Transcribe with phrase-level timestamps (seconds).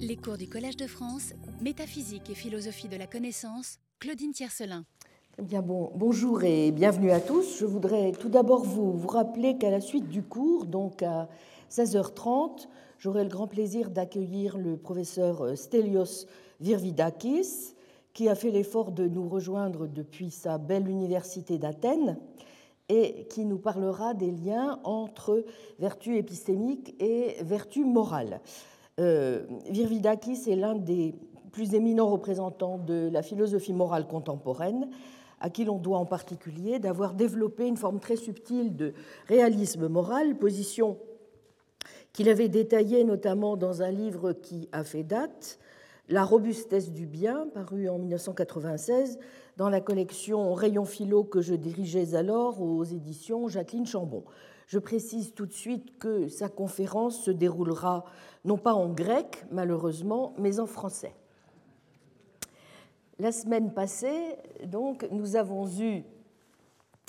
[0.00, 4.84] Les cours du Collège de France, Métaphysique et philosophie de la connaissance, Claudine Tiercelin.
[5.38, 7.60] Eh bien bon, bonjour et bienvenue à tous.
[7.60, 11.28] Je voudrais tout d'abord vous, vous rappeler qu'à la suite du cours, donc à
[11.70, 12.66] 16h30,
[12.98, 16.26] j'aurai le grand plaisir d'accueillir le professeur euh, Stelios
[16.60, 17.76] Virvidakis,
[18.12, 22.18] qui a fait l'effort de nous rejoindre depuis sa belle université d'Athènes
[22.88, 25.44] et qui nous parlera des liens entre
[25.78, 28.40] vertu épistémique et vertu morale.
[29.00, 31.14] Euh, Virvidakis est l'un des
[31.52, 34.88] plus éminents représentants de la philosophie morale contemporaine,
[35.40, 38.94] à qui l'on doit en particulier d'avoir développé une forme très subtile de
[39.28, 40.98] réalisme moral, position
[42.12, 45.58] qu'il avait détaillée notamment dans un livre qui a fait date,
[46.08, 49.18] La robustesse du bien, paru en 1996
[49.56, 54.22] dans la collection Rayon Philo que je dirigeais alors aux éditions Jacqueline Chambon.
[54.66, 58.04] Je précise tout de suite que sa conférence se déroulera
[58.44, 61.14] non pas en grec, malheureusement, mais en français.
[63.18, 66.02] La semaine passée, donc, nous avons eu,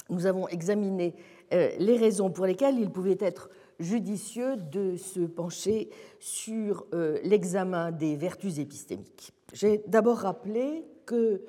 [0.09, 1.15] nous avons examiné
[1.53, 7.91] euh, les raisons pour lesquelles il pouvait être judicieux de se pencher sur euh, l'examen
[7.91, 9.33] des vertus épistémiques.
[9.53, 11.41] J'ai d'abord rappelé que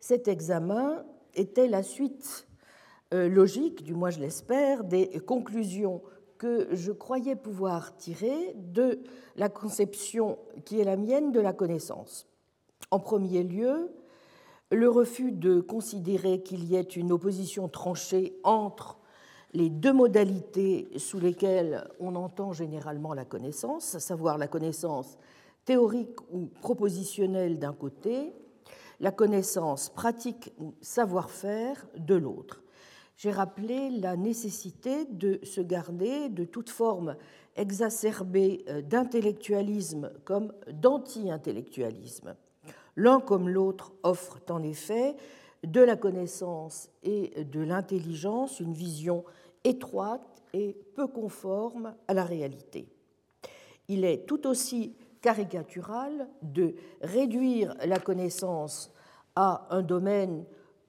[0.00, 2.46] cet examen était la suite
[3.12, 6.02] euh, logique, du moins je l'espère, des conclusions
[6.38, 9.00] que je croyais pouvoir tirer de
[9.36, 12.26] la conception qui est la mienne de la connaissance.
[12.90, 13.90] En premier lieu,
[14.70, 18.98] le refus de considérer qu'il y ait une opposition tranchée entre
[19.52, 25.16] les deux modalités sous lesquelles on entend généralement la connaissance, à savoir la connaissance
[25.64, 28.32] théorique ou propositionnelle d'un côté,
[29.00, 32.63] la connaissance pratique ou savoir-faire de l'autre
[33.16, 37.16] j'ai rappelé la nécessité de se garder de toute forme
[37.56, 42.34] exacerbée euh, d'intellectualisme comme d'anti-intellectualisme.
[42.96, 45.16] L'un comme l'autre offrent en effet
[45.64, 49.24] de la connaissance et de l'intelligence une vision
[49.64, 52.88] étroite et peu conforme à la réalité.
[53.88, 58.92] Il est tout aussi caricatural de réduire la connaissance
[59.36, 60.44] à un domaine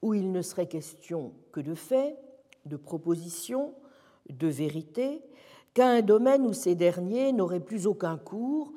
[0.06, 2.16] où il ne serait question que de faits,
[2.66, 3.74] de propositions,
[4.30, 5.24] de vérités,
[5.74, 8.72] qu'à un domaine où ces derniers n'auraient plus aucun cours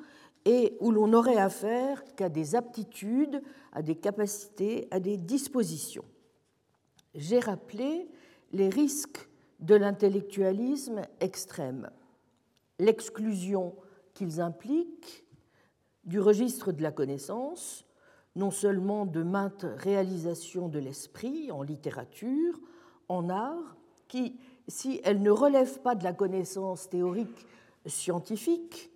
[0.45, 6.05] et où l'on n'aurait affaire qu'à des aptitudes, à des capacités, à des dispositions.
[7.13, 8.09] J'ai rappelé
[8.51, 9.29] les risques
[9.59, 11.91] de l'intellectualisme extrême,
[12.79, 13.75] l'exclusion
[14.15, 15.25] qu'ils impliquent
[16.05, 17.85] du registre de la connaissance,
[18.35, 22.59] non seulement de maintes réalisations de l'esprit en littérature,
[23.07, 23.75] en art,
[24.07, 27.45] qui, si elles ne relèvent pas de la connaissance théorique
[27.85, 28.91] scientifique,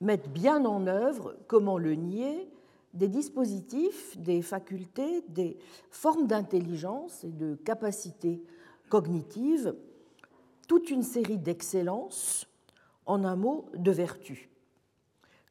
[0.00, 2.48] mettent bien en œuvre, comment le nier,
[2.94, 5.58] des dispositifs, des facultés, des
[5.90, 8.42] formes d'intelligence et de capacités
[8.88, 9.74] cognitives,
[10.68, 12.46] toute une série d'excellences,
[13.04, 14.48] en un mot, de vertus,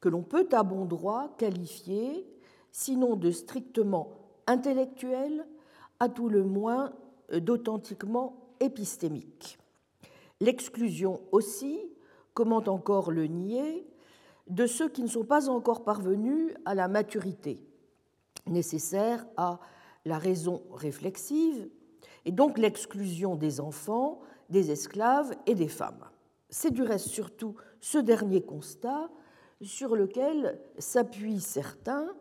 [0.01, 2.27] que l'on peut à bon droit qualifier
[2.77, 4.09] sinon de strictement
[4.47, 5.47] intellectuel,
[6.01, 6.91] à tout le moins
[7.31, 9.57] euh, d'authentiquement épistémique.
[10.41, 11.79] L'exclusion aussi,
[12.33, 13.87] comment encore le nier,
[14.49, 17.65] de ceux qui ne sont pas encore parvenus à la maturité
[18.45, 19.61] nécessaire à
[20.03, 21.69] la raison réflexive,
[22.25, 24.19] et donc l'exclusion des enfants,
[24.49, 26.09] des esclaves et des femmes.
[26.49, 29.09] C'est du reste surtout ce dernier constat
[29.61, 32.13] sur lequel s'appuient certains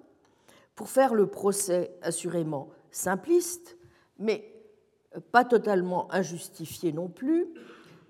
[0.75, 3.77] pour faire le procès assurément simpliste,
[4.19, 4.55] mais
[5.31, 7.47] pas totalement injustifié non plus,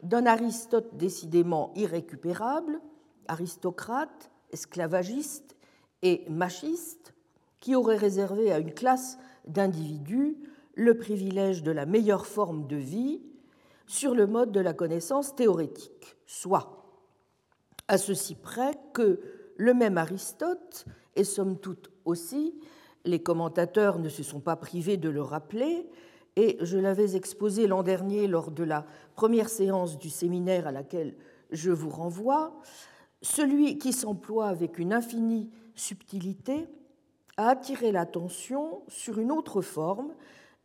[0.03, 2.81] d'un Aristote décidément irrécupérable,
[3.29, 5.57] aristocrate, esclavagiste
[6.03, 7.15] et machiste,
[7.61, 10.37] qui aurait réservé à une classe d'individus
[10.75, 13.23] le privilège de la meilleure forme de vie
[13.87, 16.85] sur le mode de la connaissance théorétique, soit.
[17.89, 19.21] À ceci près que
[19.57, 20.85] le même Aristote
[21.17, 22.55] et somme toute aussi,
[23.05, 25.89] les commentateurs ne se sont pas privés de le rappeler,
[26.37, 31.15] et je l'avais exposé l'an dernier lors de la première séance du séminaire à laquelle
[31.51, 32.59] je vous renvoie,
[33.23, 36.67] celui qui s'emploie avec une infinie subtilité
[37.37, 40.15] à attirer l'attention sur une autre forme,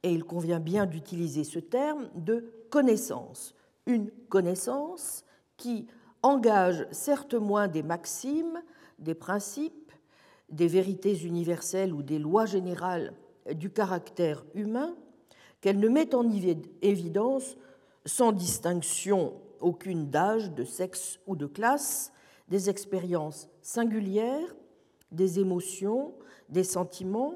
[0.04, 3.54] et il convient bien d'utiliser ce terme, de connaissance.
[3.86, 5.26] Une connaissance
[5.58, 5.88] qui
[6.24, 8.62] engage certes moins des maximes,
[8.98, 9.74] des principes,
[10.52, 13.14] des vérités universelles ou des lois générales
[13.54, 14.96] du caractère humain
[15.62, 16.30] qu'elle ne met en
[16.82, 17.58] évidence
[18.06, 22.14] sans distinction aucune d'âge, de sexe ou de classe,
[22.48, 24.56] des expériences singulières
[25.12, 26.14] des émotions,
[26.50, 27.36] des sentiments,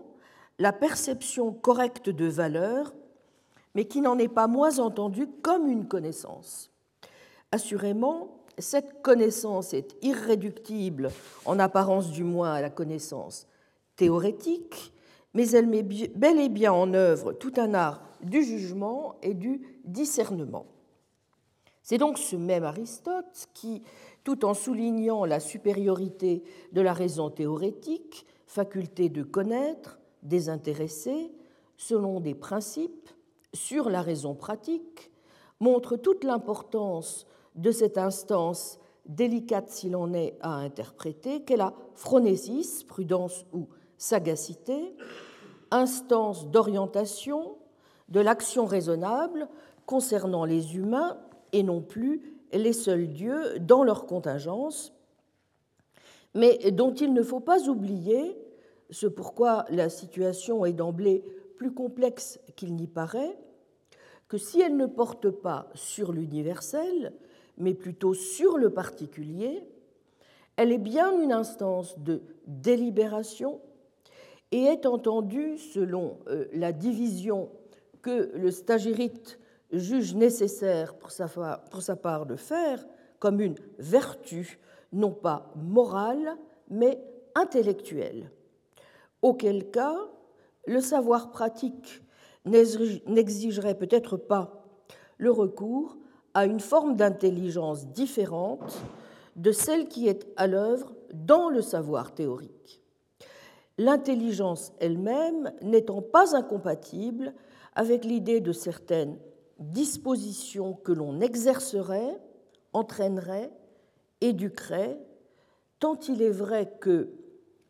[0.59, 2.94] la perception correcte de valeur,
[3.75, 6.71] mais qui n'en est pas moins entendue comme une connaissance.
[7.51, 11.10] Assurément, cette connaissance est irréductible,
[11.46, 13.48] en apparence du moins, à la connaissance
[13.96, 14.94] théorétique,
[15.34, 19.62] mais elle met bel et bien en œuvre tout un art du jugement et du
[19.84, 20.66] discernement.
[21.82, 23.84] C'est donc ce même Aristote qui,
[24.24, 31.32] tout en soulignant la supériorité de la raison théorétique, faculté de connaître, désintéressée,
[31.76, 33.10] selon des principes,
[33.54, 35.12] sur la raison pratique,
[35.60, 42.84] montre toute l'importance de cette instance délicate s'il en est à interpréter, qu'est la phronésis,
[42.84, 43.68] prudence ou
[43.98, 44.96] sagacité,
[45.72, 47.58] instance d'orientation
[48.10, 49.48] de l'action raisonnable
[49.86, 51.18] concernant les humains
[51.52, 54.94] et non plus les seuls dieux dans leur contingence,
[56.34, 58.38] mais dont il ne faut pas oublier,
[58.90, 61.24] ce pourquoi la situation est d'emblée
[61.58, 63.38] plus complexe qu'il n'y paraît,
[64.28, 67.14] que si elle ne porte pas sur l'universel,
[67.58, 69.68] mais plutôt sur le particulier,
[70.56, 73.60] elle est bien une instance de délibération
[74.52, 77.50] et est entendue selon euh, la division
[78.02, 79.40] que le stagirite
[79.72, 81.28] juge nécessaire pour sa,
[81.72, 82.86] pour sa part de faire
[83.20, 84.60] comme une vertu
[84.92, 86.38] non pas morale
[86.70, 87.04] mais
[87.36, 88.30] intellectuelle.
[89.22, 89.98] Auquel cas,
[90.68, 92.04] le savoir pratique
[92.46, 94.66] n'exigerait peut-être pas
[95.18, 95.98] le recours
[96.33, 98.81] à une forme d'intelligence différente
[99.35, 102.81] de celle qui est à l'œuvre dans le savoir théorique.
[103.77, 107.33] L'intelligence elle-même n'étant pas incompatible
[107.75, 109.18] avec l'idée de certaines
[109.59, 112.19] dispositions que l'on exercerait,
[112.74, 113.51] entraînerait,
[114.21, 115.00] éduquerait,
[115.80, 117.09] tant il est vrai que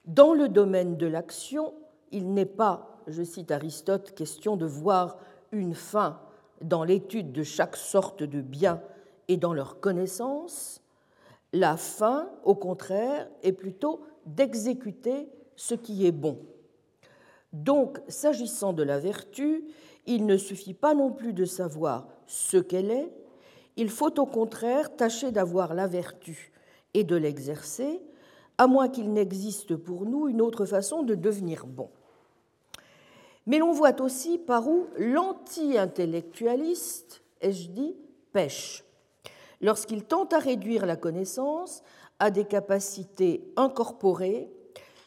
[0.06, 1.74] dans le domaine de l'action,
[2.12, 5.18] il n'est pas, je cite Aristote, question de voir
[5.52, 6.20] une fin
[6.64, 8.82] dans l'étude de chaque sorte de bien
[9.28, 10.82] et dans leur connaissance,
[11.52, 16.40] la fin, au contraire, est plutôt d'exécuter ce qui est bon.
[17.52, 19.66] Donc, s'agissant de la vertu,
[20.08, 23.14] il ne suffit pas non plus de savoir ce qu'elle est,
[23.76, 26.52] il faut au contraire tâcher d'avoir la vertu
[26.94, 28.02] et de l'exercer,
[28.58, 31.90] à moins qu'il n'existe pour nous une autre façon de devenir bon.
[33.46, 37.96] Mais l'on voit aussi par où l'anti-intellectualiste, ai-je dit,
[38.32, 38.84] pêche,
[39.62, 41.84] lorsqu'il tente à réduire la connaissance
[42.20, 44.50] à des capacités incorporées,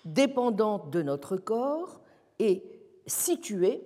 [0.05, 2.01] dépendantes de notre corps
[2.39, 2.63] et
[3.07, 3.83] situées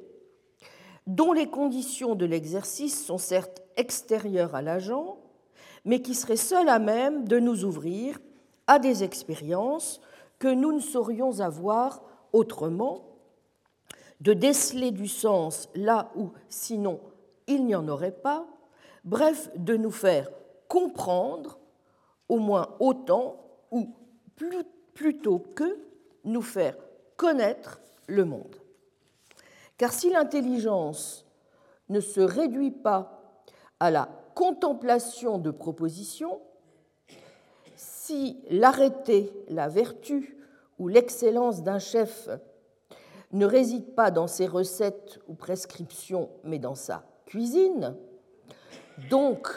[1.06, 5.18] dont les conditions de l'exercice sont certes extérieures à l'agent,
[5.84, 8.18] mais qui seraient seules à même de nous ouvrir
[8.66, 10.00] à des expériences
[10.38, 13.09] que nous ne saurions avoir autrement,
[14.20, 17.00] de déceler du sens là où sinon
[17.46, 18.46] il n'y en aurait pas,
[19.04, 20.30] bref, de nous faire
[20.68, 21.58] comprendre
[22.28, 23.36] au moins autant
[23.70, 23.94] ou
[24.94, 25.78] plutôt que
[26.24, 26.76] nous faire
[27.16, 28.56] connaître le monde.
[29.76, 31.26] Car si l'intelligence
[31.88, 33.34] ne se réduit pas
[33.80, 36.40] à la contemplation de propositions,
[37.76, 40.36] si l'arrêté, la vertu
[40.78, 42.28] ou l'excellence d'un chef
[43.32, 47.96] ne réside pas dans ses recettes ou prescriptions, mais dans sa cuisine,
[49.08, 49.48] donc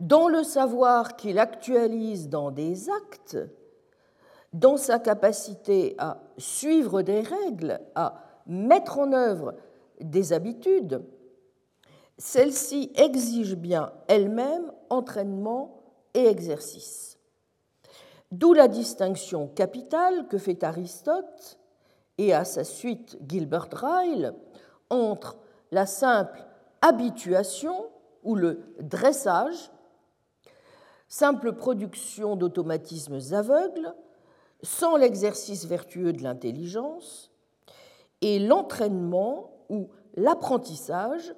[0.00, 3.38] dans le savoir qu'il actualise dans des actes,
[4.52, 9.54] dans sa capacité à suivre des règles, à mettre en œuvre
[10.00, 11.02] des habitudes,
[12.18, 15.82] celles-ci exigent bien elles-mêmes entraînement
[16.14, 17.18] et exercice.
[18.30, 21.58] D'où la distinction capitale que fait Aristote
[22.18, 24.34] et à sa suite Gilbert Ryle
[24.90, 25.36] entre
[25.70, 26.44] la simple
[26.80, 27.86] habituation
[28.22, 29.70] ou le dressage,
[31.08, 33.94] simple production d'automatismes aveugles,
[34.62, 37.30] sans l'exercice vertueux de l'intelligence,
[38.20, 41.34] et l'entraînement ou l'apprentissage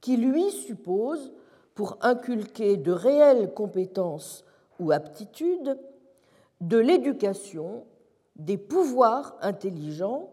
[0.00, 1.32] qui lui suppose,
[1.74, 4.44] pour inculquer de réelles compétences
[4.80, 5.78] ou aptitudes,
[6.60, 7.84] de l'éducation
[8.36, 10.32] des pouvoirs intelligents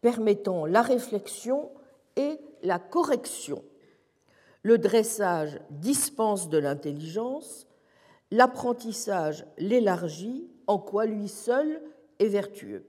[0.00, 1.70] permettant la réflexion
[2.16, 3.62] et la correction.
[4.62, 7.66] Le dressage dispense de l'intelligence,
[8.30, 11.80] l'apprentissage l'élargit, en quoi lui seul
[12.18, 12.84] est vertueux.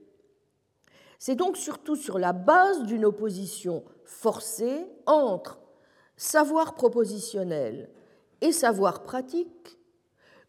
[1.18, 5.60] C'est donc surtout sur la base d'une opposition forcée entre
[6.16, 7.90] savoir propositionnel
[8.40, 9.78] et savoir pratique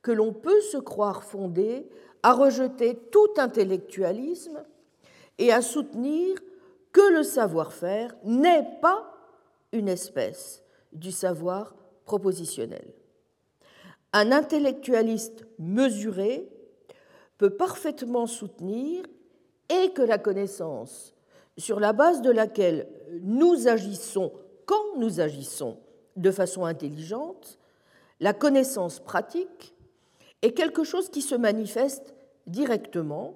[0.01, 1.89] que l'on peut se croire fondé
[2.23, 4.63] à rejeter tout intellectualisme
[5.37, 6.37] et à soutenir
[6.91, 9.13] que le savoir-faire n'est pas
[9.71, 12.93] une espèce du savoir propositionnel.
[14.11, 16.49] Un intellectualiste mesuré
[17.37, 19.05] peut parfaitement soutenir
[19.69, 21.13] et que la connaissance
[21.57, 22.87] sur la base de laquelle
[23.21, 24.31] nous agissons
[24.65, 25.77] quand nous agissons
[26.15, 27.59] de façon intelligente,
[28.19, 29.75] la connaissance pratique
[30.41, 32.13] est quelque chose qui se manifeste
[32.47, 33.35] directement,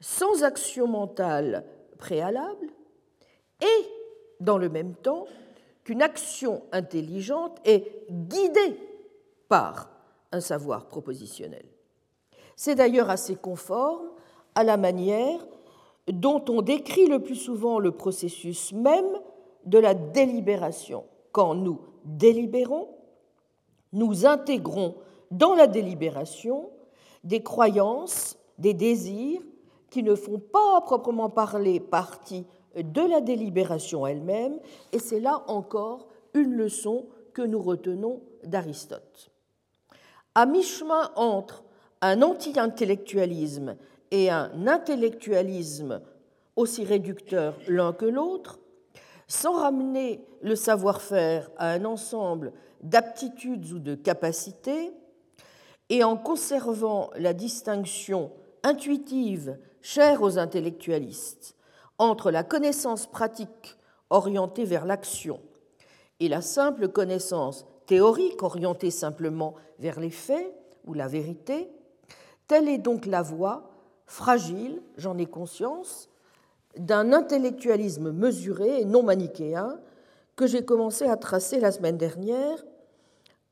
[0.00, 1.64] sans action mentale
[1.98, 2.68] préalable,
[3.60, 3.86] et
[4.40, 5.26] dans le même temps
[5.84, 8.78] qu'une action intelligente est guidée
[9.48, 9.90] par
[10.32, 11.64] un savoir propositionnel.
[12.56, 14.08] C'est d'ailleurs assez conforme
[14.54, 15.46] à la manière
[16.08, 19.18] dont on décrit le plus souvent le processus même
[19.64, 21.04] de la délibération.
[21.32, 22.88] Quand nous délibérons,
[23.92, 24.94] nous intégrons
[25.36, 26.70] dans la délibération
[27.24, 29.42] des croyances, des désirs
[29.90, 34.58] qui ne font pas proprement parler partie de la délibération elle-même,
[34.92, 39.30] et c'est là encore une leçon que nous retenons d'Aristote.
[40.34, 41.64] À mi-chemin entre
[42.02, 43.76] un anti-intellectualisme
[44.10, 46.02] et un intellectualisme
[46.54, 48.58] aussi réducteur l'un que l'autre,
[49.28, 52.52] sans ramener le savoir-faire à un ensemble
[52.82, 54.92] d'aptitudes ou de capacités,
[55.90, 61.54] et en conservant la distinction intuitive chère aux intellectualistes
[61.98, 63.76] entre la connaissance pratique
[64.10, 65.40] orientée vers l'action
[66.20, 70.52] et la simple connaissance théorique orientée simplement vers les faits
[70.84, 71.68] ou la vérité,
[72.46, 73.70] telle est donc la voie
[74.06, 76.08] fragile, j'en ai conscience,
[76.76, 79.78] d'un intellectualisme mesuré et non manichéen
[80.36, 82.64] que j'ai commencé à tracer la semaine dernière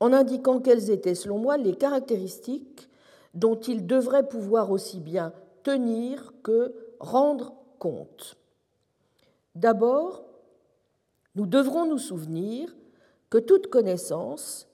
[0.04, 2.90] en indiquant quelles étaient, selon moi, les caractéristiques
[3.32, 5.32] dont il devrait pouvoir aussi bien
[5.62, 8.37] tenir que rendre compte.
[9.54, 10.26] D'abord,
[11.37, 12.76] nous devrons nous souvenir
[13.30, 14.68] que toute connaissance,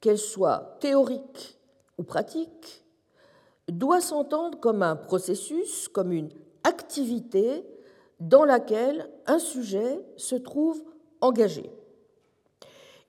[0.00, 1.58] qu'elle soit théorique
[1.98, 2.84] ou pratique,
[3.66, 6.30] doit s'entendre comme un processus, comme une
[6.62, 7.66] activité
[8.20, 10.80] dans laquelle un sujet se trouve
[11.20, 11.68] engagé.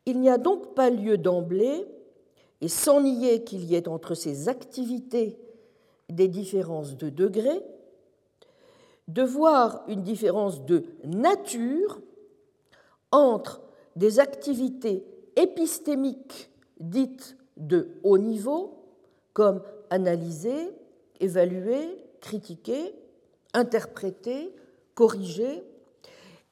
[0.06, 1.86] Il n'y a donc pas lieu d'emblée,
[2.62, 5.38] et sans nier qu'il y ait entre ces activités
[6.10, 7.62] des différences de degré,
[9.08, 12.02] de voir une différence de nature
[13.12, 13.62] entre
[13.96, 15.04] des activités
[15.36, 18.86] épistémiques dites de haut niveau,
[19.34, 20.72] comme analyser,
[21.20, 22.94] évaluer, critiquer,
[23.54, 24.54] interpréter,
[24.96, 25.64] corriger,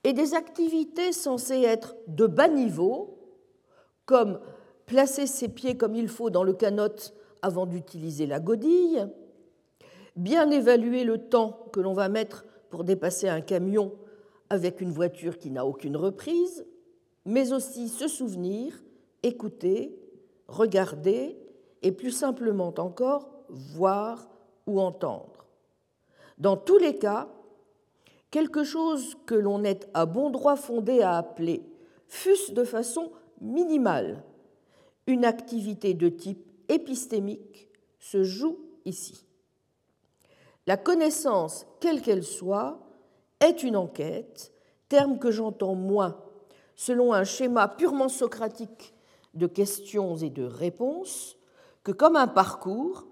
[0.04, 3.17] et des activités censées être de bas niveau,
[4.08, 4.40] comme
[4.88, 9.08] placer ses pieds comme il faut dans le canot avant d'utiliser la godille,
[10.16, 13.94] bien évaluer le temps que l'on va mettre pour dépasser un camion
[14.50, 16.66] avec une voiture qui n'a aucune reprise,
[17.26, 18.82] mais aussi se souvenir,
[19.22, 20.00] écouter,
[20.48, 21.38] regarder
[21.84, 24.30] et plus simplement encore voir
[24.66, 25.46] ou entendre.
[26.38, 27.28] Dans tous les cas,
[28.32, 31.62] quelque chose que l'on est à bon droit fondé à appeler,
[32.08, 34.24] fût-ce de façon minimale,
[35.06, 39.26] une activité de type épistémique, se joue ici.
[40.66, 42.80] La connaissance, quelle qu'elle soit,
[43.40, 44.52] est une enquête,
[44.90, 46.18] terme que j'entends moins
[46.76, 48.94] selon un schéma purement socratique
[49.34, 51.38] de questions et de réponses
[51.84, 53.08] que comme un parcours,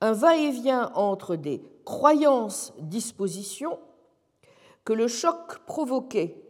[0.00, 3.78] un va-et-vient entre des croyances-dispositions
[4.84, 6.42] que le choc provoqué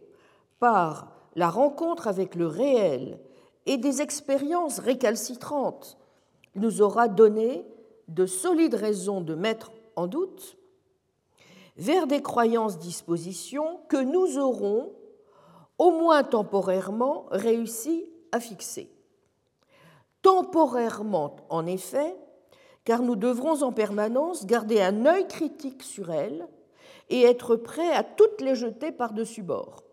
[0.59, 3.19] par la rencontre avec le réel
[3.65, 5.97] et des expériences récalcitrantes
[6.55, 7.65] nous aura donné
[8.07, 10.57] de solides raisons de mettre en doute,
[11.77, 14.93] vers des croyances-dispositions que nous aurons,
[15.77, 18.89] au moins temporairement, réussi à fixer.
[20.21, 22.15] Temporairement, en effet,
[22.85, 26.47] car nous devrons en permanence garder un œil critique sur elles
[27.09, 29.83] et être prêts à toutes les jeter par-dessus bord.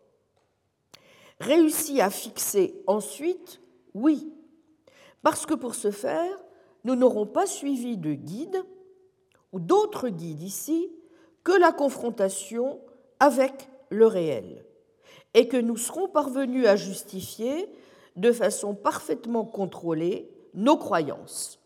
[1.40, 3.60] Réussi à fixer ensuite,
[3.94, 4.32] oui,
[5.22, 6.36] parce que pour ce faire,
[6.84, 8.64] nous n'aurons pas suivi de guide
[9.52, 10.90] ou d'autres guides ici
[11.44, 12.80] que la confrontation
[13.20, 14.64] avec le réel,
[15.34, 17.68] et que nous serons parvenus à justifier
[18.16, 21.60] de façon parfaitement contrôlée nos croyances.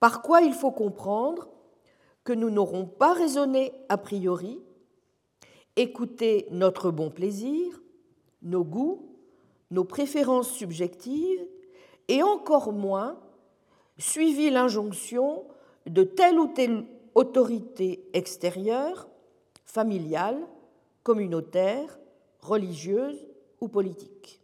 [0.00, 1.48] Par quoi il faut comprendre
[2.24, 4.60] que nous n'aurons pas raisonné a priori,
[5.76, 7.82] écouté notre bon plaisir,
[8.44, 9.08] nos goûts,
[9.70, 11.44] nos préférences subjectives,
[12.08, 13.18] et encore moins
[13.98, 15.44] suivi l'injonction
[15.86, 16.84] de telle ou telle
[17.14, 19.08] autorité extérieure,
[19.64, 20.38] familiale,
[21.02, 21.98] communautaire,
[22.40, 23.26] religieuse
[23.60, 24.40] ou politique.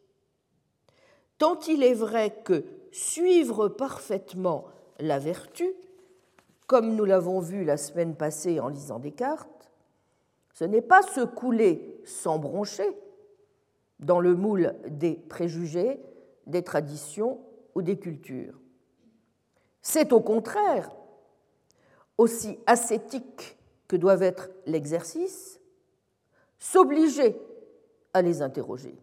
[1.38, 4.64] Tant il est vrai que suivre parfaitement
[4.99, 5.73] la vertu,
[6.66, 9.71] comme nous l'avons vu la semaine passée en lisant Descartes,
[10.54, 12.88] ce n'est pas se couler sans broncher
[14.00, 16.00] dans le moule des préjugés,
[16.47, 17.40] des traditions
[17.75, 18.59] ou des cultures.
[19.83, 20.90] C'est au contraire,
[22.19, 25.61] aussi ascétique que doivent être l'exercice,
[26.59, 27.40] s'obliger
[28.12, 28.95] à les interroger.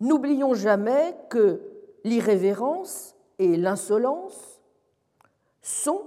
[0.00, 1.60] N'oublions jamais que
[2.04, 4.60] l'irrévérence et l'insolence
[5.60, 6.02] sont,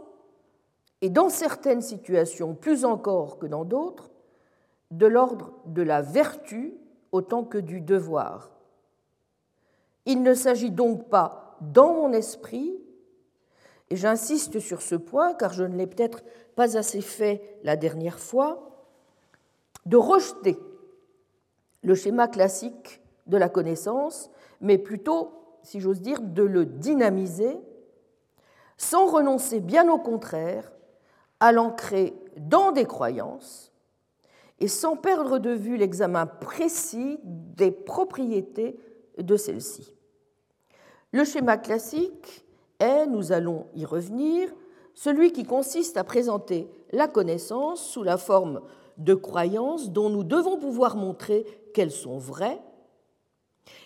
[1.01, 4.09] et dans certaines situations plus encore que dans d'autres,
[4.91, 6.74] de l'ordre de la vertu
[7.15, 8.51] autant que du devoir.
[10.05, 12.75] Il ne s'agit donc pas, dans mon esprit,
[13.89, 16.24] et j'insiste sur ce point car je ne l'ai peut-être
[16.55, 18.86] pas assez fait la dernière fois,
[19.86, 20.60] de rejeter
[21.84, 24.29] le schéma classique de la connaissance,
[24.60, 25.31] mais plutôt,
[25.62, 27.57] si j'ose dire, de le dynamiser,
[28.77, 30.72] sans renoncer bien au contraire
[31.39, 33.72] à l'ancrer dans des croyances
[34.59, 38.77] et sans perdre de vue l'examen précis des propriétés
[39.17, 39.93] de celles-ci.
[41.12, 42.45] Le schéma classique
[42.79, 44.50] est, nous allons y revenir,
[44.93, 48.62] celui qui consiste à présenter la connaissance sous la forme
[48.97, 52.62] de croyances dont nous devons pouvoir montrer qu'elles sont vraies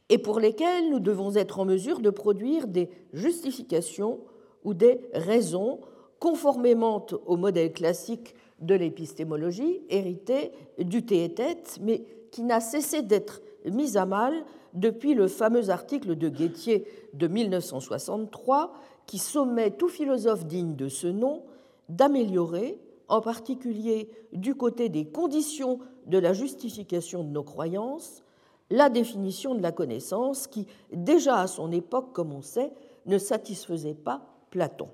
[0.09, 4.19] et pour lesquelles nous devons être en mesure de produire des justifications
[4.63, 5.79] ou des raisons
[6.19, 13.97] conformément au modèle classique de l'épistémologie hérité du tête, mais qui n'a cessé d'être mis
[13.97, 14.33] à mal
[14.73, 18.73] depuis le fameux article de Guettier de 1963
[19.05, 21.43] qui sommet tout philosophe digne de ce nom
[21.89, 28.23] d'améliorer, en particulier du côté des conditions de la justification de nos croyances,
[28.69, 32.71] la définition de la connaissance qui, déjà à son époque, comme on sait,
[33.07, 34.89] ne satisfaisait pas Platon.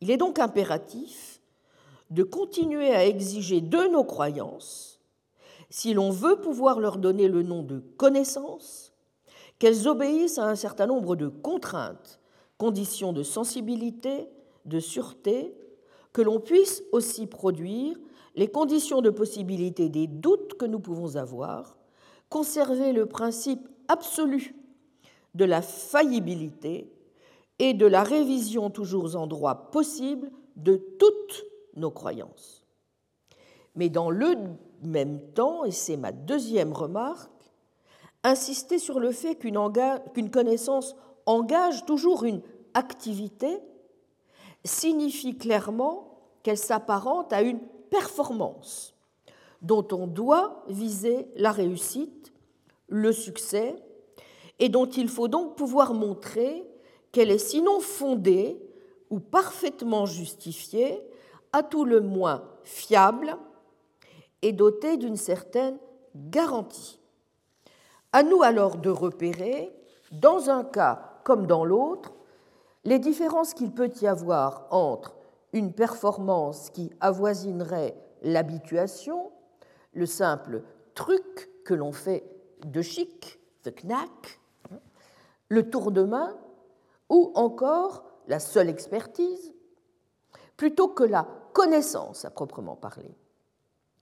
[0.00, 1.41] Il est donc impératif
[2.12, 5.00] de continuer à exiger de nos croyances,
[5.70, 8.92] si l'on veut pouvoir leur donner le nom de connaissance,
[9.58, 12.20] qu'elles obéissent à un certain nombre de contraintes,
[12.58, 14.28] conditions de sensibilité,
[14.66, 15.54] de sûreté,
[16.12, 17.96] que l'on puisse aussi produire
[18.34, 21.78] les conditions de possibilité des doutes que nous pouvons avoir,
[22.28, 24.54] conserver le principe absolu
[25.34, 26.92] de la faillibilité
[27.58, 31.46] et de la révision toujours en droit possible de toutes
[31.76, 32.64] nos croyances.
[33.74, 34.34] Mais dans le
[34.82, 37.30] même temps, et c'est ma deuxième remarque,
[38.24, 40.94] insister sur le fait qu'une connaissance
[41.26, 42.42] engage toujours une
[42.74, 43.58] activité
[44.64, 48.94] signifie clairement qu'elle s'apparente à une performance
[49.60, 52.32] dont on doit viser la réussite,
[52.88, 53.76] le succès,
[54.58, 56.64] et dont il faut donc pouvoir montrer
[57.12, 58.60] qu'elle est sinon fondée
[59.10, 61.00] ou parfaitement justifiée
[61.52, 63.36] à tout le moins fiable
[64.42, 65.78] et doté d'une certaine
[66.14, 66.98] garantie.
[68.12, 69.72] À nous alors de repérer,
[70.10, 72.12] dans un cas comme dans l'autre,
[72.84, 75.16] les différences qu'il peut y avoir entre
[75.52, 79.30] une performance qui avoisinerait l'habituation,
[79.92, 80.62] le simple
[80.94, 82.24] truc que l'on fait
[82.66, 84.40] de chic, the knack,
[85.48, 86.36] le tour de main,
[87.08, 89.52] ou encore la seule expertise,
[90.56, 93.16] plutôt que la connaissance à proprement parler.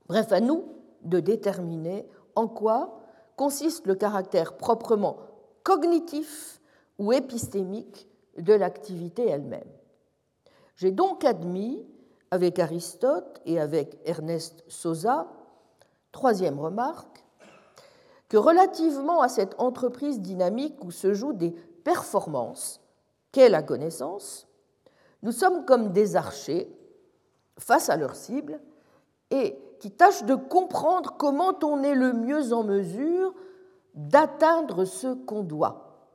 [0.07, 0.65] Bref, à nous
[1.03, 2.99] de déterminer en quoi
[3.35, 5.17] consiste le caractère proprement
[5.63, 6.61] cognitif
[6.97, 9.69] ou épistémique de l'activité elle-même.
[10.75, 11.85] J'ai donc admis,
[12.31, 15.27] avec Aristote et avec Ernest Sosa,
[16.11, 17.25] troisième remarque,
[18.29, 22.79] que relativement à cette entreprise dynamique où se jouent des performances
[23.31, 24.47] qu'est la connaissance,
[25.23, 26.73] nous sommes comme des archers
[27.59, 28.59] face à leur cible
[29.29, 33.33] et qui tâchent de comprendre comment on est le mieux en mesure
[33.93, 36.07] d'atteindre ce qu'on doit,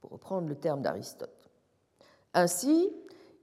[0.00, 1.50] pour reprendre le terme d'Aristote.
[2.34, 2.90] Ainsi,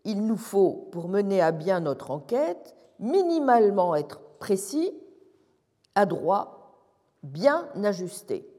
[0.04, 4.94] il nous faut, pour mener à bien notre enquête, minimalement être précis,
[5.96, 6.80] adroit,
[7.24, 8.50] bien ajusté,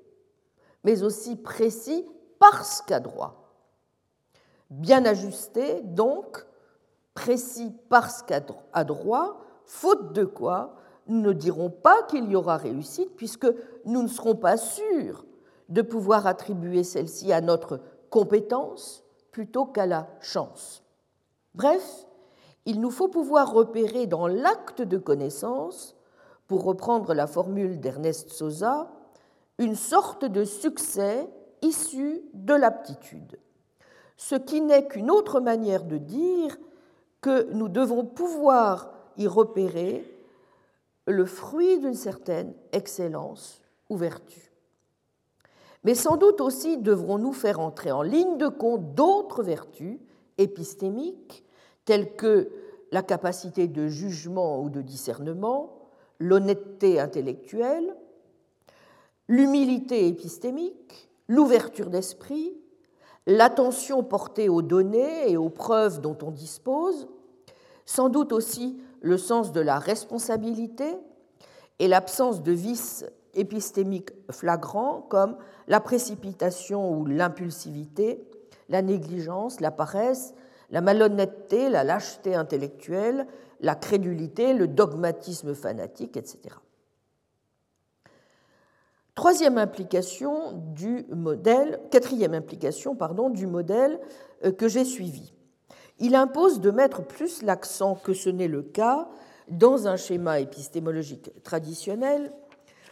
[0.85, 2.07] mais aussi précis
[2.39, 3.49] parce qu'adroit
[4.71, 6.45] bien ajusté, donc
[7.19, 10.77] précis parce qu'adroit, faute de quoi
[11.09, 13.49] nous ne dirons pas qu'il y aura réussite, puisque
[13.85, 15.25] nous ne serons pas sûrs
[15.69, 19.03] de pouvoir attribuer celle-ci à notre compétence
[19.33, 20.85] plutôt qu'à la chance.
[21.55, 22.07] Bref,
[22.67, 25.97] il nous faut pouvoir repérer dans l'acte de connaissance,
[26.47, 28.91] pour reprendre la formule d'Ernest Sosa,
[29.59, 31.29] une sorte de succès
[31.63, 33.39] issu de l'aptitude,
[34.17, 36.57] ce qui n'est qu'une autre manière de dire
[37.21, 40.05] que nous devons pouvoir y repérer
[41.07, 44.53] le fruit d'une certaine excellence ou vertu.
[45.85, 49.99] Mais sans doute aussi devrons-nous faire entrer en ligne de compte d'autres vertus
[50.37, 51.45] épistémiques,
[51.85, 52.51] telles que
[52.93, 55.79] la capacité de jugement ou de discernement,
[56.19, 57.97] l'honnêteté intellectuelle,
[59.29, 62.55] l'humilité épistémique, l'ouverture d'esprit,
[63.29, 67.09] l'attention portée aux données et aux preuves dont on dispose,
[67.85, 70.97] sans doute aussi le sens de la responsabilité
[71.79, 75.37] et l'absence de vices épistémiques flagrants comme
[75.69, 78.27] la précipitation ou l'impulsivité,
[78.71, 80.35] la négligence, la paresse,
[80.71, 83.27] la malhonnêteté, la lâcheté intellectuelle,
[83.61, 86.57] la crédulité, le dogmatisme fanatique, etc.
[89.19, 93.99] Troisième implication du modèle, quatrième implication pardon, du modèle
[94.45, 95.35] euh, que j'ai suivi.
[95.99, 99.09] Il impose de mettre plus l'accent que ce n'est le cas
[99.49, 102.33] dans un schéma épistémologique traditionnel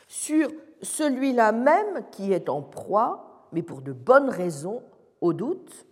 [0.08, 0.48] sur
[0.82, 4.82] celui-là même qui est en proie, mais pour de bonnes raisons,
[5.20, 5.86] au doute,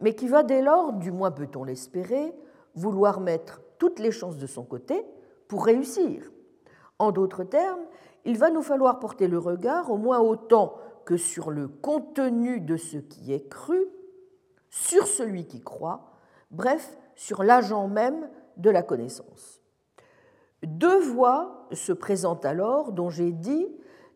[0.00, 2.34] mais qui va dès lors, du moins peut-on l'espérer,
[2.74, 5.02] vouloir mettre toutes les chances de son côté
[5.48, 6.30] pour réussir.
[6.98, 7.86] En d'autres termes,
[8.24, 12.76] il va nous falloir porter le regard au moins autant que sur le contenu de
[12.76, 13.86] ce qui est cru,
[14.70, 16.12] sur celui qui croit,
[16.50, 19.60] bref, sur l'agent même de la connaissance.
[20.62, 23.66] Deux voies se présentent alors dont j'ai dit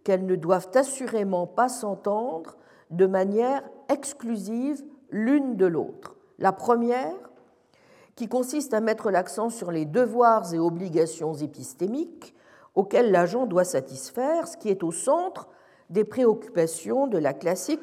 [0.04, 2.56] qu'elles ne doivent assurément pas s'entendre
[2.90, 6.14] de manière exclusive l'une de l'autre.
[6.38, 7.16] La première,
[8.14, 12.36] qui consiste à mettre l'accent sur les devoirs et obligations épistémiques
[12.76, 15.48] auxquels l'agent doit satisfaire, ce qui est au centre
[15.90, 17.80] des préoccupations de la classique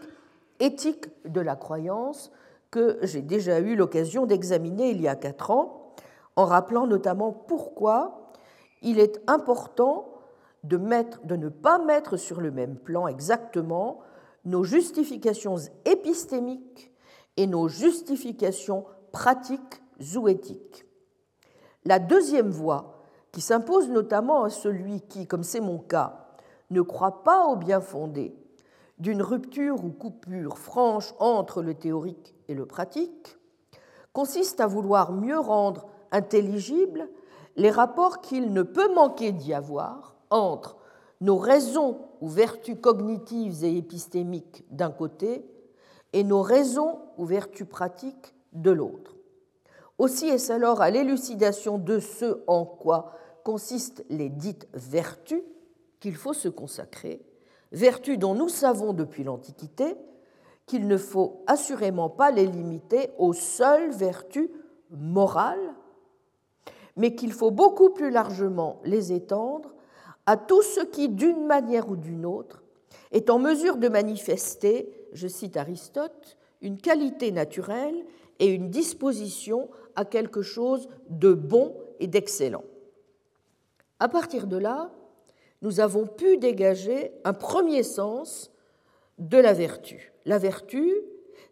[0.59, 2.31] éthique de la croyance
[2.71, 5.93] que j'ai déjà eu l'occasion d'examiner il y a quatre ans,
[6.35, 8.31] en rappelant notamment pourquoi
[8.81, 10.07] il est important
[10.63, 10.77] de,
[11.23, 13.99] de ne pas mettre sur le même plan exactement
[14.45, 16.91] nos justifications épistémiques
[17.37, 19.81] et nos justifications pratiques
[20.15, 20.85] ou éthiques.
[21.85, 22.92] La deuxième voie
[23.33, 26.27] qui s'impose notamment à celui qui, comme c'est mon cas,
[26.69, 28.33] ne croit pas au bien fondé
[28.99, 33.37] d'une rupture ou coupure franche entre le théorique et le pratique,
[34.13, 37.09] consiste à vouloir mieux rendre intelligibles
[37.55, 40.77] les rapports qu'il ne peut manquer d'y avoir entre
[41.21, 45.45] nos raisons ou vertus cognitives et épistémiques d'un côté
[46.13, 49.15] et nos raisons ou vertus pratiques de l'autre.
[49.97, 53.11] Aussi est-ce alors à l'élucidation de ce en quoi
[53.43, 55.43] consistent les dites vertus
[55.99, 57.21] qu'il faut se consacrer,
[57.71, 59.95] vertus dont nous savons depuis l'Antiquité
[60.65, 64.49] qu'il ne faut assurément pas les limiter aux seules vertus
[64.91, 65.73] morales,
[66.95, 69.75] mais qu'il faut beaucoup plus largement les étendre
[70.25, 72.63] à tout ce qui, d'une manière ou d'une autre,
[73.11, 78.05] est en mesure de manifester, je cite Aristote, une qualité naturelle
[78.39, 82.63] et une disposition à quelque chose de bon et d'excellent.
[84.03, 84.91] À partir de là,
[85.61, 88.51] nous avons pu dégager un premier sens
[89.17, 90.11] de la vertu.
[90.25, 90.91] La vertu,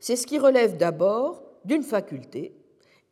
[0.02, 2.54] c'est ce qui relève d'abord d'une faculté,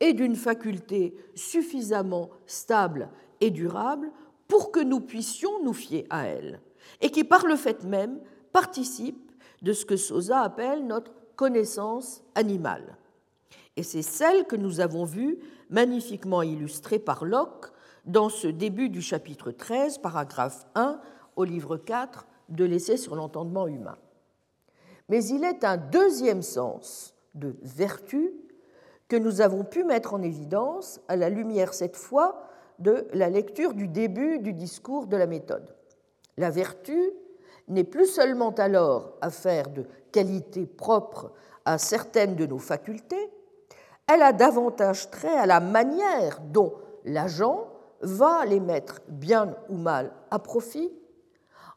[0.02, 3.08] et d'une faculté suffisamment stable
[3.40, 4.12] et durable
[4.50, 6.60] pour que nous puissions nous fier à elle,
[7.00, 8.20] et qui par le fait même
[8.52, 12.98] participe de ce que Sosa appelle notre connaissance animale.
[13.78, 17.72] Et c'est celle que nous avons vue magnifiquement illustrée par Locke
[18.10, 21.00] dans ce début du chapitre 13, paragraphe 1,
[21.36, 23.98] au livre 4 de l'essai sur l'entendement humain.
[25.10, 28.34] Mais il est un deuxième sens de vertu
[29.08, 32.44] que nous avons pu mettre en évidence à la lumière cette fois
[32.80, 35.76] de la lecture du début du discours de la méthode.
[36.38, 37.12] La vertu
[37.68, 41.32] n'est plus seulement alors affaire de qualité propre
[41.64, 43.30] à certaines de nos facultés,
[44.08, 46.74] elle a davantage trait à la manière dont
[47.06, 47.68] l'agent
[48.02, 50.92] va les mettre bien ou mal à profit,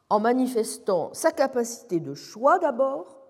[0.08, 3.22] en manifestant sa capacité de choix d'abord,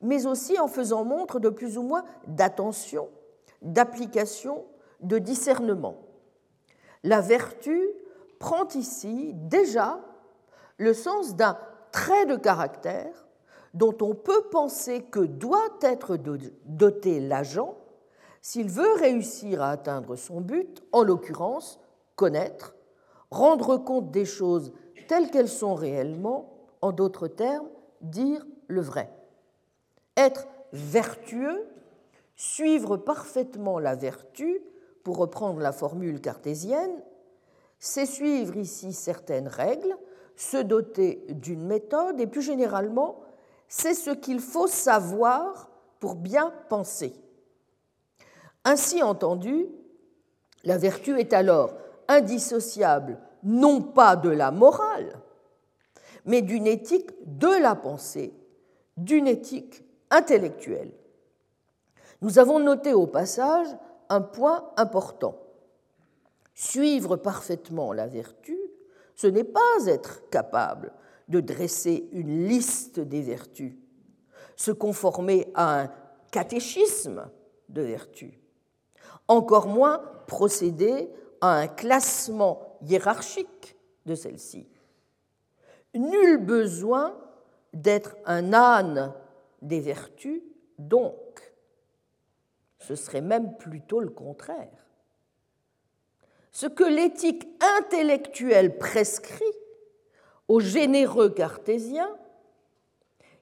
[0.00, 3.08] mais aussi en faisant montre de plus ou moins d'attention,
[3.62, 4.64] d'application,
[5.00, 5.96] de discernement.
[7.04, 7.88] La vertu
[8.38, 10.00] prend ici déjà
[10.76, 11.56] le sens d'un
[11.92, 13.26] trait de caractère
[13.74, 16.16] dont on peut penser que doit être
[16.64, 17.76] doté l'agent
[18.40, 21.78] s'il veut réussir à atteindre son but, en l'occurrence,
[22.18, 22.74] connaître,
[23.30, 24.72] rendre compte des choses
[25.06, 26.52] telles qu'elles sont réellement,
[26.82, 27.68] en d'autres termes,
[28.02, 29.10] dire le vrai.
[30.16, 31.66] Être vertueux,
[32.36, 34.60] suivre parfaitement la vertu,
[35.04, 37.02] pour reprendre la formule cartésienne,
[37.78, 39.96] c'est suivre ici certaines règles,
[40.36, 43.20] se doter d'une méthode et plus généralement,
[43.68, 47.14] c'est ce qu'il faut savoir pour bien penser.
[48.64, 49.66] Ainsi entendu,
[50.64, 51.72] la vertu est alors
[52.08, 55.20] indissociable non pas de la morale,
[56.24, 58.34] mais d'une éthique de la pensée,
[58.96, 60.92] d'une éthique intellectuelle.
[62.20, 63.68] Nous avons noté au passage
[64.08, 65.38] un point important.
[66.54, 68.58] Suivre parfaitement la vertu,
[69.14, 70.92] ce n'est pas être capable
[71.28, 73.74] de dresser une liste des vertus,
[74.56, 75.90] se conformer à un
[76.32, 77.28] catéchisme
[77.68, 78.34] de vertus,
[79.28, 84.66] encore moins procéder à un classement hiérarchique de celles-ci.
[85.94, 87.16] Nul besoin
[87.72, 89.12] d'être un âne
[89.62, 90.42] des vertus,
[90.78, 91.14] donc
[92.78, 94.86] ce serait même plutôt le contraire.
[96.52, 97.46] Ce que l'éthique
[97.78, 99.44] intellectuelle prescrit
[100.48, 102.10] aux généreux cartésiens,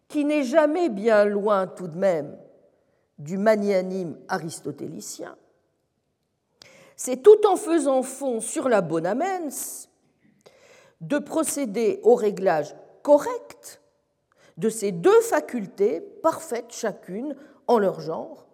[0.08, 2.38] qui n'est jamais bien loin tout de même
[3.18, 5.36] du magnanime aristotélicien,
[6.96, 9.88] c'est tout en faisant fond sur la bonne amens
[11.02, 13.82] de procéder au réglage correct
[14.56, 18.46] de ces deux facultés parfaites chacune en leur genre,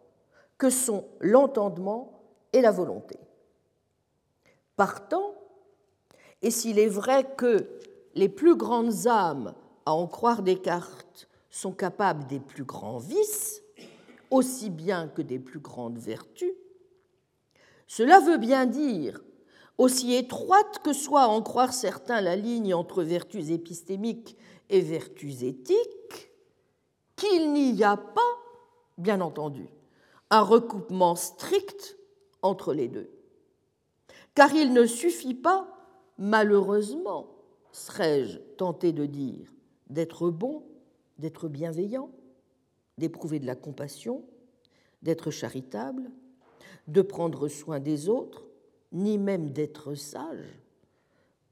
[0.58, 3.18] que sont l'entendement et la volonté.
[4.76, 5.34] Partant,
[6.40, 7.68] et s'il est vrai que
[8.14, 9.54] les plus grandes âmes,
[9.86, 13.62] à en croire Descartes, sont capables des plus grands vices,
[14.30, 16.52] aussi bien que des plus grandes vertus,
[17.94, 19.22] cela veut bien dire,
[19.76, 24.34] aussi étroite que soit en croire certains la ligne entre vertus épistémiques
[24.70, 26.30] et vertus éthiques,
[27.16, 28.20] qu'il n'y a pas,
[28.96, 29.68] bien entendu,
[30.30, 31.98] un recoupement strict
[32.40, 33.10] entre les deux.
[34.34, 35.68] Car il ne suffit pas,
[36.16, 37.28] malheureusement,
[37.72, 39.52] serais-je tenté de dire,
[39.90, 40.62] d'être bon,
[41.18, 42.10] d'être bienveillant,
[42.96, 44.24] d'éprouver de la compassion,
[45.02, 46.10] d'être charitable,
[46.88, 48.44] de prendre soin des autres,
[48.92, 50.58] ni même d'être sage,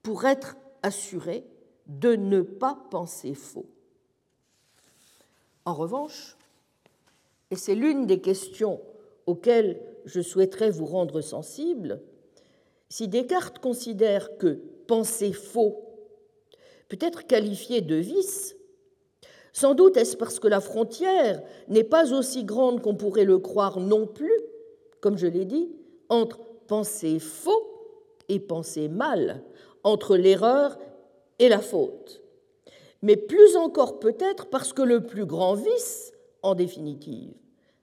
[0.02, 1.44] pour être assuré
[1.86, 3.66] de ne pas penser faux.
[5.64, 6.36] En revanche,
[7.50, 8.80] et c'est l'une des questions
[9.26, 12.00] auxquelles je souhaiterais vous rendre sensible,
[12.88, 15.84] si Descartes considère que penser faux
[16.88, 18.56] peut être qualifié de vice,
[19.52, 23.80] sans doute est-ce parce que la frontière n'est pas aussi grande qu'on pourrait le croire
[23.80, 24.32] non plus,
[25.00, 25.70] comme je l'ai dit,
[26.08, 27.66] entre penser faux
[28.28, 29.42] et penser mal,
[29.82, 30.78] entre l'erreur
[31.38, 32.22] et la faute.
[33.02, 37.34] Mais plus encore peut-être parce que le plus grand vice, en définitive,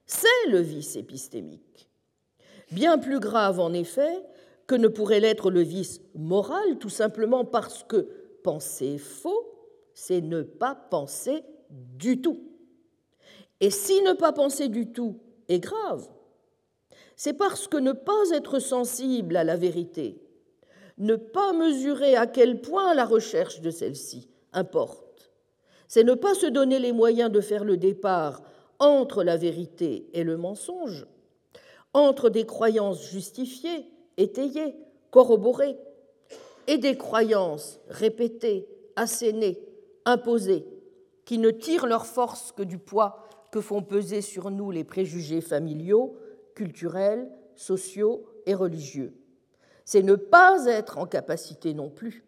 [0.06, 1.88] c'est le vice épistémique.
[2.70, 4.22] Bien plus grave, en effet,
[4.66, 8.08] que ne pourrait l'être le vice moral, tout simplement parce que
[8.42, 9.48] penser faux,
[9.94, 12.40] c'est ne pas penser du tout.
[13.60, 16.08] Et si ne pas penser du tout est grave,
[17.18, 20.22] c'est parce que ne pas être sensible à la vérité,
[20.98, 25.32] ne pas mesurer à quel point la recherche de celle-ci importe,
[25.88, 28.42] c'est ne pas se donner les moyens de faire le départ
[28.78, 31.06] entre la vérité et le mensonge,
[31.92, 34.76] entre des croyances justifiées, étayées,
[35.10, 35.76] corroborées,
[36.68, 39.58] et des croyances répétées, assénées,
[40.04, 40.66] imposées,
[41.24, 45.40] qui ne tirent leur force que du poids que font peser sur nous les préjugés
[45.40, 46.16] familiaux,
[46.58, 49.14] culturels, sociaux et religieux.
[49.84, 52.24] C'est ne pas être en capacité non plus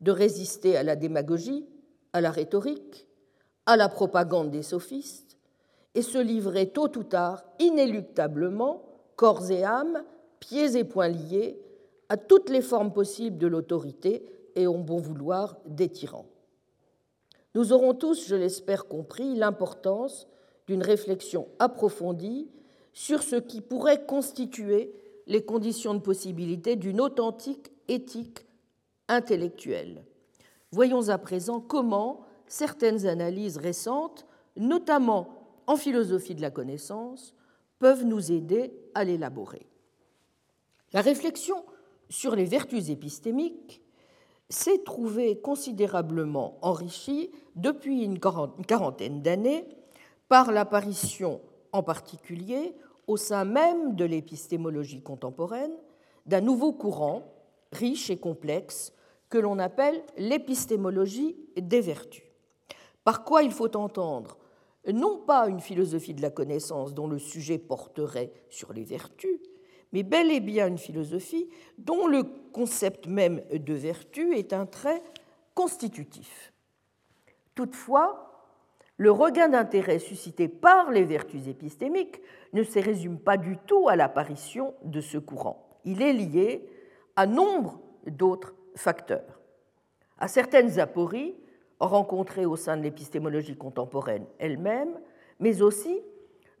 [0.00, 1.66] de résister à la démagogie,
[2.12, 3.08] à la rhétorique,
[3.66, 5.36] à la propagande des sophistes,
[5.96, 8.84] et se livrer tôt ou tard, inéluctablement,
[9.16, 10.04] corps et âme,
[10.38, 11.60] pieds et poings liés,
[12.08, 16.26] à toutes les formes possibles de l'autorité et au bon vouloir des tyrans.
[17.56, 20.28] Nous aurons tous, je l'espère, compris l'importance
[20.68, 22.48] d'une réflexion approfondie
[22.92, 24.92] sur ce qui pourrait constituer
[25.26, 28.46] les conditions de possibilité d'une authentique éthique
[29.08, 30.04] intellectuelle.
[30.70, 34.26] Voyons à présent comment certaines analyses récentes,
[34.56, 35.28] notamment
[35.66, 37.34] en philosophie de la connaissance
[37.78, 39.66] peuvent nous aider à l'élaborer.
[40.92, 41.64] La réflexion
[42.08, 43.82] sur les vertus épistémiques
[44.48, 49.66] s'est trouvée considérablement enrichie depuis une quarantaine d'années
[50.28, 51.40] par l'apparition
[51.72, 52.74] en particulier
[53.06, 55.74] au sein même de l'épistémologie contemporaine
[56.26, 57.24] d'un nouveau courant
[57.72, 58.92] riche et complexe
[59.28, 62.24] que l'on appelle l'épistémologie des vertus.
[63.02, 64.38] Par quoi il faut entendre
[64.92, 69.38] non pas une philosophie de la connaissance dont le sujet porterait sur les vertus,
[69.92, 75.02] mais bel et bien une philosophie dont le concept même de vertu est un trait
[75.54, 76.52] constitutif.
[77.54, 78.31] Toutefois,
[79.02, 83.96] le regain d'intérêt suscité par les vertus épistémiques ne se résume pas du tout à
[83.96, 85.80] l'apparition de ce courant.
[85.84, 86.64] Il est lié
[87.16, 89.40] à nombre d'autres facteurs,
[90.20, 91.34] à certaines apories
[91.80, 95.00] rencontrées au sein de l'épistémologie contemporaine elle-même,
[95.40, 96.00] mais aussi,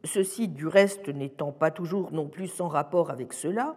[0.02, 3.76] ceci du reste n'étant pas toujours non plus sans rapport avec cela,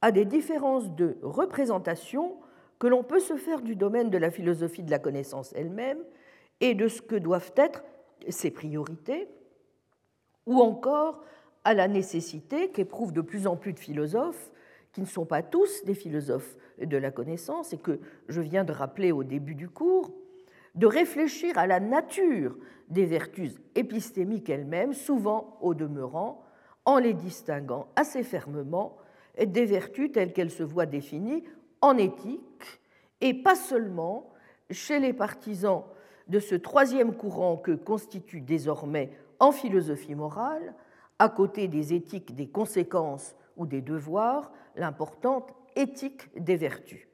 [0.00, 2.36] à des différences de représentation
[2.78, 5.98] que l'on peut se faire du domaine de la philosophie de la connaissance elle-même
[6.60, 7.84] et de ce que doivent être
[8.28, 9.28] ses priorités,
[10.46, 11.22] ou encore
[11.64, 14.50] à la nécessité qu'éprouvent de plus en plus de philosophes,
[14.92, 18.72] qui ne sont pas tous des philosophes de la connaissance et que je viens de
[18.72, 20.10] rappeler au début du cours,
[20.74, 22.56] de réfléchir à la nature
[22.88, 26.42] des vertus épistémiques elles-mêmes, souvent au demeurant,
[26.84, 28.96] en les distinguant assez fermement
[29.38, 31.44] des vertus telles qu'elles se voient définies
[31.82, 32.80] en éthique,
[33.20, 34.30] et pas seulement
[34.70, 35.84] chez les partisans
[36.28, 40.74] de ce troisième courant que constitue désormais en philosophie morale,
[41.18, 47.06] à côté des éthiques des conséquences ou des devoirs, l'importante éthique des vertus.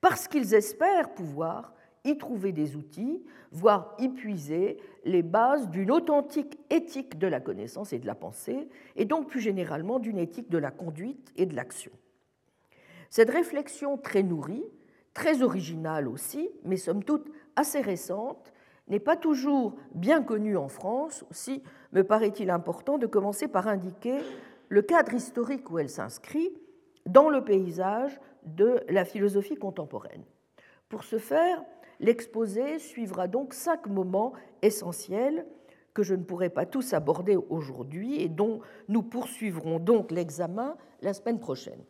[0.00, 6.58] Parce qu'ils espèrent pouvoir y trouver des outils, voire y puiser les bases d'une authentique
[6.68, 10.58] éthique de la connaissance et de la pensée, et donc plus généralement d'une éthique de
[10.58, 11.92] la conduite et de l'action.
[13.08, 14.64] Cette réflexion très nourrie,
[15.14, 18.52] très originale aussi, mais somme toute assez récente,
[18.88, 21.24] n'est pas toujours bien connue en France.
[21.30, 21.62] Aussi
[21.92, 24.18] me paraît-il important de commencer par indiquer
[24.68, 26.50] le cadre historique où elle s'inscrit
[27.06, 30.24] dans le paysage de la philosophie contemporaine.
[30.88, 31.62] Pour ce faire,
[32.00, 35.46] l'exposé suivra donc cinq moments essentiels
[35.94, 41.14] que je ne pourrai pas tous aborder aujourd'hui et dont nous poursuivrons donc l'examen la
[41.14, 41.84] semaine prochaine.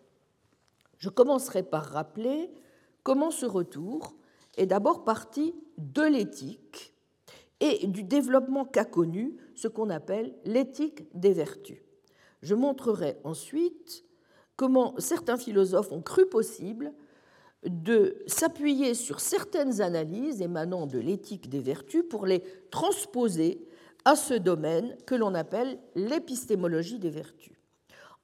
[0.99, 2.51] Je commencerai par rappeler
[3.03, 4.15] comment ce retour
[4.57, 6.95] est d'abord parti de l'éthique
[7.61, 11.83] et du développement qu'a connu ce qu'on appelle l'éthique des vertus.
[12.43, 14.05] Je montrerai ensuite
[14.57, 16.93] comment certains philosophes ont cru possible
[17.65, 23.67] de s'appuyer sur certaines analyses émanant de l'éthique des vertus pour les transposer
[24.05, 27.57] à ce domaine que l'on appelle l'épistémologie des vertus,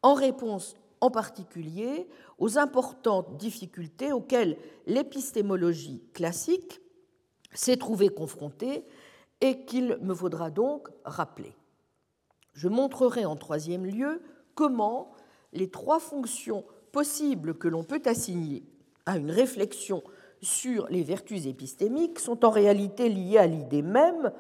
[0.03, 2.07] en réponse en particulier
[2.40, 6.81] aux importantes difficultés auxquelles l'épistémologie classique
[7.53, 8.85] s'est trouvée confrontée
[9.40, 11.55] et qu'il me faudra donc rappeler.
[12.55, 14.22] Je montrerai en troisième lieu
[14.55, 15.12] comment
[15.53, 18.64] les trois fonctions possibles que l'on peut assigner
[19.07, 20.03] à une réflexion
[20.42, 24.33] sur les vertus épistémiques sont en réalité liées à l'idée même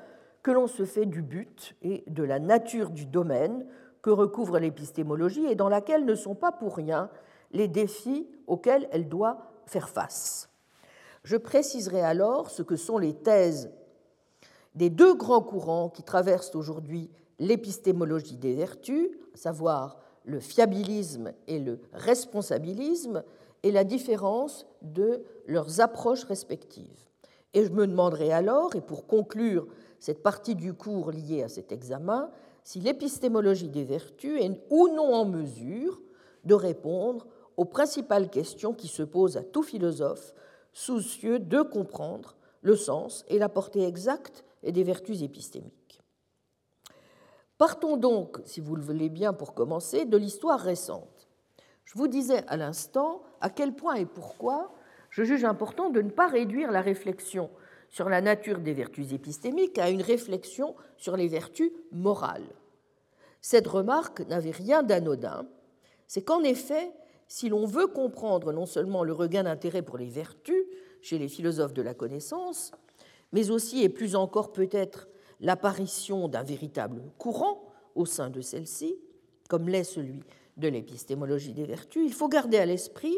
[0.42, 3.66] que l'on se fait du but et de la nature du domaine
[4.00, 7.10] que recouvre l'épistémologie et dans laquelle ne sont pas pour rien
[7.52, 10.48] les défis auxquels elle doit faire face.
[11.24, 13.70] Je préciserai alors ce que sont les thèses
[14.74, 21.58] des deux grands courants qui traversent aujourd'hui l'épistémologie des vertus, à savoir le fiabilisme et
[21.58, 23.22] le responsabilisme,
[23.62, 27.08] et la différence de leurs approches respectives.
[27.52, 29.66] Et je me demanderai alors, et pour conclure
[29.98, 32.30] cette partie du cours liée à cet examen,
[32.62, 36.00] si l'épistémologie des vertus est ou non en mesure
[36.44, 37.26] de répondre
[37.60, 40.32] aux principales questions qui se posent à tout philosophe
[40.72, 46.00] soucieux de comprendre le sens et la portée exacte des vertus épistémiques.
[47.58, 51.28] Partons donc, si vous le voulez bien pour commencer, de l'histoire récente.
[51.84, 54.72] Je vous disais à l'instant à quel point et pourquoi
[55.10, 57.50] je juge important de ne pas réduire la réflexion
[57.90, 62.54] sur la nature des vertus épistémiques à une réflexion sur les vertus morales.
[63.42, 65.46] Cette remarque n'avait rien d'anodin,
[66.06, 66.90] c'est qu'en effet,
[67.30, 70.64] si l'on veut comprendre non seulement le regain d'intérêt pour les vertus
[71.00, 72.72] chez les philosophes de la connaissance,
[73.30, 75.08] mais aussi et plus encore peut-être
[75.38, 78.96] l'apparition d'un véritable courant au sein de celle-ci,
[79.48, 80.24] comme l'est celui
[80.56, 83.16] de l'épistémologie des vertus, il faut garder à l'esprit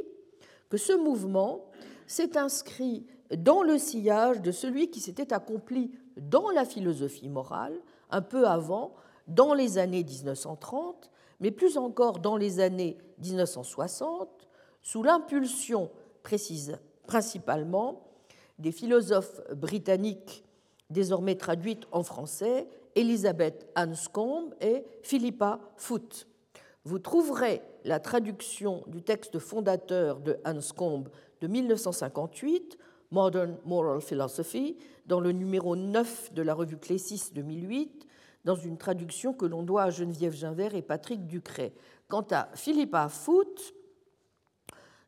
[0.69, 1.65] que ce mouvement
[2.07, 8.21] s'est inscrit dans le sillage de celui qui s'était accompli dans la philosophie morale un
[8.21, 8.95] peu avant,
[9.27, 11.11] dans les années 1930,
[11.43, 14.29] mais plus encore dans les années 1960,
[14.81, 15.91] sous l'impulsion
[16.23, 18.07] précise principalement
[18.59, 20.45] des philosophes britanniques
[20.89, 26.29] désormais traduites en français Elisabeth Anscombe et Philippa Foot.
[26.85, 31.09] Vous trouverez la traduction du texte fondateur de Anscombe
[31.41, 32.79] de 1958,
[33.11, 34.77] Modern Moral Philosophy,
[35.07, 38.07] dans le numéro 9 de la revue Clésis 2008,
[38.45, 41.73] dans une traduction que l'on doit à Geneviève Ginvert et Patrick Ducret.
[42.09, 43.75] Quant à Philippa Foot,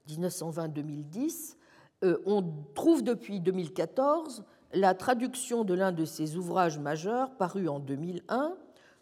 [0.08, 1.56] 1920-2010,
[2.04, 2.42] euh, on
[2.74, 8.56] trouve depuis 2014 la traduction de l'un de ses ouvrages majeurs paru en 2001,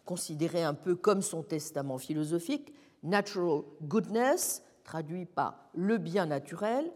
[0.05, 6.91] considéré un peu comme son testament philosophique, Natural Goodness, traduit par Le bien naturel,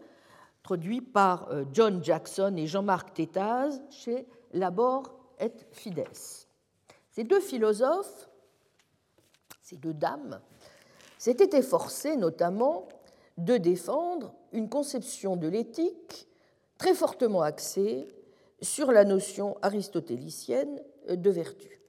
[0.62, 6.47] traduit par euh, John Jackson et Jean-Marc Tétaz chez Labor et Fides.
[7.18, 8.28] Ces deux philosophes,
[9.60, 10.40] ces deux dames,
[11.18, 12.86] s'étaient efforcés notamment
[13.38, 16.28] de défendre une conception de l'éthique
[16.78, 18.06] très fortement axée
[18.62, 21.80] sur la notion aristotélicienne de vertu.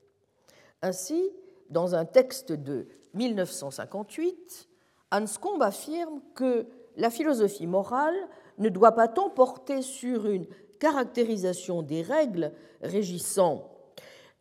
[0.82, 1.30] Ainsi,
[1.70, 4.68] dans un texte de 1958,
[5.12, 6.66] Anscombe affirme que
[6.96, 8.18] la philosophie morale
[8.58, 10.48] ne doit pas tant porter sur une
[10.80, 12.52] caractérisation des règles
[12.82, 13.70] régissant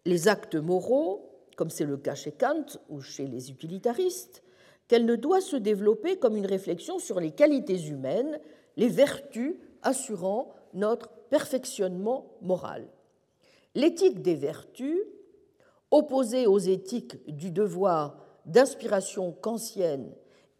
[0.04, 4.42] les actes moraux, comme c'est le cas chez Kant ou chez les utilitaristes,
[4.86, 8.40] qu'elle ne doit se développer comme une réflexion sur les qualités humaines,
[8.76, 12.88] les vertus assurant notre perfectionnement moral.
[13.74, 14.98] L'éthique des vertus,
[15.90, 20.10] opposée aux éthiques du devoir d'inspiration kantienne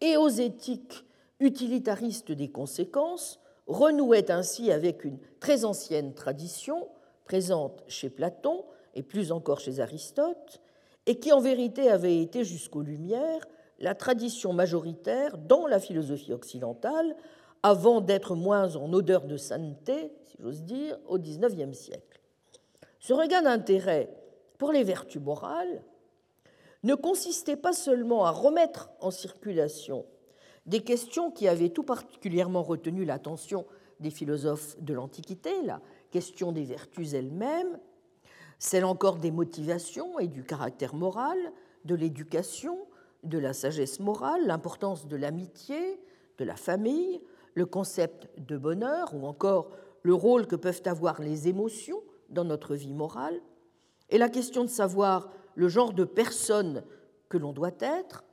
[0.01, 1.05] et aux éthiques
[1.39, 6.87] utilitaristes des conséquences, renouait ainsi avec une très ancienne tradition
[7.25, 8.63] présente chez Platon
[8.99, 10.59] et plus encore chez Aristote,
[11.05, 13.47] et qui en vérité avait été jusqu'aux Lumières
[13.79, 17.15] la tradition majoritaire dans la philosophie occidentale
[17.63, 22.19] avant d'être moins en odeur de sainteté, si j'ose dire, au XIXe siècle.
[22.99, 24.09] Ce regain d'intérêt
[24.57, 25.81] pour les vertus morales
[26.83, 30.05] ne consistait pas seulement à remettre en circulation
[30.65, 33.65] des questions qui avaient tout particulièrement retenu l'attention
[34.01, 35.81] des philosophes de l'Antiquité, la
[36.11, 37.79] question des vertus elles-mêmes,
[38.59, 41.37] celle encore des motivations et du caractère moral,
[41.85, 42.77] de l'éducation,
[43.23, 45.99] de la sagesse morale, l'importance de l'amitié,
[46.37, 47.21] de la famille,
[47.53, 49.71] le concept de bonheur ou encore
[50.03, 53.41] le rôle que peuvent avoir les émotions dans notre vie morale,
[54.09, 56.83] et la question de savoir le genre de personne
[57.27, 58.23] que l'on doit être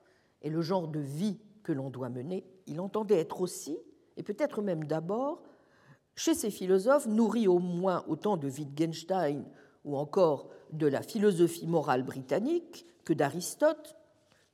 [0.42, 3.78] et le genre de vie que l'on doit mener, il entendait être aussi,
[4.16, 5.42] et peut-être même d'abord,
[6.14, 9.44] chez ces philosophes nourris au moins autant de Wittgenstein
[9.86, 13.96] ou encore de la philosophie morale britannique que d'Aristote,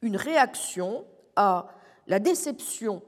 [0.03, 1.05] une réaction
[1.35, 1.69] à
[2.07, 3.03] la déception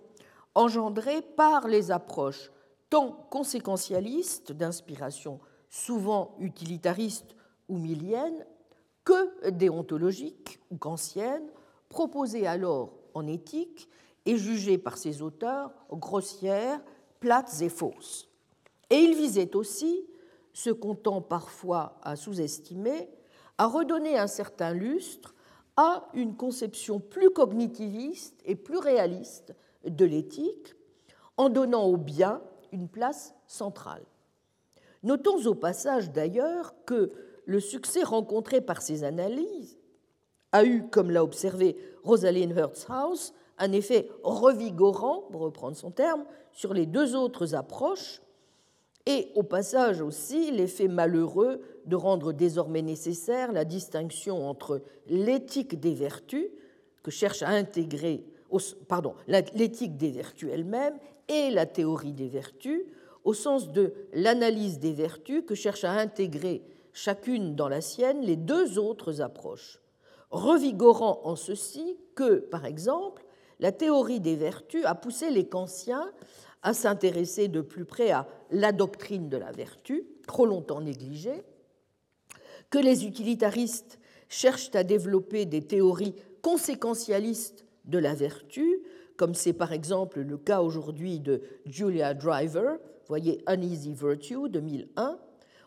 [0.55, 2.51] engendrée par les approches
[2.91, 7.37] tant conséquentialistes d'inspiration souvent utilitariste
[7.69, 8.47] ou milienne
[9.05, 11.51] que déontologiques ou kantiennes
[11.89, 13.89] proposées alors en éthique
[14.25, 16.81] et jugées par ses auteurs grossières,
[17.21, 18.29] plates et fausses.
[18.91, 20.07] Et il visait aussi,
[20.71, 23.11] qu'on tend parfois à sous-estimer,
[23.59, 25.35] à redonner un certain lustre
[25.77, 30.75] à une conception plus cognitiviste et plus réaliste de l'éthique,
[31.37, 32.41] en donnant au bien
[32.73, 34.05] une place centrale.
[35.03, 37.11] Notons au passage d'ailleurs que
[37.45, 39.79] le succès rencontré par ces analyses
[40.53, 46.73] a eu, comme l'a observé Rosalind Hertzhaus, un effet revigorant, pour reprendre son terme, sur
[46.73, 48.23] les deux autres approches,
[49.07, 55.95] et au passage aussi l'effet malheureux de rendre désormais nécessaire la distinction entre l'éthique des
[55.95, 56.49] vertus,
[57.03, 58.25] que cherche à intégrer,
[58.89, 60.99] pardon, l'éthique des vertus elle-même,
[61.29, 62.83] et la théorie des vertus,
[63.25, 68.37] au sens de l'analyse des vertus que cherche à intégrer chacune dans la sienne les
[68.37, 69.81] deux autres approches,
[70.31, 73.25] revigorant en ceci que, par exemple,
[73.61, 76.11] la théorie des vertus a poussé les kantiens
[76.65, 81.43] à s'intéresser de plus près à la doctrine de la vertu, trop longtemps négligée,
[82.71, 88.81] que les utilitaristes cherchent à développer des théories conséquentialistes de la vertu,
[89.17, 95.19] comme c'est par exemple le cas aujourd'hui de Julia Driver, voyez Uneasy Virtue 2001,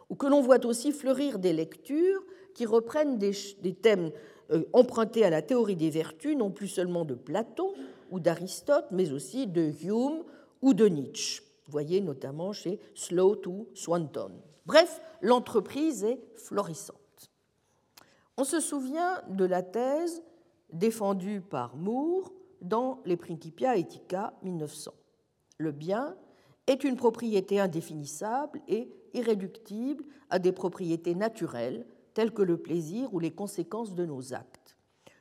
[0.09, 2.23] ou que l'on voit aussi fleurir des lectures
[2.55, 3.33] qui reprennent des,
[3.81, 4.09] thèmes
[4.49, 7.71] euh, empruntés à la théorie des vertus, non plus seulement de Platon
[8.09, 10.23] ou d'Aristote, mais aussi de Hume
[10.61, 11.43] ou de Nietzsche.
[11.67, 14.31] voyez notamment chez Sloat ou Swanton.
[14.65, 16.97] Bref, l'entreprise est florissante.
[18.37, 20.21] On se souvient de la thèse
[20.71, 22.31] défendue par Moore
[22.61, 24.91] dans les Principia Ethica 1900.
[25.57, 26.15] Le bien
[26.67, 33.19] est une propriété indéfinissable et irréductible à des propriétés naturelles tels que le plaisir ou
[33.19, 34.77] les conséquences de nos actes.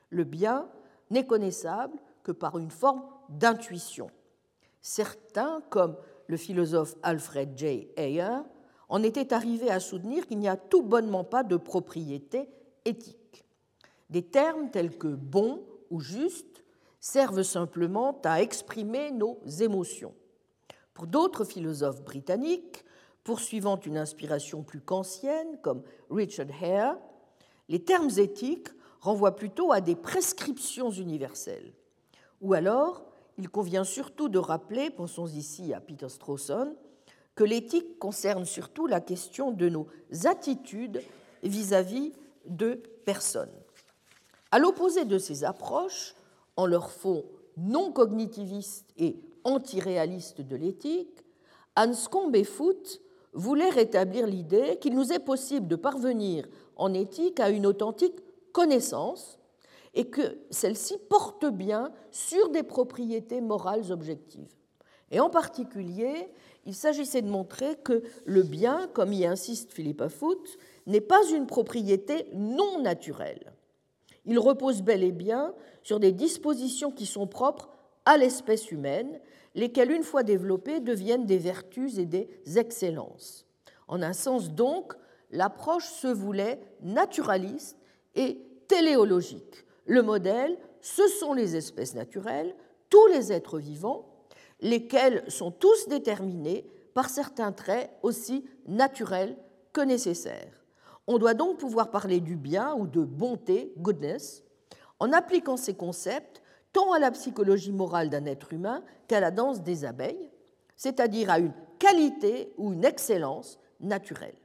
[0.09, 0.69] Le bien
[1.09, 4.09] n'est connaissable que par une forme d'intuition.
[4.81, 5.97] Certains, comme
[6.27, 7.89] le philosophe Alfred J.
[7.95, 8.41] Ayer,
[8.89, 12.49] en étaient arrivés à soutenir qu'il n'y a tout bonnement pas de propriété
[12.85, 13.45] éthique.
[14.09, 16.63] Des termes tels que bon ou juste
[16.99, 20.13] servent simplement à exprimer nos émotions.
[20.93, 22.85] Pour d'autres philosophes britanniques,
[23.23, 26.97] poursuivant une inspiration plus qu'ancienne, comme Richard Hare,
[27.67, 28.69] les termes éthiques
[29.01, 31.73] renvoient plutôt à des prescriptions universelles.
[32.41, 33.05] Ou alors,
[33.37, 36.75] il convient surtout de rappeler, pensons ici à Peter Strawson,
[37.35, 39.87] que l'éthique concerne surtout la question de nos
[40.25, 41.03] attitudes
[41.43, 42.13] vis-à-vis
[42.47, 43.53] de personnes.
[44.51, 46.15] À l'opposé de ces approches,
[46.55, 47.25] en leur fond
[47.57, 51.23] non cognitiviste et antiréaliste de l'éthique,
[51.75, 53.01] Anscombe et Foote
[53.33, 58.19] voulaient rétablir l'idée qu'il nous est possible de parvenir en éthique à une authentique
[58.51, 59.37] connaissance
[59.93, 64.53] et que celle-ci porte bien sur des propriétés morales objectives.
[65.11, 66.29] Et en particulier,
[66.65, 71.47] il s'agissait de montrer que le bien, comme y insiste Philippe Foote, n'est pas une
[71.47, 73.53] propriété non naturelle.
[74.25, 77.69] Il repose bel et bien sur des dispositions qui sont propres
[78.05, 79.19] à l'espèce humaine,
[79.55, 83.45] lesquelles, une fois développées, deviennent des vertus et des excellences.
[83.87, 84.93] En un sens donc,
[85.31, 87.77] l'approche se voulait naturaliste
[88.15, 89.65] et téléologique.
[89.87, 92.55] Le modèle, ce sont les espèces naturelles,
[92.89, 94.05] tous les êtres vivants,
[94.59, 99.37] lesquels sont tous déterminés par certains traits aussi naturels
[99.71, 100.65] que nécessaires.
[101.07, 104.43] On doit donc pouvoir parler du bien ou de bonté, goodness,
[104.99, 106.41] en appliquant ces concepts
[106.73, 110.29] tant à la psychologie morale d'un être humain qu'à la danse des abeilles,
[110.75, 114.35] c'est-à-dire à une qualité ou une excellence naturelle.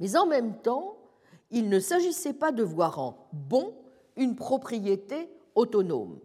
[0.00, 0.96] Mais en même temps,
[1.50, 3.72] il ne s'agissait pas de voir en bon
[4.16, 6.18] une propriété autonome.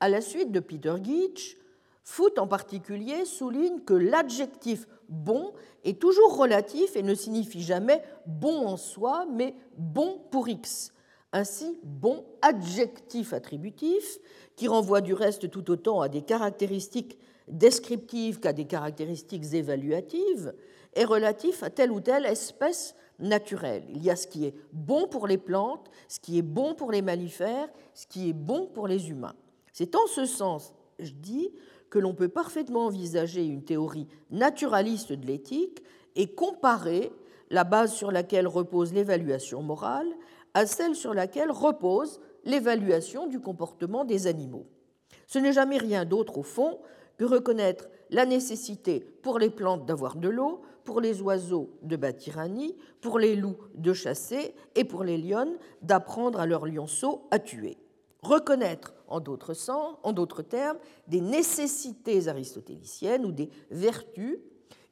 [0.00, 1.56] À la suite de Peter Geach,
[2.04, 5.52] Foote en particulier souligne que l'adjectif bon
[5.84, 10.94] est toujours relatif et ne signifie jamais bon en soi, mais bon pour X.
[11.32, 14.18] Ainsi, bon adjectif attributif,
[14.56, 17.18] qui renvoie du reste tout autant à des caractéristiques
[17.48, 20.54] descriptives qu'à des caractéristiques évaluatives,
[20.94, 23.84] est relatif à telle ou telle espèce naturelle.
[23.90, 26.92] Il y a ce qui est bon pour les plantes, ce qui est bon pour
[26.92, 29.34] les mammifères, ce qui est bon pour les humains.
[29.72, 31.50] C'est en ce sens, je dis,
[31.90, 35.82] que l'on peut parfaitement envisager une théorie naturaliste de l'éthique
[36.16, 37.12] et comparer
[37.50, 40.08] la base sur laquelle repose l'évaluation morale
[40.54, 44.66] à celle sur laquelle repose l'évaluation du comportement des animaux.
[45.26, 46.78] Ce n'est jamais rien d'autre au fond
[47.16, 51.98] que reconnaître la nécessité pour les plantes d'avoir de l'eau, pour les oiseaux de
[52.48, 57.38] nid, pour les loups de chasser et pour les lionnes d'apprendre à leurs lionceaux à
[57.38, 57.76] tuer
[58.22, 59.54] reconnaître en d'autres
[60.02, 64.38] en d'autres termes, des nécessités aristotéliciennes ou des vertus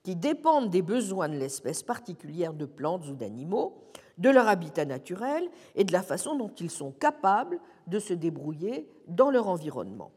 [0.02, 3.78] qui dépendent des besoins de l'espèce particulière de plantes ou d'animaux,
[4.18, 8.86] de leur habitat naturel et de la façon dont ils sont capables de se débrouiller
[9.08, 10.12] dans leur environnement.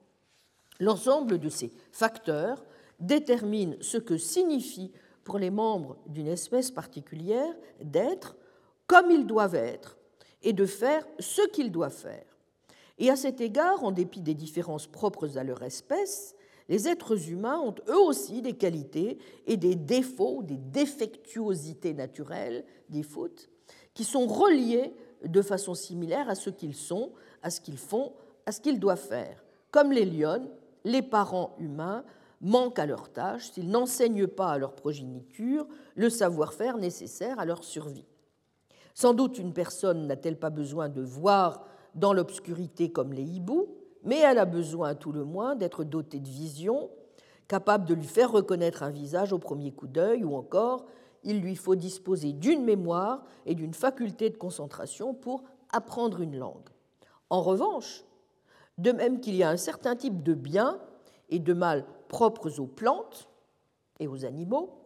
[0.82, 2.66] L'ensemble de ces facteurs
[3.00, 4.92] détermine ce que signifie
[5.38, 8.36] les membres d'une espèce particulière d'être
[8.88, 9.98] comme ils doivent être
[10.42, 12.26] et de faire ce qu'ils doivent faire.
[12.98, 16.36] Et à cet égard, en dépit des différences propres à leur espèce,
[16.68, 19.18] les êtres humains ont eux aussi des qualités
[19.48, 23.50] et des défauts, des défectuosités naturelles, des fautes,
[23.94, 24.94] qui sont reliés
[25.26, 27.12] de façon similaire à ce qu'ils sont,
[27.42, 28.14] à ce qu'ils font,
[28.46, 29.44] à ce qu'ils doivent faire.
[29.72, 30.50] Comme les lionnes,
[30.84, 32.04] les parents humains
[32.42, 37.64] manquent à leur tâche s'ils n'enseignent pas à leur progéniture le savoir-faire nécessaire à leur
[37.64, 38.06] survie.
[38.94, 41.66] Sans doute une personne n'a-t-elle pas besoin de voir
[41.96, 43.68] dans l'obscurité comme les hiboux,
[44.04, 46.90] mais elle a besoin tout le moins d'être dotée de vision,
[47.48, 50.86] capable de lui faire reconnaître un visage au premier coup d'œil, ou encore
[51.24, 56.70] il lui faut disposer d'une mémoire et d'une faculté de concentration pour apprendre une langue.
[57.30, 58.04] En revanche,
[58.78, 60.80] de même qu'il y a un certain type de biens
[61.30, 63.30] et de mal propres aux plantes
[64.02, 64.84] et aux animaux,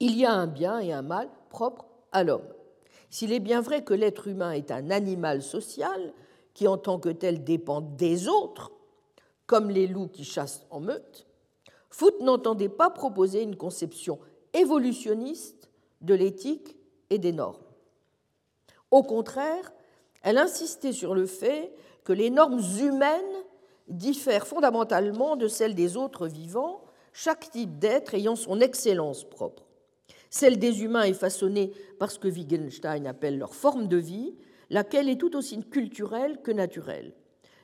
[0.00, 2.48] il y a un bien et un mal propre à l'homme.
[3.10, 6.12] S'il est bien vrai que l'être humain est un animal social,
[6.54, 8.72] qui en tant que tel dépend des autres,
[9.46, 11.26] comme les loups qui chassent en meute,
[11.90, 14.18] Foote n'entendait pas proposer une conception
[14.52, 15.70] évolutionniste
[16.00, 16.76] de l'éthique
[17.10, 17.62] et des normes.
[18.90, 19.72] Au contraire,
[20.22, 21.72] elle insistait sur le fait
[22.04, 23.39] que les normes humaines
[23.90, 29.64] diffèrent fondamentalement de celles des autres vivants, chaque type d'être ayant son excellence propre.
[30.30, 34.36] Celle des humains est façonnée par ce que Wittgenstein appelle leur forme de vie,
[34.70, 37.14] laquelle est tout aussi culturelle que naturelle.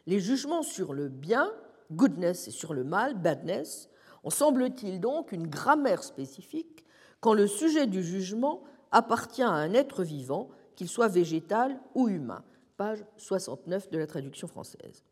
[0.06, 1.52] Les jugements sur le bien,
[1.92, 3.88] goodness, et sur le mal, badness,
[4.24, 6.84] ont semble-t-il donc une grammaire spécifique
[7.20, 12.44] quand le sujet du jugement appartient à un être vivant, qu'il soit végétal ou humain.
[12.76, 15.02] Page 69 de la traduction française.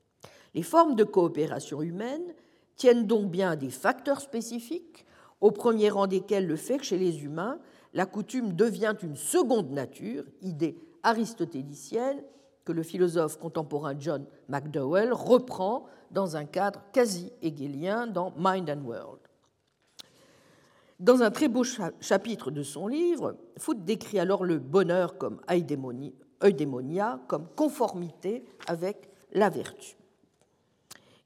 [0.54, 2.34] Les formes de coopération humaine
[2.76, 5.04] tiennent donc bien des facteurs spécifiques,
[5.40, 7.58] au premier rang desquels le fait que chez les humains,
[7.92, 12.22] la coutume devient une seconde nature, idée aristotélicienne
[12.64, 18.84] que le philosophe contemporain John McDowell reprend dans un cadre quasi hegélien dans Mind and
[18.84, 19.20] World.
[21.00, 21.64] Dans un très beau
[22.00, 25.40] chapitre de son livre, Foote décrit alors le bonheur comme
[26.42, 29.96] eudémonia, comme conformité avec la vertu.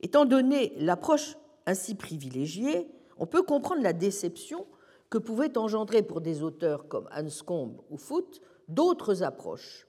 [0.00, 1.36] Étant donné l'approche
[1.66, 2.88] ainsi privilégiée,
[3.18, 4.66] on peut comprendre la déception
[5.10, 9.86] que pouvaient engendrer pour des auteurs comme Hanscombe ou Foote d'autres approches.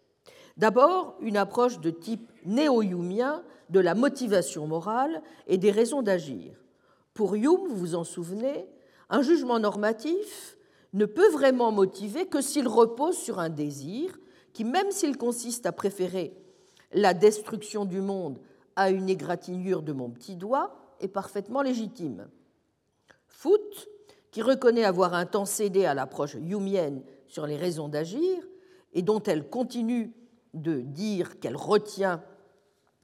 [0.58, 6.54] D'abord, une approche de type néo-humien de la motivation morale et des raisons d'agir.
[7.14, 8.68] Pour Hume, vous vous en souvenez,
[9.10, 10.58] un jugement normatif
[10.94, 14.18] ne peut vraiment motiver que s'il repose sur un désir
[14.54, 16.34] qui, même s'il consiste à préférer
[16.94, 18.40] la destruction du monde
[18.80, 22.30] à une égratignure de mon petit doigt, est parfaitement légitime.
[23.28, 23.90] Foote,
[24.32, 28.42] qui reconnaît avoir un temps cédé à l'approche humienne sur les raisons d'agir,
[28.94, 30.14] et dont elle continue
[30.54, 32.24] de dire qu'elle retient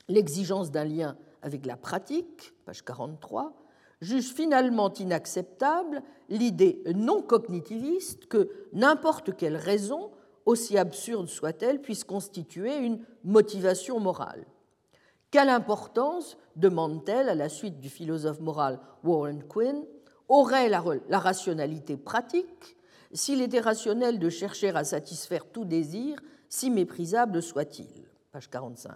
[0.08, 3.54] l'exigence d'un lien avec la pratique, page 43,
[4.00, 10.12] juge finalement inacceptable l'idée non cognitiviste que n'importe quelle raison,
[10.46, 14.46] aussi absurde soit-elle, puisse constituer une motivation morale.
[15.32, 19.84] Quelle importance, demande-t-elle à la suite du philosophe moral Warren Quinn,
[20.28, 20.82] aurait la,
[21.20, 22.78] rationalité pratique
[23.12, 26.20] s'il était rationnel de chercher à satisfaire tout désir,
[26.50, 28.08] si méprisable soit-il?
[28.32, 28.94] Page 45.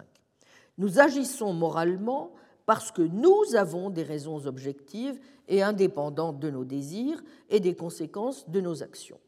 [0.78, 2.32] Nous agissons moralement
[2.66, 5.18] parce que nous avons des raisons objectives
[5.48, 9.18] et indépendantes de nos désirs et des conséquences de nos actions.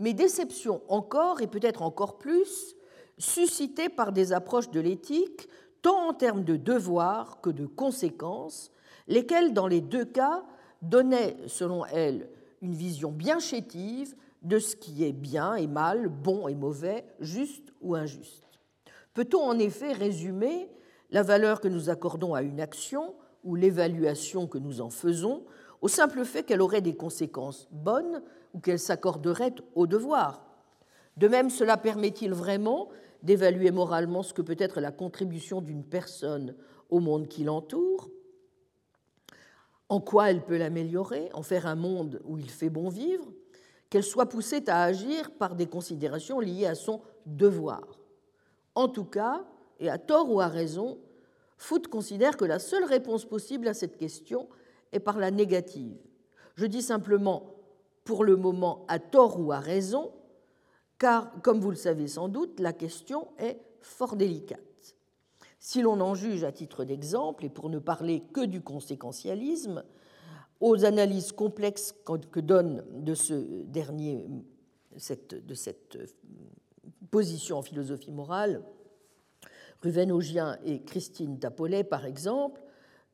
[0.00, 2.74] Mais déception encore, et peut-être encore plus,
[3.18, 5.48] suscitée par des approches de l'éthique,
[5.82, 8.72] tant en termes de devoirs que de conséquences,
[9.08, 10.44] lesquelles, dans les deux cas,
[10.82, 12.28] donnaient, selon elle,
[12.62, 17.72] une vision bien chétive de ce qui est bien et mal, bon et mauvais, juste
[17.80, 18.44] ou injuste.
[19.14, 20.70] Peut-on en effet résumer
[21.10, 23.14] la valeur que nous accordons à une action
[23.44, 25.44] ou l'évaluation que nous en faisons
[25.80, 28.22] au simple fait qu'elle aurait des conséquences bonnes
[28.54, 30.44] ou qu'elle s'accorderait au devoir?
[31.16, 32.88] De même, cela permet-il vraiment
[33.22, 36.54] d'évaluer moralement ce que peut être la contribution d'une personne
[36.88, 38.10] au monde qui l'entoure
[39.88, 43.32] En quoi elle peut l'améliorer En faire un monde où il fait bon vivre
[43.88, 47.98] Qu'elle soit poussée à agir par des considérations liées à son devoir
[48.74, 49.44] En tout cas,
[49.80, 50.98] et à tort ou à raison,
[51.56, 54.48] Foote considère que la seule réponse possible à cette question
[54.92, 55.98] est par la négative.
[56.54, 57.54] Je dis simplement
[58.04, 60.12] pour le moment à tort ou à raison,
[61.00, 64.60] car, comme vous le savez sans doute, la question est fort délicate.
[65.58, 69.82] Si l'on en juge à titre d'exemple, et pour ne parler que du conséquentialisme,
[70.60, 73.32] aux analyses complexes que donne de ce
[73.64, 74.26] dernier,
[74.92, 75.98] de cette
[77.10, 78.62] position en philosophie morale,
[79.82, 82.60] Ruven Augien et Christine Tapolet, par exemple,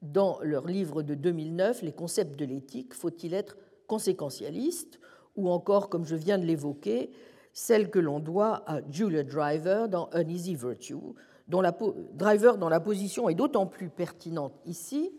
[0.02, 3.56] dans leur livre de 2009, Les concepts de l'éthique, faut-il être
[3.86, 4.98] conséquentialiste?
[5.36, 7.12] Ou encore, comme je viens de l'évoquer,
[7.56, 11.14] celle que l'on doit à Julia Driver dans Uneasy Virtue,
[11.48, 11.74] dont la,
[12.12, 15.10] Driver dont la position est d'autant plus pertinente ici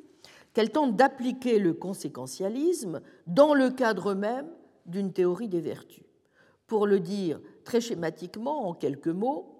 [0.54, 4.46] qu'elle tente d'appliquer le conséquentialisme dans le cadre même
[4.86, 6.04] d'une théorie des vertus.
[6.68, 9.56] Pour le dire très schématiquement, en quelques mots,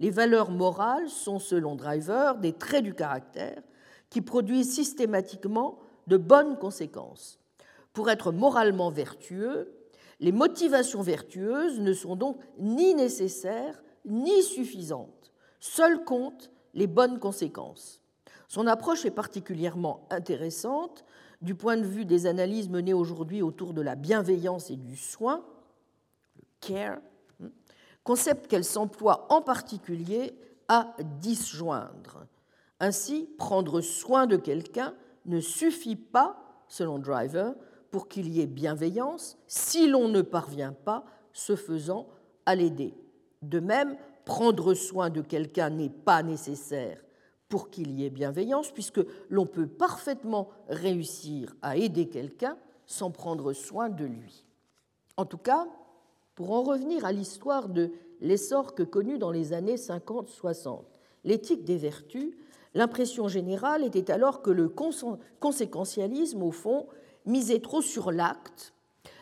[0.00, 3.62] les valeurs morales sont, selon Driver, des traits du caractère
[4.10, 7.38] qui produisent systématiquement de bonnes conséquences.
[7.92, 9.77] Pour être moralement vertueux,
[10.20, 15.32] les motivations vertueuses ne sont donc ni nécessaires ni suffisantes.
[15.60, 18.00] Seules comptent les bonnes conséquences.
[18.48, 21.04] Son approche est particulièrement intéressante
[21.42, 25.44] du point de vue des analyses menées aujourd'hui autour de la bienveillance et du soin,
[26.36, 26.98] le care,
[28.02, 30.34] concept qu'elle s'emploie en particulier
[30.68, 32.26] à disjoindre.
[32.80, 34.94] Ainsi, prendre soin de quelqu'un
[35.26, 37.54] ne suffit pas, selon Driver,
[37.90, 42.08] pour qu'il y ait bienveillance si l'on ne parvient pas, ce faisant,
[42.46, 42.94] à l'aider.
[43.42, 47.02] De même, prendre soin de quelqu'un n'est pas nécessaire
[47.48, 53.52] pour qu'il y ait bienveillance, puisque l'on peut parfaitement réussir à aider quelqu'un sans prendre
[53.52, 54.44] soin de lui.
[55.16, 55.66] En tout cas,
[56.34, 60.82] pour en revenir à l'histoire de l'essor que connut dans les années 50-60
[61.24, 62.34] l'éthique des vertus,
[62.74, 64.68] l'impression générale était alors que le
[65.40, 66.86] conséquentialisme, au fond,
[67.28, 68.74] misait trop sur l'acte,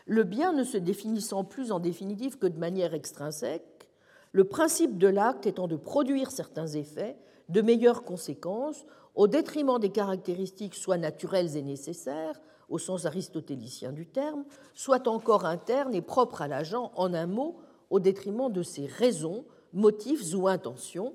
[0.06, 3.88] le bien ne se définissant plus en définitive que de manière extrinsèque,
[4.32, 7.16] le principe de l'acte étant de produire certains effets
[7.48, 14.06] de meilleures conséquences au détriment des caractéristiques soit naturelles et nécessaires, au sens aristotélicien du
[14.06, 14.44] terme,
[14.74, 17.56] soit encore internes et propres à l'agent, en un mot,
[17.90, 21.14] au détriment de ses raisons, motifs ou intentions,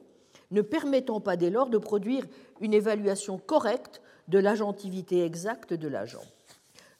[0.51, 2.25] ne permettant pas dès lors de produire
[2.59, 6.23] une évaluation correcte de l'agentivité exacte de l'agent.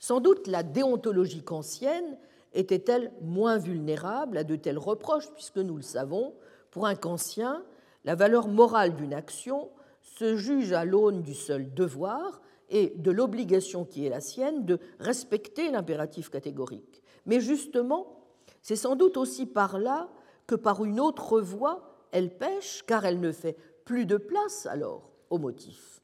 [0.02, 2.18] Sans doute la déontologie kantienne
[2.54, 6.34] était-elle moins vulnérable à de tels reproches, puisque nous le savons,
[6.72, 7.64] pour un kantien,
[8.04, 9.70] la valeur morale d'une action
[10.02, 14.80] se juge à l'aune du seul devoir et de l'obligation qui est la sienne de
[15.00, 17.04] respecter l'impératif catégorique.
[17.28, 18.26] Mais justement,
[18.64, 20.10] c'est sans doute aussi par là
[20.48, 25.12] que par une autre voie elle pêche, car elle ne fait plus de place alors
[25.30, 26.01] au motif.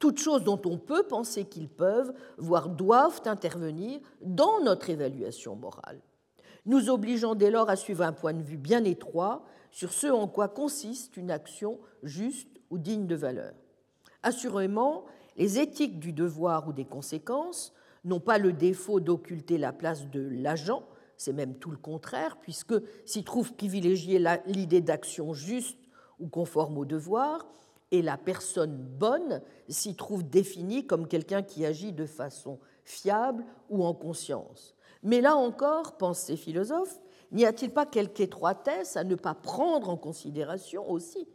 [0.00, 6.00] Toutes choses dont on peut penser qu'ils peuvent, voire doivent intervenir dans notre évaluation morale,
[6.66, 10.26] nous obligeant dès lors à suivre un point de vue bien étroit sur ce en
[10.26, 13.52] quoi consiste une action juste ou digne de valeur.
[14.22, 15.04] Assurément,
[15.36, 17.72] les éthiques du devoir ou des conséquences
[18.04, 20.84] n'ont pas le défaut d'occulter la place de l'agent,
[21.18, 22.74] c'est même tout le contraire, puisque
[23.04, 25.78] s'y trouve privilégiée l'idée d'action juste
[26.18, 27.46] ou conforme au devoir,
[27.90, 33.84] et la personne bonne s'y trouve définie comme quelqu'un qui agit de façon fiable ou
[33.84, 34.74] en conscience.
[35.02, 37.00] Mais là encore, pensent ces philosophes,
[37.32, 41.28] n'y a-t-il pas quelque étroitesse à ne pas prendre en considération aussi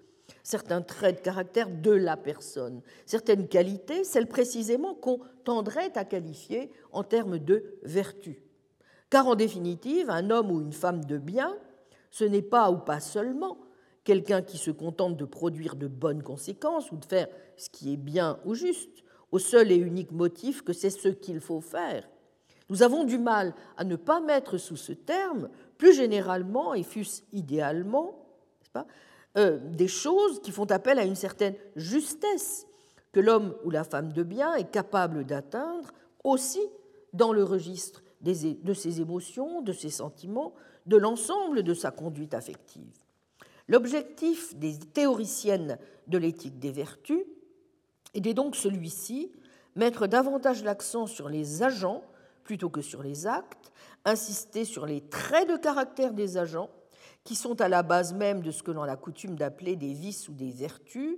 [0.43, 6.72] certains traits de caractère de la personne, certaines qualités, celles précisément qu'on tendrait à qualifier
[6.91, 8.41] en termes de vertu?
[9.10, 11.56] Car en définitive, un homme ou une femme de bien,
[12.10, 13.58] ce n'est pas ou pas seulement
[14.06, 17.28] quelqu'un qui se contente de produire de bonnes conséquences ou de faire
[17.58, 21.41] ce qui est bien ou juste, au seul et unique motif que c'est ce qu'il
[21.41, 22.08] faut faire.
[22.70, 27.24] Nous avons du mal à ne pas mettre sous ce terme, plus généralement et fût-ce
[27.34, 28.26] idéalement,
[29.38, 32.68] euh, des choses qui font appel à une certaine justesse
[33.12, 35.91] que l'homme ou la femme de bien est capable d'atteindre
[36.24, 36.62] aussi
[37.14, 40.53] dans le registre de ses émotions, de ses sentiments,
[40.86, 43.05] de l'ensemble de sa conduite affective.
[43.68, 47.24] L'objectif des théoriciennes de l'éthique des vertus
[48.13, 49.32] était donc celui-ci,
[49.76, 52.03] mettre davantage l'accent sur les agents
[52.43, 53.72] plutôt que sur les actes,
[54.05, 56.70] insister sur les traits de caractère des agents
[57.24, 60.30] qui sont à la base même de ce que l'on a coutume d'appeler des vices
[60.30, 61.18] ou des vertus,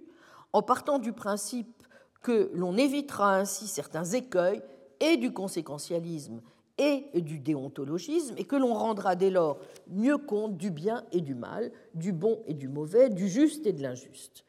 [0.54, 1.84] en partant du principe
[2.22, 4.62] que l'on évitera ainsi certains écueils
[5.02, 6.42] et du conséquentialisme
[6.78, 11.34] et du déontologisme, et que l'on rendra dès lors mieux compte du bien et du
[11.34, 14.46] mal, du bon et du mauvais, du juste et de l'injuste.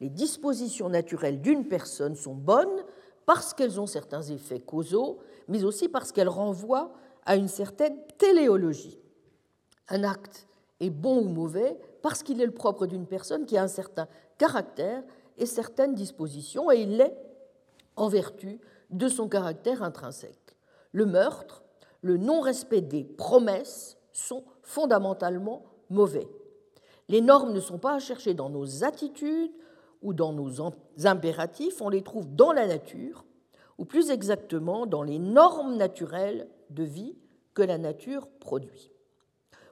[0.00, 2.84] Les dispositions naturelles d'une personne sont bonnes
[3.26, 5.18] parce qu'elles ont certains effets causaux,
[5.48, 6.92] mais aussi parce qu'elles renvoient
[7.24, 8.98] à une certaine téléologie.
[9.88, 10.46] Un acte
[10.80, 14.08] est bon ou mauvais parce qu'il est le propre d'une personne qui a un certain
[14.38, 15.02] caractère
[15.38, 17.16] et certaines dispositions, et il l'est
[17.96, 18.58] en vertu
[18.90, 20.56] de son caractère intrinsèque.
[20.92, 21.61] Le meurtre,
[22.02, 26.28] le non-respect des promesses sont fondamentalement mauvais.
[27.08, 29.52] Les normes ne sont pas à chercher dans nos attitudes
[30.02, 30.50] ou dans nos
[31.04, 33.24] impératifs, on les trouve dans la nature,
[33.78, 37.16] ou plus exactement dans les normes naturelles de vie
[37.54, 38.90] que la nature produit.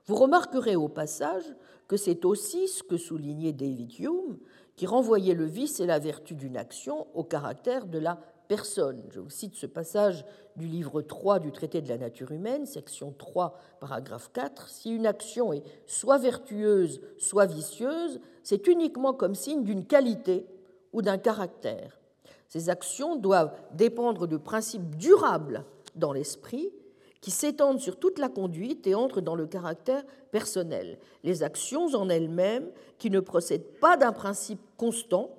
[0.07, 1.55] Vous remarquerez au passage
[1.89, 4.39] que c'est aussi ce que soulignait David Hume,
[4.77, 8.21] qui renvoyait le vice et la vertu d'une action au caractère de la
[8.51, 9.05] personne.
[9.11, 10.25] Je vous cite ce passage
[10.57, 14.69] du livre 3 du traité de la nature humaine, section 3, paragraphe 4.
[14.69, 20.47] Si une action est soit vertueuse, soit vicieuse, c'est uniquement comme signe d'une qualité
[20.93, 22.01] ou d'un caractère.
[22.49, 26.73] Ces actions doivent dépendre de principes durables dans l'esprit
[27.21, 30.99] qui s'étendent sur toute la conduite et entrent dans le caractère personnel.
[31.23, 35.31] Les actions en elles-mêmes, qui ne procèdent pas d'un principe constant,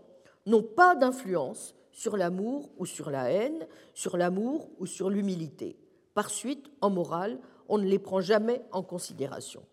[0.45, 5.77] n'ont pas d'influence sur l'amour ou sur la haine, sur l'amour ou sur l'humilité.
[6.15, 7.39] Par suite, en morale,
[7.69, 9.63] on ne les prend jamais en considération.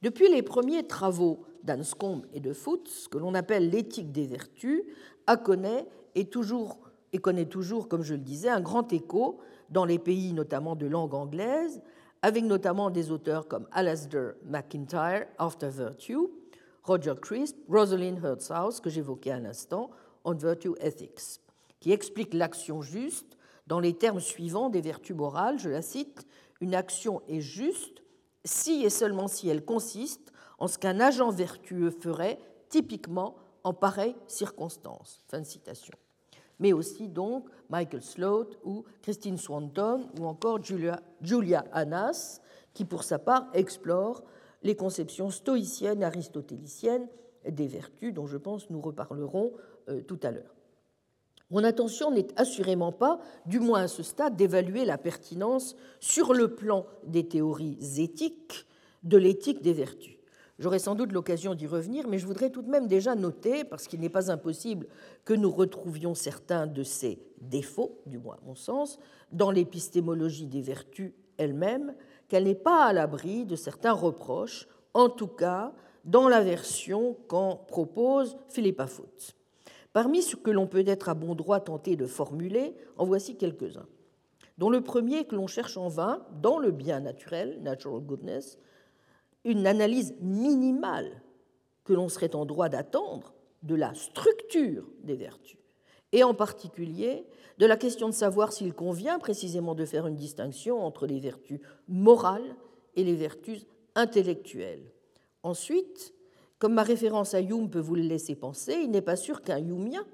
[0.00, 4.82] Depuis les premiers travaux d'Anscombe et de Foote, ce que l'on appelle l'éthique des vertus,
[5.26, 6.78] a connaît et, toujours,
[7.12, 10.86] et connaît toujours, comme je le disais, un grand écho dans les pays notamment de
[10.86, 11.82] langue anglaise,
[12.22, 16.30] avec notamment des auteurs comme Alasdair MacIntyre, After Virtue,
[16.82, 19.90] Roger Crisp, Rosalind Hertzhaus, que j'évoquais à l'instant,
[20.26, 21.40] On Virtue Ethics,
[21.78, 26.26] qui explique l'action juste dans les termes suivants des vertus morales, je la cite,
[26.60, 28.02] Une action est juste
[28.44, 34.16] si et seulement si elle consiste en ce qu'un agent vertueux ferait typiquement en pareille
[34.26, 35.22] circonstance.
[35.28, 35.94] Fin de citation.
[36.58, 42.40] Mais aussi donc Michael Sloat ou Christine Swanton ou encore Julia, Julia Annas,
[42.74, 44.24] qui pour sa part explore
[44.64, 47.06] les conceptions stoïciennes, aristotéliciennes
[47.48, 49.52] des vertus, dont je pense nous reparlerons
[50.06, 50.54] tout à l'heure.
[51.50, 56.54] Mon intention n'est assurément pas, du moins à ce stade, d'évaluer la pertinence sur le
[56.54, 58.66] plan des théories éthiques
[59.04, 60.16] de l'éthique des vertus.
[60.58, 63.86] J'aurai sans doute l'occasion d'y revenir, mais je voudrais tout de même déjà noter, parce
[63.86, 64.88] qu'il n'est pas impossible
[65.24, 68.98] que nous retrouvions certains de ces défauts, du moins à mon sens,
[69.30, 71.94] dans l'épistémologie des vertus elle-même,
[72.28, 75.74] qu'elle n'est pas à l'abri de certains reproches, en tout cas
[76.04, 79.36] dans la version qu'en propose Philippe Afout.
[79.96, 83.88] Parmi ce que l'on peut être à bon droit tenté de formuler, en voici quelques-uns,
[84.58, 88.58] dont le premier que l'on cherche en vain, dans le bien naturel, natural goodness,
[89.44, 91.22] une analyse minimale
[91.84, 93.32] que l'on serait en droit d'attendre
[93.62, 95.56] de la structure des vertus,
[96.12, 97.24] et en particulier
[97.56, 101.60] de la question de savoir s'il convient précisément de faire une distinction entre les vertus
[101.88, 102.54] morales
[102.96, 104.92] et les vertus intellectuelles.
[105.42, 106.12] Ensuite,
[106.58, 109.58] comme ma référence à Hume peut vous le laisser penser, il n'est pas sûr qu'un
[109.58, 110.06] Humien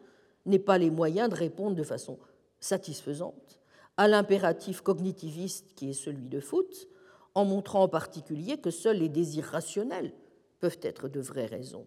[0.47, 2.18] n'ait pas les moyens de répondre de façon
[2.61, 3.61] satisfaisante
[3.97, 6.88] à l'impératif cognitiviste qui est celui de Foote,
[7.34, 10.12] en montrant en particulier que seuls les désirs rationnels
[10.61, 11.86] peuvent être de vraies raisons.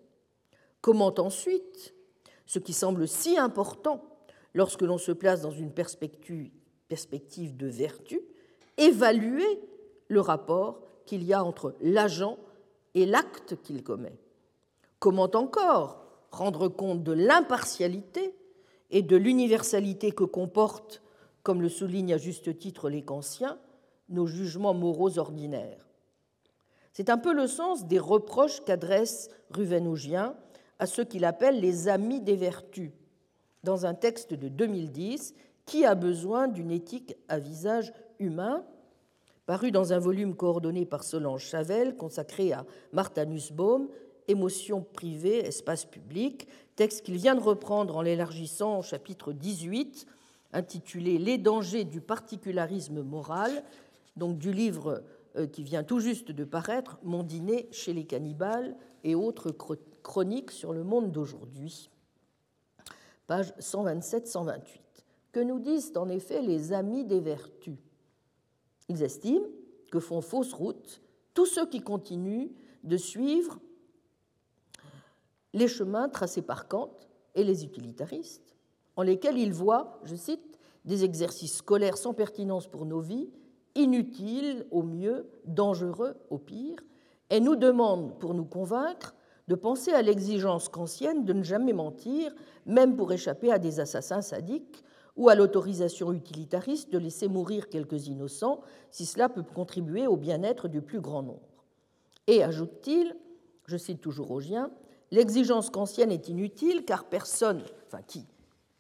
[0.82, 1.94] Comment ensuite,
[2.46, 4.04] ce qui semble si important
[4.54, 6.52] lorsque l'on se place dans une perspective,
[6.90, 8.22] de vertu,
[8.78, 9.60] évaluer
[10.08, 12.38] le rapport qu'il y a entre l'agent
[12.94, 14.18] et l'acte qu'il commet?
[15.06, 18.36] Comment encore rendre compte de l'impartialité
[18.90, 21.04] et de l'universalité que comportent,
[21.44, 23.60] comme le soulignent à juste titre les Kantiens,
[24.10, 25.88] nos jugements moraux ordinaires.
[26.92, 30.36] C'est un peu le sens des reproches qu'adresse Ruvenogien
[30.80, 32.90] à ceux qu'il appelle les amis des vertus,
[33.64, 35.36] dans un texte de 2010,
[35.68, 38.66] Qui a besoin d'une éthique à visage humain
[39.46, 43.88] paru dans un volume coordonné par Solange Chavel, consacré à Martha Nussbaum,
[44.28, 50.08] Émotions privées, espace public, texte qu'il vient de reprendre en l'élargissant au chapitre 18,
[50.54, 53.64] intitulé Les dangers du particularisme moral,
[54.16, 55.04] donc du livre
[55.36, 59.56] euh, qui vient tout juste de paraître, Mon dîner chez les cannibales et autres
[60.02, 61.90] chroniques sur le monde d'aujourd'hui.
[63.28, 64.62] Page 127-128.
[65.32, 67.78] Que nous disent en effet les amis des vertus?
[68.88, 69.48] Ils estiment
[69.92, 71.02] que font fausse route
[71.34, 72.50] tous ceux qui continuent
[72.84, 73.60] de suivre
[75.56, 76.92] les chemins tracés par Kant
[77.34, 78.56] et les utilitaristes,
[78.98, 83.30] en lesquels ils voient, je cite, des exercices scolaires sans pertinence pour nos vies
[83.74, 86.78] inutile au mieux, dangereux au pire,
[87.30, 89.16] et nous demande, pour nous convaincre,
[89.48, 92.34] de penser à l'exigence kantienne de ne jamais mentir,
[92.66, 94.84] même pour échapper à des assassins sadiques,
[95.16, 100.68] ou à l'autorisation utilitariste de laisser mourir quelques innocents, si cela peut contribuer au bien-être
[100.68, 101.64] du plus grand nombre.
[102.28, 103.16] Et, ajoute-t-il,
[103.66, 104.72] je cite toujours Augien,
[105.12, 108.26] l'exigence kantienne est inutile car personne, enfin qui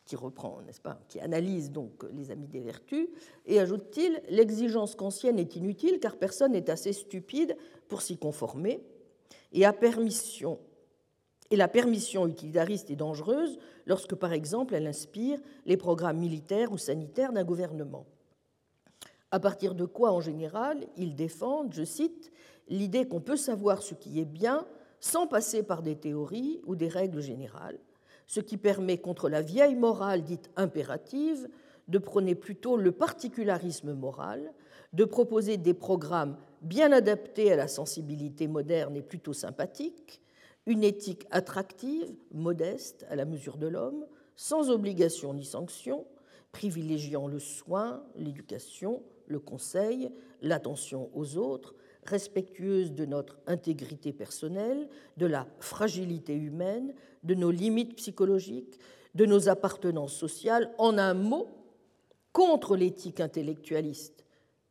[0.05, 3.07] qui reprend, n'est-ce pas, qui analyse donc les amis des vertus,
[3.47, 7.57] et ajoute-t-il L'exigence kantienne est inutile car personne n'est assez stupide
[7.87, 8.81] pour s'y conformer,
[9.51, 10.59] et, à permission,
[11.49, 13.57] et la permission utilitariste est dangereuse
[13.87, 18.05] lorsque, par exemple, elle inspire les programmes militaires ou sanitaires d'un gouvernement.
[19.31, 22.31] À partir de quoi, en général, ils défendent, je cite,
[22.67, 24.65] l'idée qu'on peut savoir ce qui est bien
[24.99, 27.79] sans passer par des théories ou des règles générales,
[28.27, 31.47] ce qui permet, contre la vieille morale dite impérative,
[31.87, 34.51] de prôner plutôt le particularisme moral,
[34.93, 40.21] de proposer des programmes bien adaptés à la sensibilité moderne et plutôt sympathiques,
[40.65, 46.05] une éthique attractive, modeste, à la mesure de l'homme, sans obligation ni sanction,
[46.51, 51.75] privilégiant le soin, l'éducation, le conseil, l'attention aux autres,
[52.05, 54.87] respectueuse de notre intégrité personnelle,
[55.17, 56.93] de la fragilité humaine,
[57.23, 58.79] de nos limites psychologiques,
[59.15, 61.47] de nos appartenances sociales, en un mot,
[62.31, 64.25] contre l'éthique intellectualiste,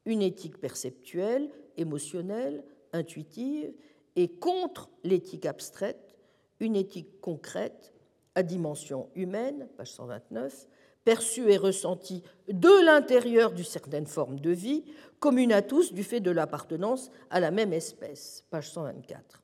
[0.05, 2.63] une éthique perceptuelle, émotionnelle,
[2.93, 3.73] intuitive,
[4.17, 6.17] et contre l'éthique abstraite,
[6.61, 7.93] une éthique concrète,
[8.35, 10.69] à dimension humaine, page 129,
[11.05, 14.85] perçue et ressentie de l'intérieur d'une certaine forme de vie,
[15.21, 19.43] commune à tous du fait de l'appartenance à la même espèce, page 124.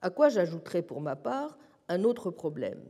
[0.00, 2.80] À quoi j'ajouterai pour ma part un autre problème.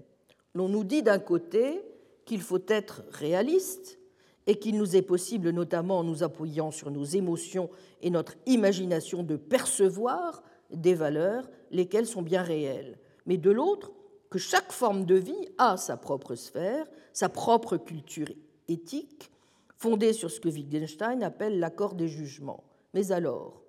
[0.55, 1.83] L'on nous dit d'un côté
[2.25, 3.99] qu'il faut être réaliste
[4.47, 7.71] et qu'il nous est possible, notamment en nous appuyant sur nos émotions
[8.03, 12.99] et notre imagination, de percevoir des valeurs, lesquelles sont bien réelles.
[13.27, 13.93] Mais de l'autre,
[14.31, 18.29] que chaque forme de vie a sa propre sphère, sa propre culture
[18.69, 19.31] éthique,
[19.77, 22.65] fondée sur ce que Wittgenstein appelle l'accord des jugements.
[22.95, 23.63] Mais alors,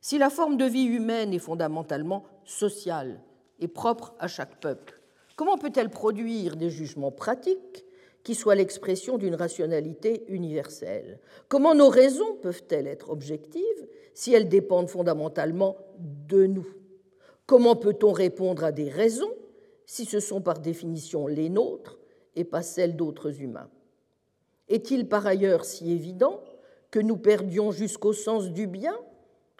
[0.00, 3.20] si la forme de vie humaine est fondamentalement sociale
[3.60, 5.00] et propre à chaque peuple,
[5.36, 7.84] comment peut-elle produire des jugements pratiques
[8.22, 11.20] qui soient l'expression d'une rationalité universelle?
[11.48, 16.66] Comment nos raisons peuvent-elles être objectives si elles dépendent fondamentalement de nous?
[17.46, 19.32] Comment peut-on répondre à des raisons
[19.86, 21.98] si ce sont par définition les nôtres
[22.36, 23.68] et pas celles d'autres humains.
[24.68, 26.42] Est-il par ailleurs si évident
[26.90, 28.96] que nous perdions jusqu'au sens du bien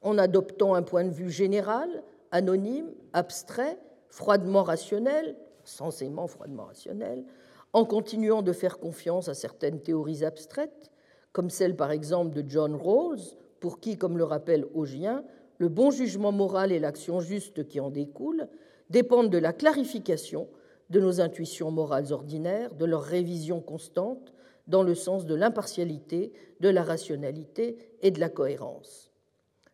[0.02, 7.24] en adoptant un point de vue général, anonyme, abstrait, froidement rationnel, censément froidement rationnel,
[7.72, 10.90] en continuant de faire confiance à certaines théories abstraites,
[11.32, 13.20] comme celle par exemple de John Rawls,
[13.60, 15.24] pour qui, comme le rappelle Augien,
[15.58, 18.48] le bon jugement moral et l'action juste qui en découle
[18.90, 20.48] dépendent de la clarification
[20.90, 24.32] de nos intuitions morales ordinaires, de leur révision constante
[24.66, 29.10] dans le sens de l'impartialité, de la rationalité et de la cohérence.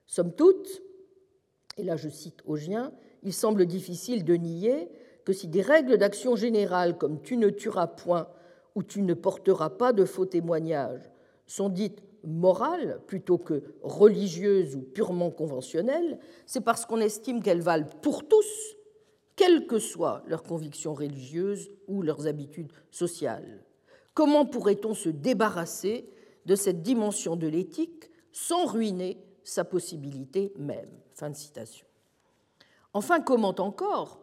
[0.06, 0.82] Somme toute,
[1.76, 2.92] et là je cite Augien,
[3.22, 4.88] il semble difficile de nier
[5.24, 8.28] que si des règles d'action générale comme tu ne tueras point
[8.74, 11.10] ou tu ne porteras pas de faux témoignages
[11.46, 17.88] sont dites morales plutôt que religieuses ou purement conventionnelles, c'est parce qu'on estime qu'elles valent
[18.02, 18.76] pour tous,
[19.40, 23.64] quelles que soient leurs convictions religieuses ou leurs habitudes sociales.
[24.12, 26.10] Comment pourrait-on se débarrasser
[26.44, 30.90] de cette dimension de l'éthique sans ruiner sa possibilité même?
[31.14, 31.86] Fin de citation.
[32.92, 34.20] Enfin, comment encore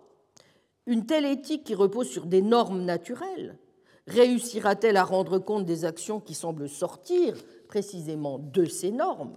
[0.86, 3.57] une telle éthique qui repose sur des normes naturelles
[4.05, 7.34] réussira-t-elle à rendre compte des actions qui semblent sortir
[7.68, 9.36] précisément de ces normes,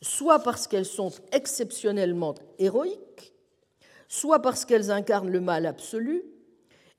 [0.00, 3.32] soit parce qu'elles sont exceptionnellement héroïques,
[4.12, 6.22] soit parce qu'elles incarnent le mal absolu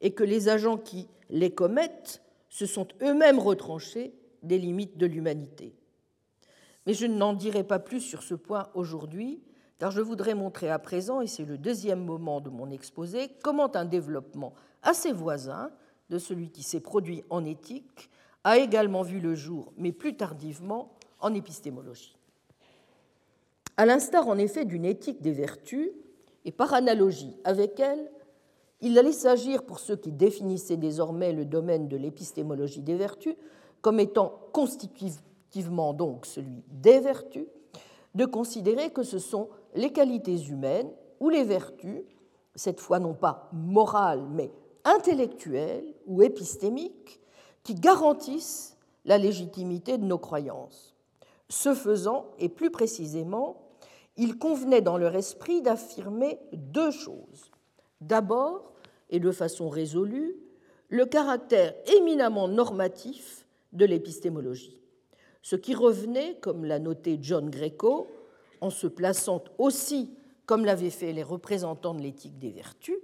[0.01, 5.75] et que les agents qui les commettent se sont eux-mêmes retranchés des limites de l'humanité.
[6.87, 9.43] Mais je n'en dirai pas plus sur ce point aujourd'hui,
[9.77, 13.73] car je voudrais montrer à présent, et c'est le deuxième moment de mon exposé, comment
[13.75, 15.69] un développement assez voisin
[16.09, 18.09] de celui qui s'est produit en éthique
[18.43, 22.17] a également vu le jour, mais plus tardivement, en épistémologie.
[23.77, 25.91] À l'instar en effet d'une éthique des vertus,
[26.45, 28.11] et par analogie avec elle,
[28.81, 33.35] il allait s'agir pour ceux qui définissaient désormais le domaine de l'épistémologie des vertus
[33.81, 37.45] comme étant constitutivement donc celui des vertus,
[38.15, 42.03] de considérer que ce sont les qualités humaines ou les vertus,
[42.55, 44.51] cette fois non pas morales mais
[44.83, 47.21] intellectuelles ou épistémiques,
[47.63, 50.95] qui garantissent la légitimité de nos croyances.
[51.49, 53.62] Ce faisant, et plus précisément,
[54.17, 57.51] il convenait dans leur esprit d'affirmer deux choses.
[58.01, 58.73] D'abord,
[59.09, 60.35] et de façon résolue,
[60.89, 64.79] le caractère éminemment normatif de l'épistémologie,
[65.41, 68.07] ce qui revenait, comme l'a noté John Greco,
[68.61, 70.11] en se plaçant aussi,
[70.45, 72.97] comme l'avaient fait les représentants de l'éthique des vertus,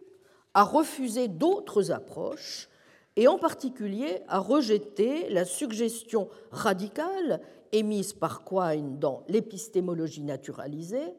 [0.54, 2.70] à refuser d'autres approches
[3.16, 7.42] et en particulier à rejeter la suggestion radicale
[7.72, 11.14] émise par Quine dans l'épistémologie naturalisée,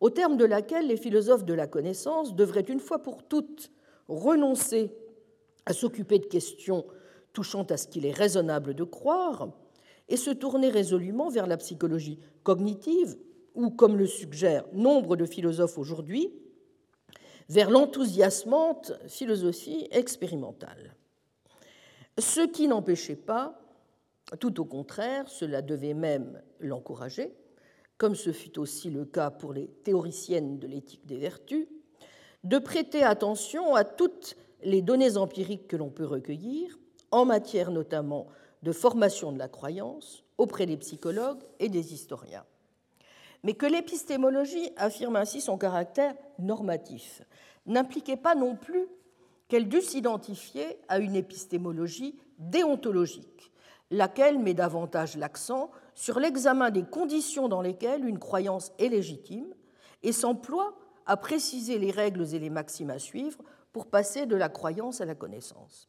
[0.00, 3.70] au terme de laquelle les philosophes de la connaissance devraient une fois pour toutes
[4.08, 4.90] renoncer
[5.66, 6.84] à s'occuper de questions
[7.32, 9.48] touchant à ce qu'il est raisonnable de croire
[10.08, 13.16] et se tourner résolument vers la psychologie cognitive
[13.54, 16.32] ou, comme le suggèrent nombre de philosophes aujourd'hui,
[17.48, 20.94] vers l'enthousiasmante philosophie expérimentale.
[22.18, 23.61] Ce qui n'empêchait pas,
[24.36, 27.34] tout au contraire, cela devait même l'encourager,
[27.98, 31.68] comme ce fut aussi le cas pour les théoriciennes de l'éthique des vertus,
[32.44, 36.78] de prêter attention à toutes les données empiriques que l'on peut recueillir,
[37.10, 38.26] en matière notamment
[38.62, 42.44] de formation de la croyance, auprès des psychologues et des historiens.
[43.44, 47.22] Mais que l'épistémologie affirme ainsi son caractère normatif
[47.66, 48.86] n'impliquait pas non plus
[49.48, 53.51] qu'elle dût s'identifier à une épistémologie déontologique,
[53.92, 59.54] laquelle met davantage l'accent sur l'examen des conditions dans lesquelles une croyance est légitime
[60.02, 60.74] et s'emploie
[61.06, 63.38] à préciser les règles et les maximes à suivre
[63.72, 65.88] pour passer de la croyance à la connaissance.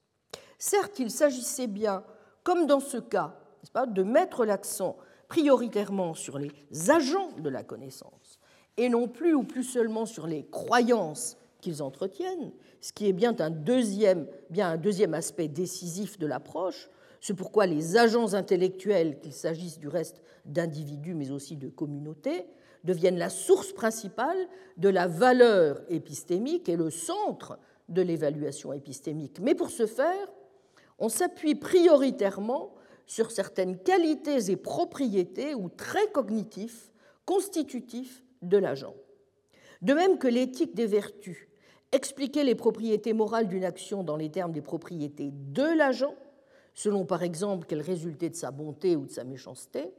[0.59, 2.03] Certes, il s'agissait bien,
[2.43, 3.35] comme dans ce cas,
[3.71, 4.97] pas, de mettre l'accent
[5.29, 6.51] prioritairement sur les
[6.89, 8.39] agents de la connaissance
[8.75, 12.51] et non plus ou plus seulement sur les croyances qu'ils entretiennent,
[12.81, 16.89] ce qui est bien un deuxième, bien un deuxième aspect décisif de l'approche,
[17.23, 22.45] C'est pourquoi les agents intellectuels, qu'il s'agisse du reste d'individus mais aussi de communautés,
[22.83, 27.57] deviennent la source principale de la valeur épistémique et le centre
[27.87, 29.39] de l'évaluation épistémique.
[29.39, 30.33] Mais pour ce faire,
[30.99, 32.73] on s'appuie prioritairement
[33.05, 36.91] sur certaines qualités et propriétés ou traits cognitifs
[37.25, 38.95] constitutifs de l'agent.
[39.81, 41.47] De même que l'éthique des vertus
[41.93, 46.15] expliquait les propriétés morales d'une action dans les termes des propriétés de l'agent,
[46.73, 49.91] selon par exemple qu'elle résultait de sa bonté ou de sa méchanceté,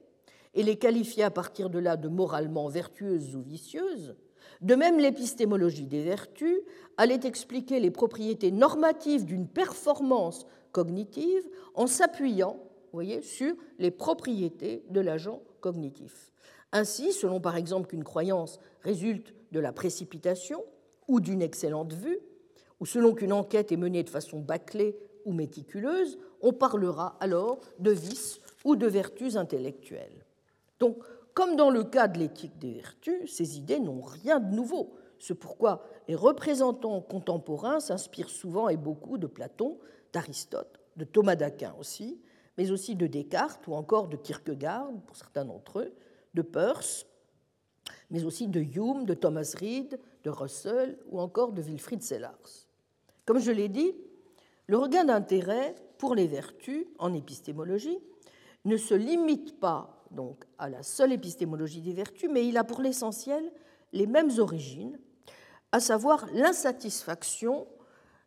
[0.55, 4.15] et les qualifiait à partir de là de moralement vertueuses ou vicieuses,
[4.61, 6.61] de même l'épistémologie des vertus
[6.97, 11.43] allait expliquer les propriétés normatives d'une performance cognitive
[11.75, 12.61] en s'appuyant
[12.95, 16.33] voyez, sur les propriétés de l'agent cognitif.
[16.73, 20.65] Ainsi, selon par exemple qu'une croyance résulte de la précipitation
[21.09, 22.19] ou d'une excellente vue,
[22.81, 27.91] ou selon qu'une enquête est menée de façon bâclée ou méticuleuse, on parlera alors de
[27.91, 30.25] vices ou de vertus intellectuelles.
[30.79, 30.99] Donc,
[31.35, 34.95] comme dans le cas de l'éthique des vertus, ces idées n'ont rien de nouveau.
[35.19, 39.79] C'est pourquoi les représentants contemporains s'inspirent souvent et beaucoup de Platon,
[40.13, 42.21] d'Aristote, de Thomas d'Aquin aussi,
[42.57, 45.93] mais aussi de Descartes ou encore de Kierkegaard, pour certains d'entre eux,
[46.35, 47.07] de Peirce,
[48.11, 52.69] mais aussi de Hume, de Thomas Reid, de Russell ou encore de Wilfried Sellars.
[53.25, 53.95] Comme je l'ai dit,
[54.67, 57.99] le regain d'intérêt pour les vertus en épistémologie
[58.65, 62.81] ne se limite pas donc à la seule épistémologie des vertus, mais il a pour
[62.81, 63.53] l'essentiel
[63.93, 64.99] les mêmes origines,
[65.73, 67.67] à savoir l'insatisfaction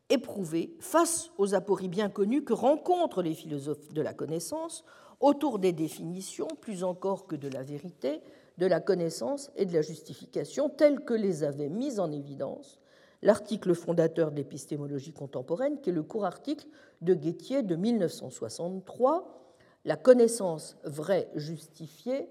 [0.09, 4.85] éprouvée face aux apories bien connues que rencontrent les philosophes de la connaissance
[5.19, 8.21] autour des définitions, plus encore que de la vérité,
[8.57, 12.79] de la connaissance et de la justification, telles que les avait mises en évidence
[13.21, 16.67] l'article fondateur de l'épistémologie contemporaine, qui est le court article
[17.01, 19.33] de Guettier de 1963,
[19.85, 22.27] La connaissance vraie justifiée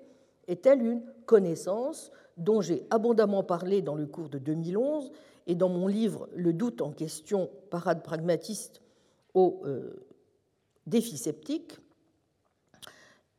[0.46, 5.10] est-elle une connaissance dont j'ai abondamment parlé dans le cours de 2011
[5.46, 8.82] et dans mon livre Le doute en question, parade pragmatiste
[9.34, 10.06] au euh,
[10.86, 11.78] défi sceptique,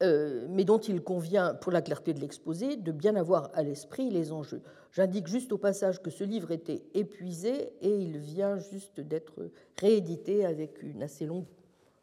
[0.02, 4.32] mais dont il convient, pour la clarté de l'exposé, de bien avoir à l'esprit les
[4.32, 4.62] enjeux.
[4.92, 10.46] J'indique juste au passage que ce livre était épuisé et il vient juste d'être réédité
[10.46, 11.46] avec une assez longue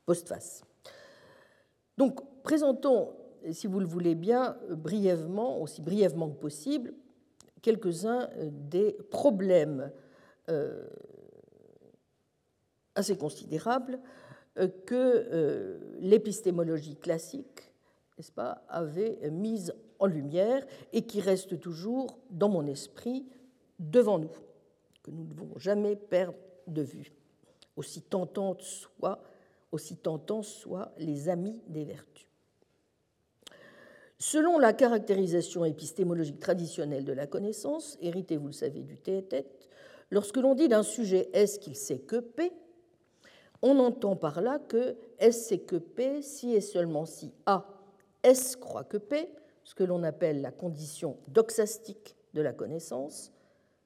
[0.07, 0.65] postface.
[1.97, 3.15] Donc, présentons,
[3.53, 6.95] si vous le voulez bien, brièvement, aussi brièvement que possible,
[7.63, 9.91] quelques-uns euh, des problèmes
[10.49, 10.87] euh,
[12.95, 13.99] assez considérables
[14.59, 17.73] euh, que l'épistémologie classique
[18.17, 23.27] n'est-ce pas, avait mis en lumière et qui restent toujours dans mon esprit
[23.79, 24.31] devant nous,
[25.03, 27.13] que nous ne devons jamais perdre de vue,
[27.77, 29.23] aussi tentantes soient,
[29.73, 32.27] aussi tentants soient les amis des vertus.
[34.19, 39.69] Selon la caractérisation épistémologique traditionnelle de la connaissance, héritée, vous le savez, du tête,
[40.11, 42.53] lorsque l'on dit d'un sujet est-ce qu'il sait que P,
[43.61, 47.74] on entend par là que est-ce c'est que P si et seulement si A
[48.25, 49.29] est-ce croit que P,
[49.63, 53.33] ce que l'on appelle la condition doxastique de la connaissance,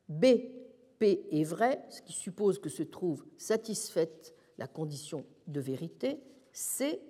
[0.08, 0.24] B,
[0.98, 6.20] P est vrai, ce qui suppose que se trouve satisfaite la condition de vérité,
[6.52, 7.00] C,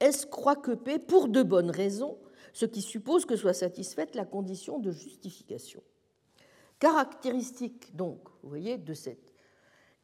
[0.00, 2.18] est-ce croit que P pour de bonnes raisons,
[2.52, 5.82] ce qui suppose que soit satisfaite la condition de justification.
[6.78, 9.32] Caractéristique, donc, vous voyez, de cette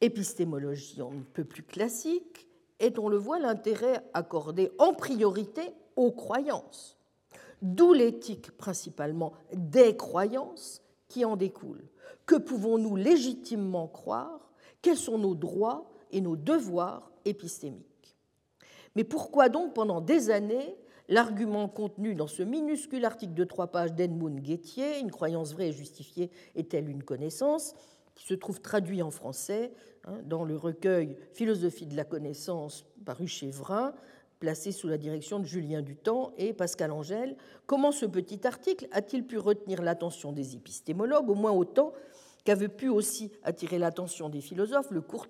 [0.01, 5.63] épistémologie un peu plus classique est, on le voit, l'intérêt accordé en priorité
[6.01, 6.97] aux croyances,
[7.61, 11.89] d'où l'éthique principalement des croyances qui en découlent.
[12.25, 14.51] Que pouvons-nous légitimement croire?
[14.81, 18.17] Quels sont nos droits et nos devoirs épistémiques?
[18.97, 20.75] Mais pourquoi donc pendant des années
[21.09, 25.73] L'argument contenu dans ce minuscule article de trois pages d'Edmund Guettier, Une croyance vraie et
[25.73, 27.75] justifiée est-elle une connaissance
[28.15, 29.73] qui se trouve traduit en français
[30.05, 33.93] hein, dans le recueil Philosophie de la connaissance paru chez Vrin,
[34.41, 37.37] placé sous la direction de Julien Dutemps et Pascal Angèle.
[37.67, 41.93] Comment ce petit article a-t-il pu retenir l'attention des épistémologues, au moins autant
[42.45, 45.27] qu'avait pu aussi attirer l'attention des philosophes le court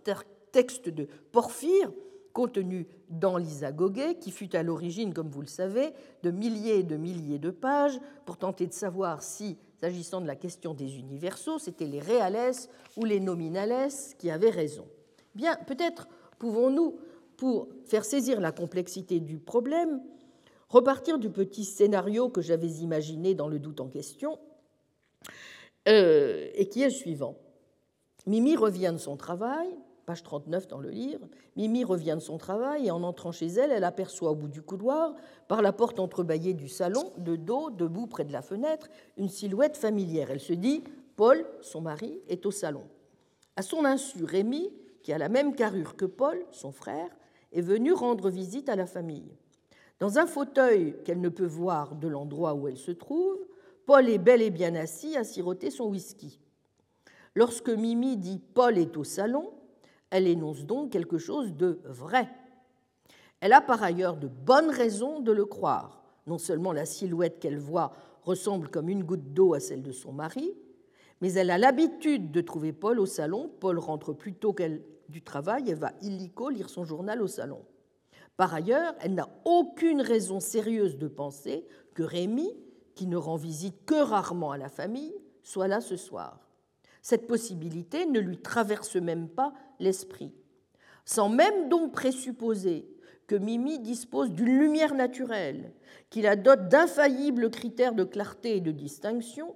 [0.52, 1.92] texte de Porphyre,
[2.32, 5.92] contenu dans l'Isagoguet, qui fut à l'origine, comme vous le savez,
[6.22, 10.36] de milliers et de milliers de pages pour tenter de savoir si, s'agissant de la
[10.36, 12.52] question des universaux, c'était les réales
[12.96, 13.88] ou les nominales
[14.18, 14.86] qui avaient raison.
[15.34, 16.06] Bien, peut-être
[16.38, 17.00] pouvons-nous,
[17.40, 20.02] pour faire saisir la complexité du problème,
[20.68, 24.38] repartir du petit scénario que j'avais imaginé dans le doute en question,
[25.88, 27.38] euh, et qui est le suivant.
[28.26, 29.68] Mimi revient de son travail,
[30.04, 31.26] page 39 dans le livre,
[31.56, 34.60] Mimi revient de son travail et en entrant chez elle, elle aperçoit au bout du
[34.60, 35.14] couloir,
[35.48, 39.78] par la porte entrebâillée du salon, de dos, debout près de la fenêtre, une silhouette
[39.78, 40.30] familière.
[40.30, 40.84] Elle se dit
[41.16, 42.84] Paul, son mari, est au salon.
[43.56, 44.70] À son insu, Rémi,
[45.02, 47.08] qui a la même carrure que Paul, son frère,
[47.52, 49.36] est venu rendre visite à la famille.
[49.98, 53.38] Dans un fauteuil qu'elle ne peut voir de l'endroit où elle se trouve,
[53.86, 56.40] Paul est bel et bien assis à siroter son whisky.
[57.34, 59.52] Lorsque Mimi dit Paul est au salon,
[60.10, 62.28] elle énonce donc quelque chose de vrai.
[63.40, 66.02] Elle a par ailleurs de bonnes raisons de le croire.
[66.26, 70.12] Non seulement la silhouette qu'elle voit ressemble comme une goutte d'eau à celle de son
[70.12, 70.54] mari,
[71.20, 73.50] mais elle a l'habitude de trouver Paul au salon.
[73.60, 77.64] Paul rentre plus tôt qu'elle du travail et va illico lire son journal au salon.
[78.36, 82.50] Par ailleurs, elle n'a aucune raison sérieuse de penser que Rémi,
[82.94, 86.48] qui ne rend visite que rarement à la famille, soit là ce soir.
[87.02, 90.32] Cette possibilité ne lui traverse même pas l'esprit.
[91.04, 92.88] Sans même donc présupposer
[93.26, 95.72] que Mimi dispose d'une lumière naturelle,
[96.10, 99.54] qui la dote d'infaillibles critères de clarté et de distinction,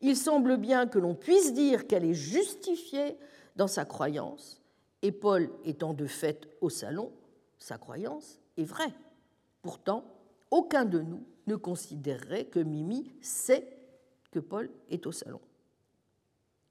[0.00, 3.16] il semble bien que l'on puisse dire qu'elle est justifiée
[3.56, 4.62] dans sa croyance,
[5.04, 7.12] et Paul étant de fait au salon,
[7.58, 8.94] sa croyance est vraie.
[9.60, 10.02] Pourtant,
[10.50, 13.68] aucun de nous ne considérerait que Mimi sait
[14.30, 15.42] que Paul est au salon.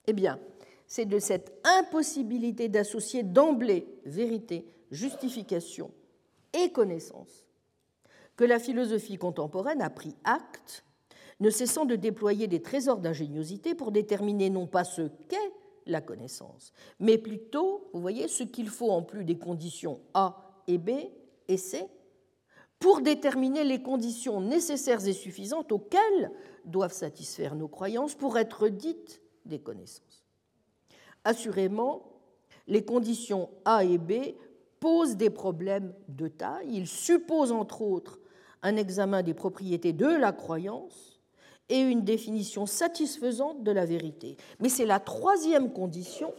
[0.07, 0.39] Eh bien,
[0.87, 5.91] c'est de cette impossibilité d'associer d'emblée vérité, justification
[6.53, 7.45] et connaissance
[8.35, 10.85] que la philosophie contemporaine a pris acte,
[11.39, 15.51] ne cessant de déployer des trésors d'ingéniosité pour déterminer non pas ce qu'est
[15.85, 20.77] la connaissance, mais plutôt, vous voyez, ce qu'il faut en plus des conditions A et
[20.77, 20.89] B
[21.47, 21.85] et C
[22.79, 26.31] pour déterminer les conditions nécessaires et suffisantes auxquelles
[26.65, 30.25] doivent satisfaire nos croyances pour être dites des connaissances.
[31.23, 32.03] Assurément,
[32.67, 34.35] les conditions A et B
[34.79, 36.75] posent des problèmes de taille.
[36.75, 38.19] Ils supposent entre autres
[38.61, 41.12] un examen des propriétés de la croyance
[41.69, 44.37] et une définition satisfaisante de la vérité.
[44.59, 46.33] Mais c'est la troisième condition,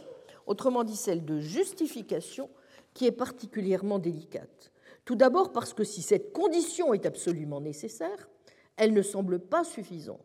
[0.45, 2.49] autrement dit celle de justification,
[2.93, 4.71] qui est particulièrement délicate.
[5.03, 8.29] Tout d'abord parce que si cette condition est absolument nécessaire,
[8.77, 10.19] elle ne semble pas suffisante.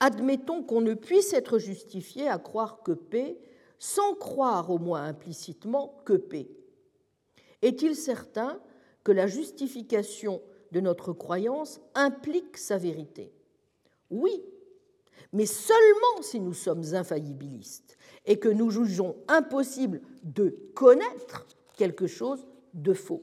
[0.00, 3.38] Admettons qu'on ne puisse être justifié à croire que P
[3.78, 6.50] sans croire au moins implicitement que P.
[7.62, 8.60] Est-il certain
[9.04, 13.32] que la justification de notre croyance implique sa vérité?
[14.10, 14.42] Oui,
[15.32, 17.96] mais seulement si nous sommes infaillibilistes
[18.26, 21.46] et que nous jugeons impossible de connaître
[21.76, 23.22] quelque chose de faux.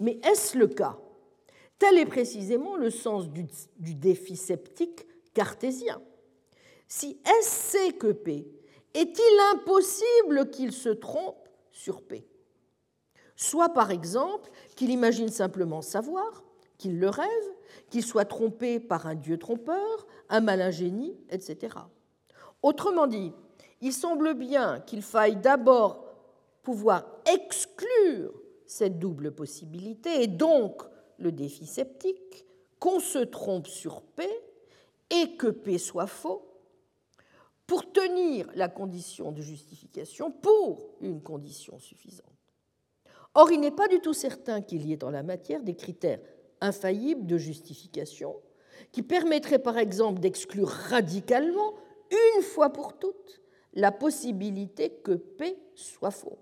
[0.00, 0.98] Mais est-ce le cas?
[1.78, 3.46] Tel est précisément le sens du,
[3.94, 6.00] défi sceptique cartésien.
[6.88, 8.48] Si S sait que P,
[8.94, 12.26] est-il impossible qu'il se trompe sur P?
[13.36, 16.44] Soit par exemple qu'il imagine simplement savoir,
[16.78, 17.28] qu'il le rêve,
[17.90, 21.76] qu'il soit trompé par un dieu trompeur, un malin génie, etc.
[22.62, 23.32] Autrement dit,
[23.80, 26.04] il semble bien qu'il faille d'abord
[26.62, 28.32] pouvoir exclure
[28.66, 30.82] cette double possibilité et donc
[31.18, 32.44] le défi sceptique,
[32.78, 34.28] qu'on se trompe sur P
[35.10, 36.46] et que P soit faux,
[37.66, 42.26] pour tenir la condition de justification pour une condition suffisante.
[43.34, 46.20] Or, il n'est pas du tout certain qu'il y ait en la matière des critères
[46.60, 48.36] infaillibles de justification
[48.92, 51.74] qui permettraient par exemple d'exclure radicalement,
[52.10, 53.40] une fois pour toutes,
[53.74, 56.38] la possibilité que P soit faux.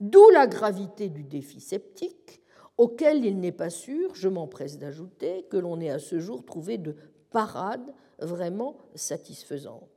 [0.00, 2.42] D'où la gravité du défi sceptique,
[2.76, 6.78] auquel il n'est pas sûr, je m'empresse d'ajouter, que l'on ait à ce jour trouvé
[6.78, 6.96] de
[7.30, 9.88] parade vraiment satisfaisante.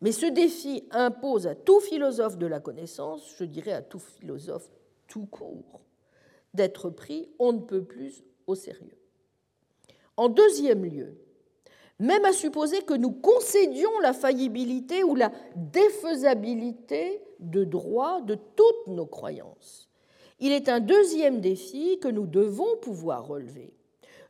[0.00, 4.70] Mais ce défi impose à tout philosophe de la connaissance, je dirais à tout philosophe
[5.06, 5.82] tout court,
[6.54, 8.98] d'être pris on ne peut plus au sérieux.
[10.16, 11.18] En deuxième lieu,
[11.98, 18.86] même à supposer que nous concédions la faillibilité ou la défaisabilité de droit de toutes
[18.88, 19.88] nos croyances,
[20.38, 23.72] il est un deuxième défi que nous devons pouvoir relever,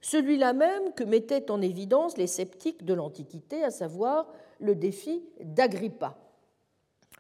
[0.01, 6.17] celui-là même que mettaient en évidence les sceptiques de l'Antiquité, à savoir le défi d'Agrippa.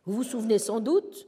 [0.04, 1.26] Vous vous souvenez sans doute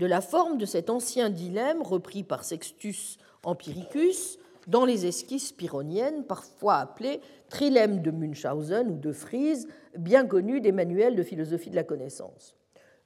[0.00, 6.24] de la forme de cet ancien dilemme repris par Sextus Empiricus dans les esquisses pyrrhoniennes,
[6.24, 11.76] parfois appelées trilemme de Munchausen ou de Frise, bien connu des manuels de philosophie de
[11.76, 12.56] la connaissance.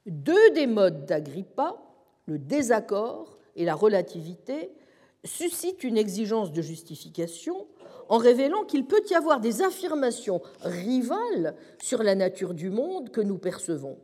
[0.05, 1.77] Deux des modes d'Agrippa,
[2.25, 4.71] le désaccord et la relativité,
[5.23, 7.67] suscitent une exigence de justification
[8.09, 13.21] en révélant qu'il peut y avoir des affirmations rivales sur la nature du monde que
[13.21, 13.99] nous percevons.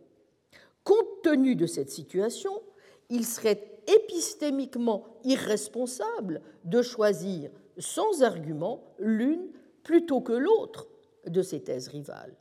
[0.83, 2.61] Compte tenu de cette situation,
[3.09, 3.76] il serait
[4.07, 9.49] épistémiquement irresponsable de choisir sans argument l'une
[9.83, 10.87] plutôt que l'autre
[11.25, 12.35] de ces thèses rivales.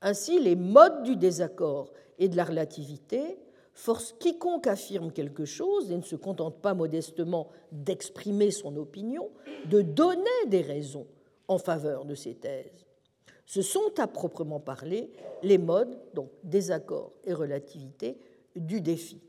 [0.00, 3.38] Ainsi, les modes du désaccord et de la relativité
[3.72, 9.30] forcent quiconque affirme quelque chose et ne se contente pas modestement d'exprimer son opinion,
[9.66, 11.06] de donner des raisons
[11.46, 12.86] en faveur de ces thèses.
[13.46, 15.10] Ce sont à proprement parler
[15.42, 18.18] les modes, donc désaccord et relativité,
[18.56, 19.22] du défi.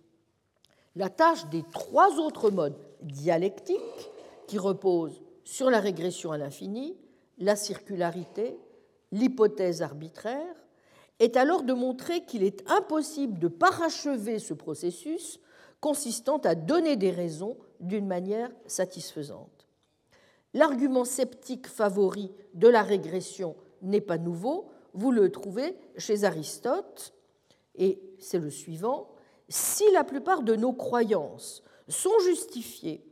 [1.00, 4.12] La tâche des trois autres modes dialectiques,
[4.48, 6.98] qui reposent sur la régression à l'infini,
[7.38, 8.60] la circularité,
[9.14, 10.68] l'hypothèse arbitraire,
[11.20, 15.40] est alors de montrer qu'il est impossible de parachever ce processus
[15.80, 19.68] consistant à donner des raisons d'une manière satisfaisante.
[20.54, 27.14] L'argument sceptique favori de la régression n'est pas nouveau, vous le trouvez chez Aristote,
[27.76, 29.08] et c'est le suivant.
[29.50, 33.04] Si la plupart de nos croyances sont justifiées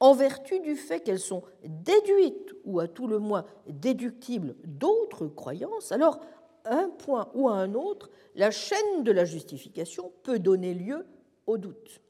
[0.00, 5.92] en vertu du fait qu'elles sont déduites ou à tout le moins déductibles d'autres croyances,
[5.92, 6.20] alors
[6.64, 11.06] à un point ou à un autre, la chaîne de la justification peut donner lieu
[11.46, 12.00] au doute.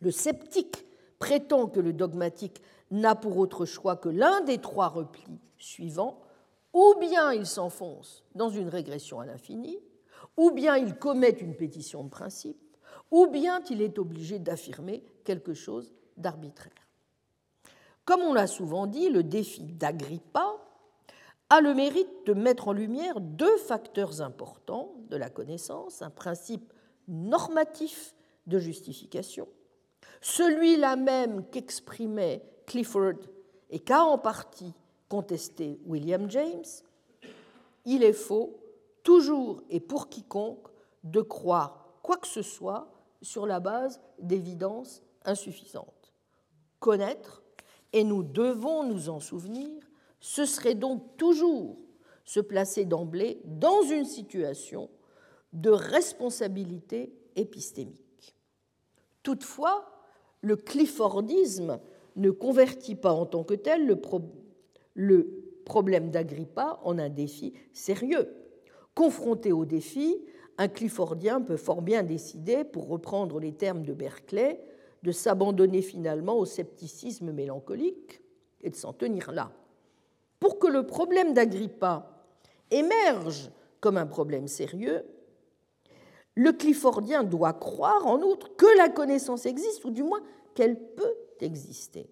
[0.00, 0.86] Le sceptique
[1.18, 2.60] prétend que le dogmatique
[2.90, 6.20] n'a pour autre choix que l'un des trois replis suivants,
[6.72, 9.78] ou bien il s'enfonce dans une régression à l'infini,
[10.36, 12.60] ou bien il commet une pétition de principe,
[13.10, 16.72] ou bien il est obligé d'affirmer quelque chose d'arbitraire.
[18.04, 20.56] Comme on l'a souvent dit, le défi d'Agrippa
[21.50, 26.72] a le mérite de mettre en lumière deux facteurs importants de la connaissance, un principe
[27.08, 28.14] normatif
[28.46, 29.48] de justification,
[30.20, 33.20] celui-là même qu'exprimait Clifford
[33.70, 34.74] et qu'a en partie
[35.08, 36.64] contesté William James,
[37.84, 38.58] il est faux,
[39.02, 40.66] toujours et pour quiconque,
[41.04, 42.88] de croire quoi que ce soit
[43.26, 46.14] sur la base d'évidences insuffisantes.
[46.78, 47.42] Connaître,
[47.92, 49.68] et nous devons nous en souvenir,
[50.20, 51.76] ce serait donc toujours
[52.24, 54.88] se placer d'emblée dans une situation
[55.52, 58.36] de responsabilité épistémique.
[59.22, 59.90] Toutefois,
[60.40, 61.80] le cliffordisme
[62.14, 63.86] ne convertit pas en tant que tel
[64.94, 68.28] le, problème d'Agrippa en un défi sérieux.
[68.94, 70.16] Confronté au défi,
[70.58, 74.60] un cliffordien peut fort bien décider, pour reprendre les termes de Berkeley,
[75.02, 78.20] de s'abandonner finalement au scepticisme mélancolique
[78.62, 79.52] et de s'en tenir là.
[80.40, 82.24] Pour que le problème d'Agrippa
[82.70, 83.50] émerge
[83.80, 85.04] comme un problème sérieux,
[86.34, 90.20] le cliffordien doit croire en outre que la connaissance existe, ou du moins
[90.54, 92.10] qu'elle peut exister.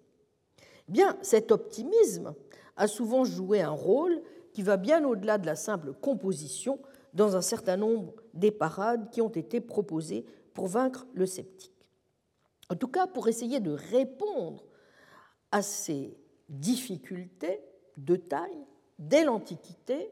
[0.88, 2.34] Bien, cet optimisme
[2.76, 4.22] a souvent joué un rôle
[4.52, 6.78] qui va bien au-delà de la simple composition
[7.12, 11.72] dans un certain nombre des parades qui ont été proposées pour vaincre le sceptique.
[12.70, 14.64] En tout cas, pour essayer de répondre
[15.50, 16.16] à ces
[16.48, 17.60] difficultés
[17.96, 18.66] de taille,
[18.98, 20.10] dès l'Antiquité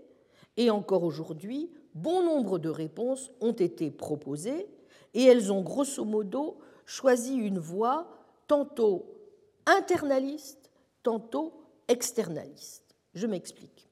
[0.56, 4.66] et encore aujourd'hui, bon nombre de réponses ont été proposées
[5.14, 8.08] et elles ont grosso modo choisi une voie
[8.46, 9.06] tantôt
[9.66, 10.70] internaliste,
[11.02, 11.52] tantôt
[11.88, 12.94] externaliste.
[13.14, 13.88] Je m'explique.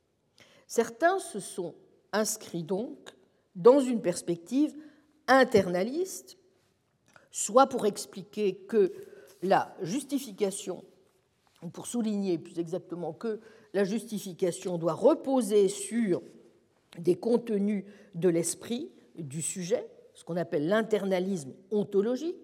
[0.66, 1.74] Certains se sont
[2.12, 3.14] inscrits donc
[3.54, 4.74] dans une perspective
[5.26, 6.36] internaliste
[7.30, 8.92] soit pour expliquer que
[9.42, 10.84] la justification,
[11.62, 13.40] ou pour souligner plus exactement que
[13.72, 16.22] la justification doit reposer sur
[16.98, 22.36] des contenus de l'esprit, du sujet, ce qu'on appelle l'internalisme ontologique,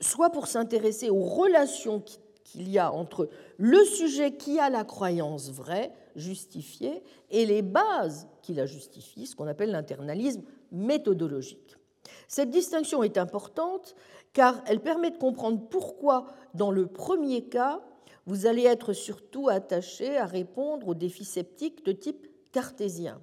[0.00, 2.02] soit pour s'intéresser aux relations
[2.44, 8.28] qu'il y a entre le sujet qui a la croyance vraie, justifiée, et les bases
[8.42, 11.76] qui la justifient, ce qu'on appelle l'internalisme méthodologique.
[12.28, 13.94] Cette distinction est importante
[14.32, 17.80] car elle permet de comprendre pourquoi, dans le premier cas,
[18.26, 23.20] vous allez être surtout attaché à répondre aux défis sceptiques de type cartésien.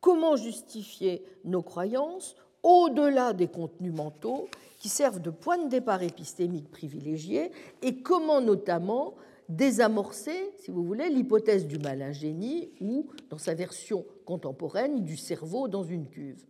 [0.00, 6.70] Comment justifier nos croyances au-delà des contenus mentaux qui servent de point de départ épistémique
[6.70, 9.14] privilégié et comment notamment
[9.48, 15.82] désamorcer, si vous voulez, l'hypothèse du malingénie ou, dans sa version contemporaine, du cerveau dans
[15.84, 16.44] une cuve.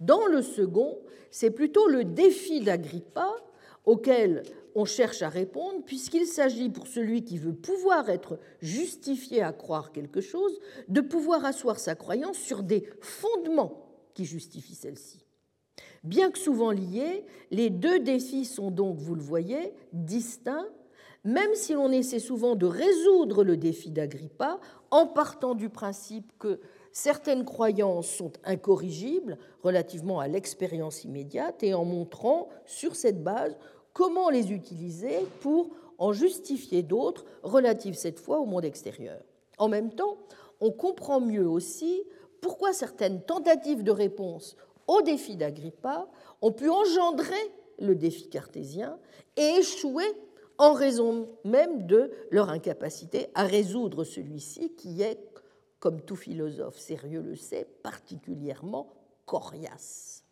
[0.00, 0.98] Dans le second,
[1.30, 3.30] c'est plutôt le défi d'Agrippa
[3.84, 4.42] auquel
[4.74, 9.92] on cherche à répondre, puisqu'il s'agit pour celui qui veut pouvoir être justifié à croire
[9.92, 10.58] quelque chose,
[10.88, 15.24] de pouvoir asseoir sa croyance sur des fondements qui justifient celle-ci.
[16.04, 20.68] Bien que souvent liés, les deux défis sont donc, vous le voyez, distincts,
[21.24, 24.58] même si l'on essaie souvent de résoudre le défi d'Agrippa
[24.90, 26.60] en partant du principe que
[26.92, 33.56] certaines croyances sont incorrigibles relativement à l'expérience immédiate et en montrant sur cette base
[33.92, 39.20] comment les utiliser pour en justifier d'autres relatives cette fois au monde extérieur.
[39.58, 40.16] En même temps,
[40.60, 42.02] on comprend mieux aussi
[42.40, 44.56] pourquoi certaines tentatives de réponse
[44.86, 46.08] au défi d'Agrippa
[46.40, 48.98] ont pu engendrer le défi cartésien
[49.36, 50.06] et échouer
[50.60, 55.18] en raison même de leur incapacité à résoudre celui-ci qui est,
[55.78, 58.92] comme tout philosophe sérieux le sait, particulièrement
[59.24, 60.22] coriace.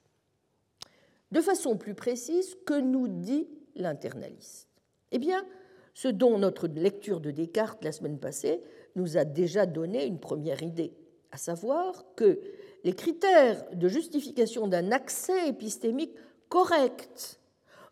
[1.33, 4.69] De façon plus précise, que nous dit l'internaliste?
[5.13, 5.47] Eh bien,
[5.95, 8.63] ce dont notre lecture de Descartes la semaine passée
[8.97, 10.93] nous a déjà donné une première idée,
[11.33, 12.39] à savoir que
[12.85, 16.15] les critères de justification d'un accès épistémique
[16.51, 17.41] correct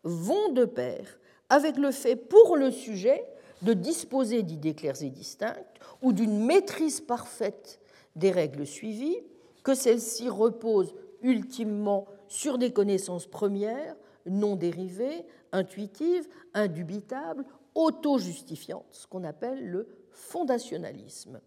[0.05, 3.25] vont de pair avec le fait pour le sujet
[3.63, 7.81] de disposer d'idées claires et distinctes ou d'une maîtrise parfaite
[8.17, 9.23] des règles suivies,
[9.63, 13.97] que celles-ci reposent ultimement sur des connaissances premières,
[14.27, 17.45] non dérivées, intuitives, indubitables,
[17.75, 21.41] auto-justifiantes, ce qu'on appelle le fondationalisme.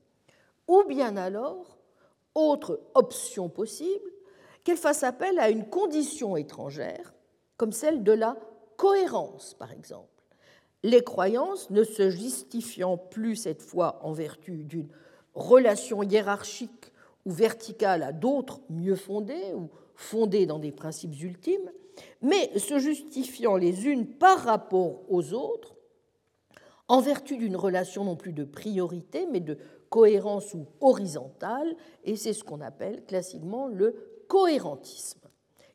[0.67, 1.77] Ou bien alors,
[2.35, 4.11] autre option possible,
[4.63, 7.13] qu'elle fasse appel à une condition étrangère,
[7.57, 8.38] comme celle de la
[8.80, 10.07] cohérence, par exemple.
[10.84, 14.88] Les croyances ne se justifiant plus cette fois en vertu d'une
[15.35, 16.93] relation hiérarchique
[17.26, 21.69] ou verticale à d'autres mieux fondées ou fondées dans des principes ultimes,
[22.22, 25.76] mais se justifiant les unes par rapport aux autres
[26.88, 29.57] en vertu d'une relation non plus de priorité, mais de
[29.89, 31.76] cohérence ou horizontale,
[32.06, 35.19] et c'est ce qu'on appelle classiquement le cohérentisme.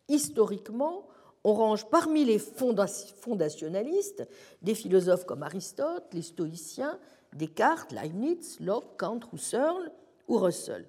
[0.08, 1.06] Historiquement,
[1.44, 4.26] on range parmi les fondationalistes
[4.62, 6.98] des philosophes comme Aristote, les stoïciens,
[7.34, 9.92] Descartes, Leibniz, Locke, Kant, Husserl
[10.26, 10.86] ou Russell.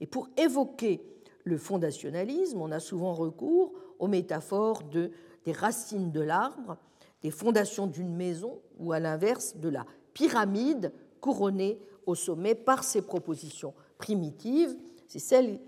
[0.00, 1.00] Et pour évoquer
[1.44, 5.12] le fondationalisme, on a souvent recours aux métaphores de,
[5.44, 6.76] des racines de l'arbre,
[7.22, 13.02] des fondations d'une maison ou à l'inverse de la pyramide couronnée au sommet par ses
[13.02, 14.76] propositions primitives.
[15.06, 15.60] C'est celle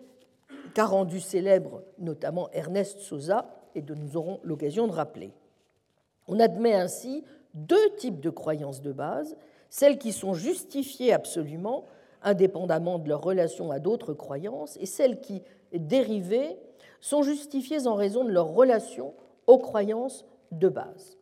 [0.74, 5.30] qu'a rendue célèbre notamment Ernest Sosa et nous aurons l'occasion de rappeler.
[6.26, 7.24] On admet ainsi
[7.54, 9.36] deux types de croyances de base,
[9.70, 11.86] celles qui sont justifiées absolument,
[12.22, 15.42] indépendamment de leur relation à d'autres croyances, et celles qui,
[15.72, 16.56] dérivées,
[17.00, 19.14] sont justifiées en raison de leur relation
[19.46, 21.16] aux croyances de base.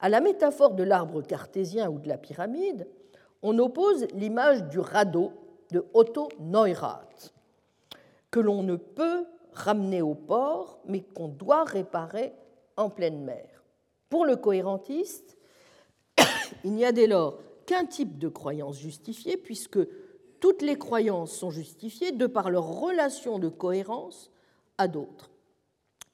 [0.00, 2.88] À la métaphore de l'arbre cartésien ou de la pyramide,
[3.42, 5.32] on oppose l'image du radeau
[5.70, 7.32] de Otto Neurath,
[8.30, 12.32] que l'on ne peut ramener au port, mais qu'on doit réparer
[12.76, 13.64] en pleine mer.
[14.08, 15.36] Pour le cohérentiste,
[16.64, 19.78] il n'y a dès lors qu'un type de croyance justifiée, puisque
[20.40, 24.30] toutes les croyances sont justifiées de par leur relation de cohérence
[24.78, 25.30] à d'autres.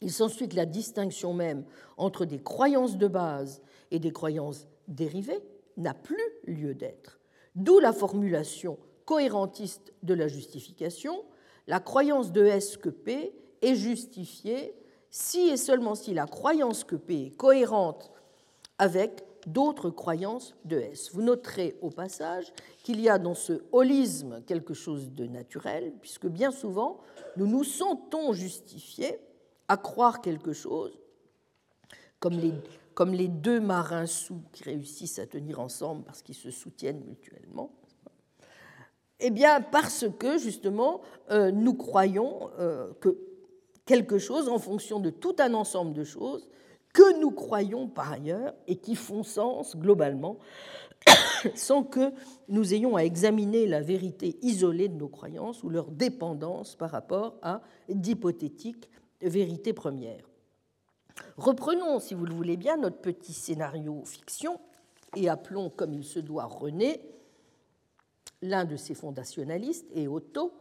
[0.00, 1.64] Il s'ensuit que la distinction même
[1.96, 5.42] entre des croyances de base et des croyances dérivées
[5.76, 7.18] n'a plus lieu d'être.
[7.54, 11.24] D'où la formulation cohérentiste de la justification,
[11.68, 13.32] la croyance de S que P
[13.62, 14.74] est justifiée
[15.10, 18.10] si et seulement si la croyance que P est cohérente
[18.78, 21.10] avec d'autres croyances de S.
[21.12, 26.26] Vous noterez au passage qu'il y a dans ce holisme quelque chose de naturel, puisque
[26.26, 26.98] bien souvent,
[27.36, 29.18] nous nous sentons justifiés
[29.68, 30.98] à croire quelque chose,
[32.18, 32.54] comme les,
[32.94, 37.70] comme les deux marins sous qui réussissent à tenir ensemble parce qu'ils se soutiennent mutuellement.
[39.20, 41.00] Eh bien, parce que justement,
[41.30, 43.18] euh, nous croyons euh, que
[43.84, 46.48] quelque chose en fonction de tout un ensemble de choses
[46.92, 50.38] que nous croyons par ailleurs et qui font sens globalement
[51.54, 52.12] sans que
[52.48, 57.34] nous ayons à examiner la vérité isolée de nos croyances ou leur dépendance par rapport
[57.42, 58.88] à d'hypothétiques
[59.20, 60.28] vérités premières.
[61.36, 64.60] Reprenons, si vous le voulez bien, notre petit scénario fiction
[65.16, 67.00] et appelons comme il se doit René,
[68.42, 70.52] l'un de ces fondationalistes, et Otto,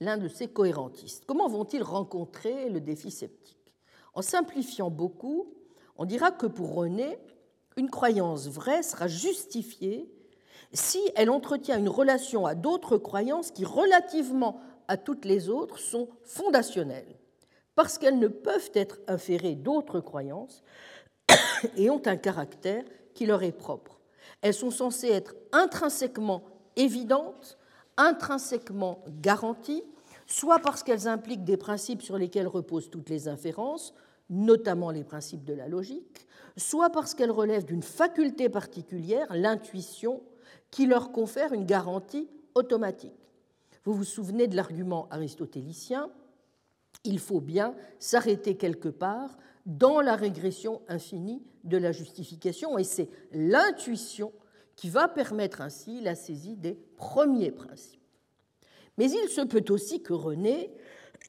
[0.00, 1.24] l'un de ces cohérentistes.
[1.26, 3.74] Comment vont-ils rencontrer le défi sceptique?
[4.14, 5.52] En simplifiant beaucoup,
[5.96, 7.18] on dira que pour René,
[7.76, 10.08] une croyance vraie sera justifiée
[10.72, 16.08] si elle entretient une relation à d'autres croyances qui, relativement à toutes les autres, sont
[16.22, 17.16] fondationnelles,
[17.74, 20.62] parce qu'elles ne peuvent être inférées d'autres croyances
[21.76, 22.84] et ont un caractère
[23.14, 24.00] qui leur est propre.
[24.42, 26.42] Elles sont censées être intrinsèquement
[26.76, 27.58] évidentes,
[27.96, 29.82] intrinsèquement garanties,
[30.26, 33.94] soit parce qu'elles impliquent des principes sur lesquels reposent toutes les inférences,
[34.30, 36.26] notamment les principes de la logique,
[36.56, 40.22] soit parce qu'elles relèvent d'une faculté particulière, l'intuition,
[40.70, 43.12] qui leur confère une garantie automatique.
[43.84, 46.10] Vous vous souvenez de l'argument aristotélicien
[47.04, 49.36] il faut bien s'arrêter quelque part
[49.66, 54.32] dans la régression infinie de la justification, et c'est l'intuition
[54.76, 58.00] qui va permettre ainsi la saisie des premiers principes.
[58.98, 60.70] Mais il se peut aussi que René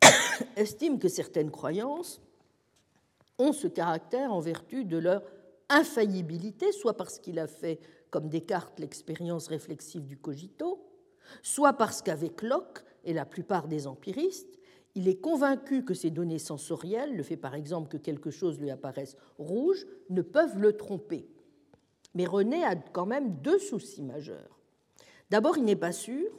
[0.55, 2.21] estime que certaines croyances
[3.37, 5.23] ont ce caractère en vertu de leur
[5.69, 10.85] infaillibilité, soit parce qu'il a fait, comme Descartes, l'expérience réflexive du cogito,
[11.41, 14.59] soit parce qu'avec Locke et la plupart des empiristes,
[14.95, 18.69] il est convaincu que ces données sensorielles, le fait par exemple que quelque chose lui
[18.69, 21.27] apparaisse rouge, ne peuvent le tromper.
[22.15, 24.59] Mais René a quand même deux soucis majeurs.
[25.29, 26.31] D'abord, il n'est pas sûr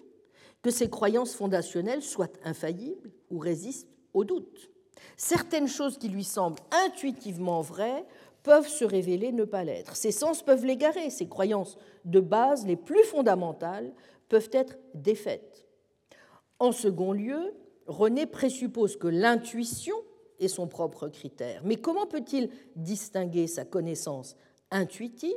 [0.63, 4.71] que ces croyances fondationnelles soient infaillibles ou résistent au doute.
[5.17, 8.05] Certaines choses qui lui semblent intuitivement vraies
[8.43, 9.97] peuvent se révéler ne pas l'être.
[9.97, 13.93] Ses sens peuvent l'égarer, ses croyances de base les plus fondamentales
[14.29, 15.67] peuvent être défaites.
[16.59, 17.55] En second lieu,
[17.87, 19.97] René présuppose que l'intuition
[20.39, 21.63] est son propre critère.
[21.65, 24.37] Mais comment peut-il distinguer sa connaissance
[24.71, 25.35] intuitive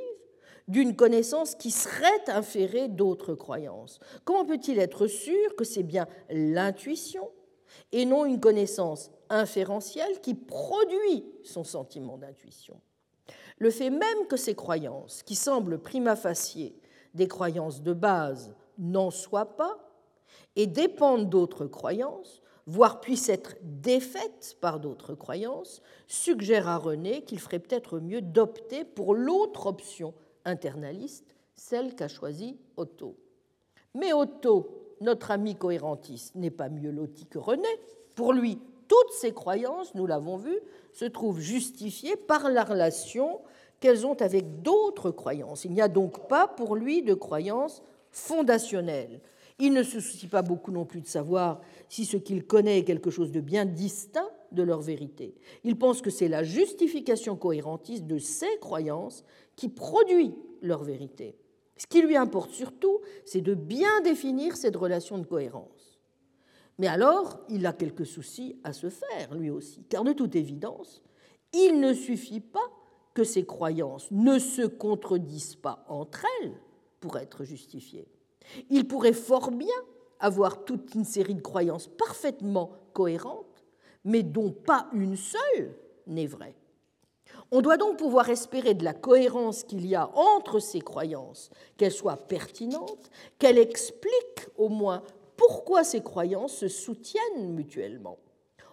[0.70, 4.00] d'une connaissance qui serait inférée d'autres croyances.
[4.24, 7.30] Comment peut-il être sûr que c'est bien l'intuition
[7.91, 12.80] et non une connaissance inférentielle qui produit son sentiment d'intuition?
[13.58, 16.76] Le fait même que ces croyances, qui semblent prima facie
[17.16, 19.78] des croyances de base, n'en soient pas,
[20.56, 27.40] et dépendent d'autres croyances, voire puissent être défaites par d'autres croyances, suggère à René qu'il
[27.40, 30.14] ferait peut-être mieux d'opter pour l'autre option
[30.50, 33.16] internaliste, celle qu'a choisie Otto.
[33.94, 37.68] Mais Otto, notre ami cohérentiste, n'est pas mieux loti que René.
[38.16, 40.58] Pour lui, toutes ces croyances, nous l'avons vu,
[40.94, 43.42] se trouvent justifiées par la relation
[43.80, 45.64] qu'elles ont avec d'autres croyances.
[45.66, 47.82] Il n'y a donc pas pour lui de croyances
[48.12, 49.22] fondationnelles.
[49.60, 51.60] Il ne se soucie pas beaucoup non plus de savoir
[51.90, 55.36] si ce qu'il connaît est quelque chose de bien distinct de leur vérité.
[55.64, 59.23] Il pense que c'est la justification cohérentiste de ces croyances
[59.56, 61.36] qui produit leur vérité.
[61.76, 65.99] Ce qui lui importe surtout, c'est de bien définir cette relation de cohérence.
[66.77, 71.03] Mais alors, il a quelques soucis à se faire, lui aussi, car de toute évidence,
[71.53, 72.72] il ne suffit pas
[73.14, 76.53] que ces croyances ne se contredisent pas entre elles
[77.02, 78.07] pour être justifiées.
[78.70, 79.68] Il pourrait fort bien
[80.20, 83.66] avoir toute une série de croyances parfaitement cohérentes,
[84.04, 85.76] mais dont pas une seule
[86.08, 86.56] n'est vraie.
[87.52, 91.92] On doit donc pouvoir espérer de la cohérence qu'il y a entre ces croyances, qu'elles
[91.92, 93.10] soient pertinentes,
[93.40, 95.02] qu'elles expliquent au moins
[95.36, 98.20] pourquoi ces croyances se soutiennent mutuellement.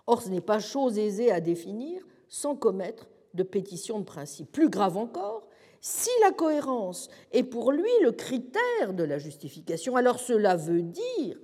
[0.07, 4.51] Or, ce n'est pas chose aisée à définir sans commettre de pétition de principe.
[4.53, 5.47] Plus grave encore,
[5.81, 11.39] si la cohérence est pour lui le critère de la justification, alors cela veut dire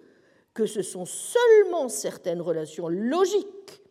[0.55, 3.83] que ce sont seulement certaines relations logiques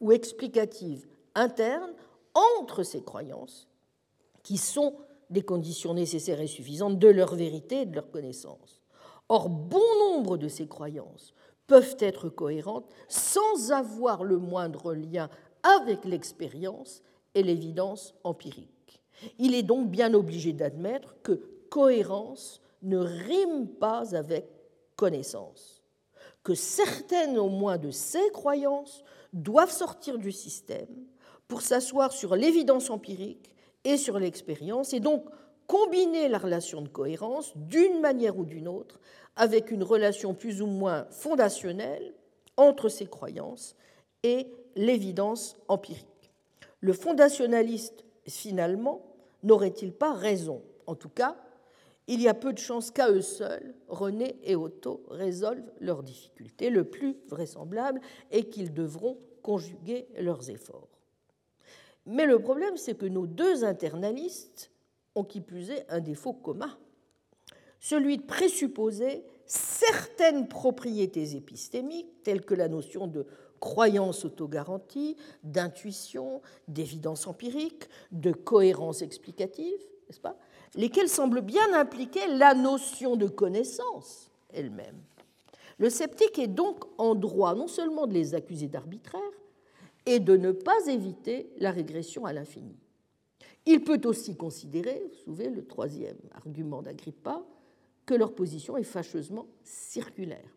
[0.00, 1.92] ou explicatives internes
[2.34, 3.68] entre ces croyances
[4.42, 4.94] qui sont
[5.28, 8.80] des conditions nécessaires et suffisantes de leur vérité et de leur connaissance.
[9.28, 11.34] Or, bon nombre de ces croyances
[11.66, 15.30] peuvent être cohérentes sans avoir le moindre lien
[15.62, 17.02] avec l'expérience
[17.34, 18.79] et l'évidence empirique.
[19.38, 24.46] Il est donc bien obligé d'admettre que cohérence ne rime pas avec
[24.96, 25.82] connaissance,
[26.42, 31.06] que certaines au moins de ces croyances doivent sortir du système
[31.48, 33.50] pour s'asseoir sur l'évidence empirique
[33.84, 35.24] et sur l'expérience, et donc
[35.66, 39.00] combiner la relation de cohérence d'une manière ou d'une autre
[39.36, 42.14] avec une relation plus ou moins fondationnelle
[42.56, 43.76] entre ces croyances
[44.22, 46.32] et l'évidence empirique.
[46.80, 49.09] Le fondationnaliste, finalement,
[49.42, 50.62] n'auraient-ils pas raison?
[50.86, 51.36] En tout cas,
[52.06, 56.68] il y a peu de chances qu'à eux seuls, René et Otto résolvent leurs difficultés.
[56.68, 58.00] Le plus vraisemblable
[58.30, 60.88] est qu'ils devront conjuguer leurs efforts.
[62.06, 64.70] Mais le problème, c'est que nos deux internalistes
[65.14, 66.76] ont qui plus est un défaut commun,
[67.78, 73.26] celui de présupposer certaines propriétés épistémiques, telles que la notion de
[73.60, 79.78] croyance autogarantie, d'intuition, d'évidence empirique, de cohérence explicative,
[80.08, 80.36] n'est-ce pas
[80.76, 85.02] lesquelles semblent bien impliquer la notion de connaissance elle-même.
[85.78, 89.20] Le sceptique est donc en droit non seulement de les accuser d'arbitraire,
[90.06, 92.76] et de ne pas éviter la régression à l'infini.
[93.66, 97.42] Il peut aussi considérer, vous souvenez le troisième argument d'Agrippa,
[98.06, 100.56] que leur position est fâcheusement circulaire.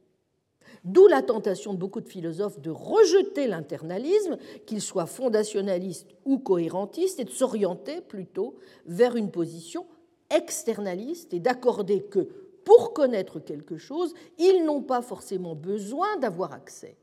[0.84, 7.20] D'où la tentation de beaucoup de philosophes de rejeter l'internalisme, qu'il soit fondationnaliste ou cohérentiste,
[7.20, 8.56] et de s'orienter plutôt
[8.86, 9.86] vers une position
[10.30, 12.28] externaliste et d'accorder que
[12.66, 16.98] pour connaître quelque chose, ils n'ont pas forcément besoin d'avoir accès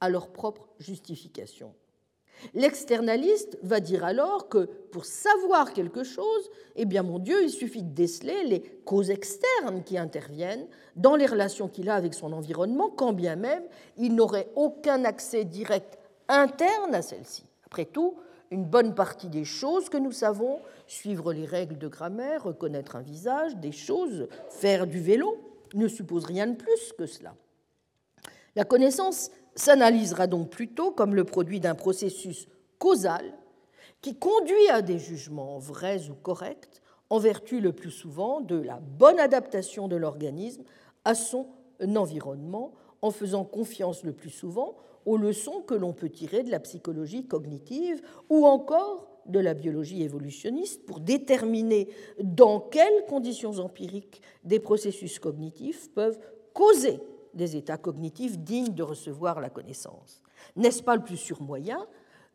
[0.00, 1.74] à leur propre justification.
[2.52, 7.82] L'externaliste va dire alors que pour savoir quelque chose, eh bien mon Dieu, il suffit
[7.82, 10.66] de déceler les causes externes qui interviennent
[10.96, 13.64] dans les relations qu'il a avec son environnement, quand bien même
[13.96, 15.98] il n'aurait aucun accès direct
[16.28, 17.44] interne à celle-ci.
[17.66, 18.14] Après tout,
[18.50, 23.02] une bonne partie des choses que nous savons, suivre les règles de grammaire, reconnaître un
[23.02, 25.36] visage, des choses, faire du vélo,
[25.74, 27.34] ne suppose rien de plus que cela.
[28.54, 32.48] La connaissance s'analysera donc plutôt comme le produit d'un processus
[32.78, 33.32] causal
[34.00, 38.80] qui conduit à des jugements vrais ou corrects en vertu le plus souvent de la
[38.80, 40.64] bonne adaptation de l'organisme
[41.04, 41.46] à son
[41.96, 42.72] environnement,
[43.02, 47.26] en faisant confiance le plus souvent aux leçons que l'on peut tirer de la psychologie
[47.26, 48.00] cognitive
[48.30, 51.88] ou encore de la biologie évolutionniste pour déterminer
[52.22, 56.18] dans quelles conditions empiriques des processus cognitifs peuvent
[56.52, 57.00] causer
[57.34, 60.22] des états cognitifs dignes de recevoir la connaissance.
[60.56, 61.86] N'est-ce pas le plus sûr moyen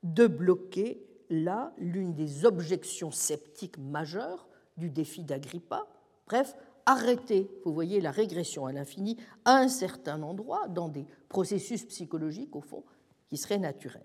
[0.03, 4.47] de bloquer là l'une des objections sceptiques majeures
[4.77, 5.87] du défi d'Agrippa?
[6.27, 6.55] Bref,
[6.85, 12.55] arrêter, vous voyez, la régression à l'infini à un certain endroit dans des processus psychologiques,
[12.55, 12.83] au fond,
[13.29, 14.01] qui seraient naturels.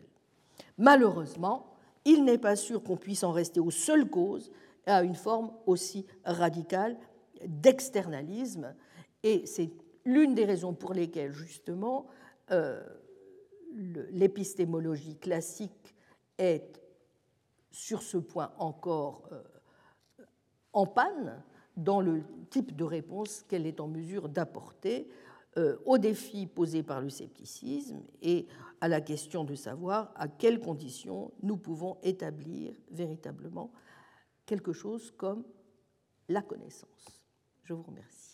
[0.78, 1.66] Malheureusement,
[2.04, 4.50] il n'est pas sûr qu'on puisse en rester aux seules causes
[4.86, 6.98] à une forme aussi radicale
[7.46, 8.74] d'externalisme.
[9.22, 9.70] Et c'est
[10.05, 12.06] l'une des raisons pour lesquelles, justement,
[12.51, 12.82] euh,
[13.72, 15.94] l'épistémologie classique
[16.39, 16.81] est
[17.70, 19.43] sur ce point encore euh,
[20.72, 21.43] en panne
[21.76, 25.09] dans le type de réponse qu'elle est en mesure d'apporter
[25.56, 28.47] euh, aux défis posés par le scepticisme et
[28.81, 33.72] à la question de savoir à quelles conditions nous pouvons établir véritablement
[34.47, 35.44] quelque chose comme
[36.28, 37.26] la connaissance.
[37.64, 38.34] Je vous remercie.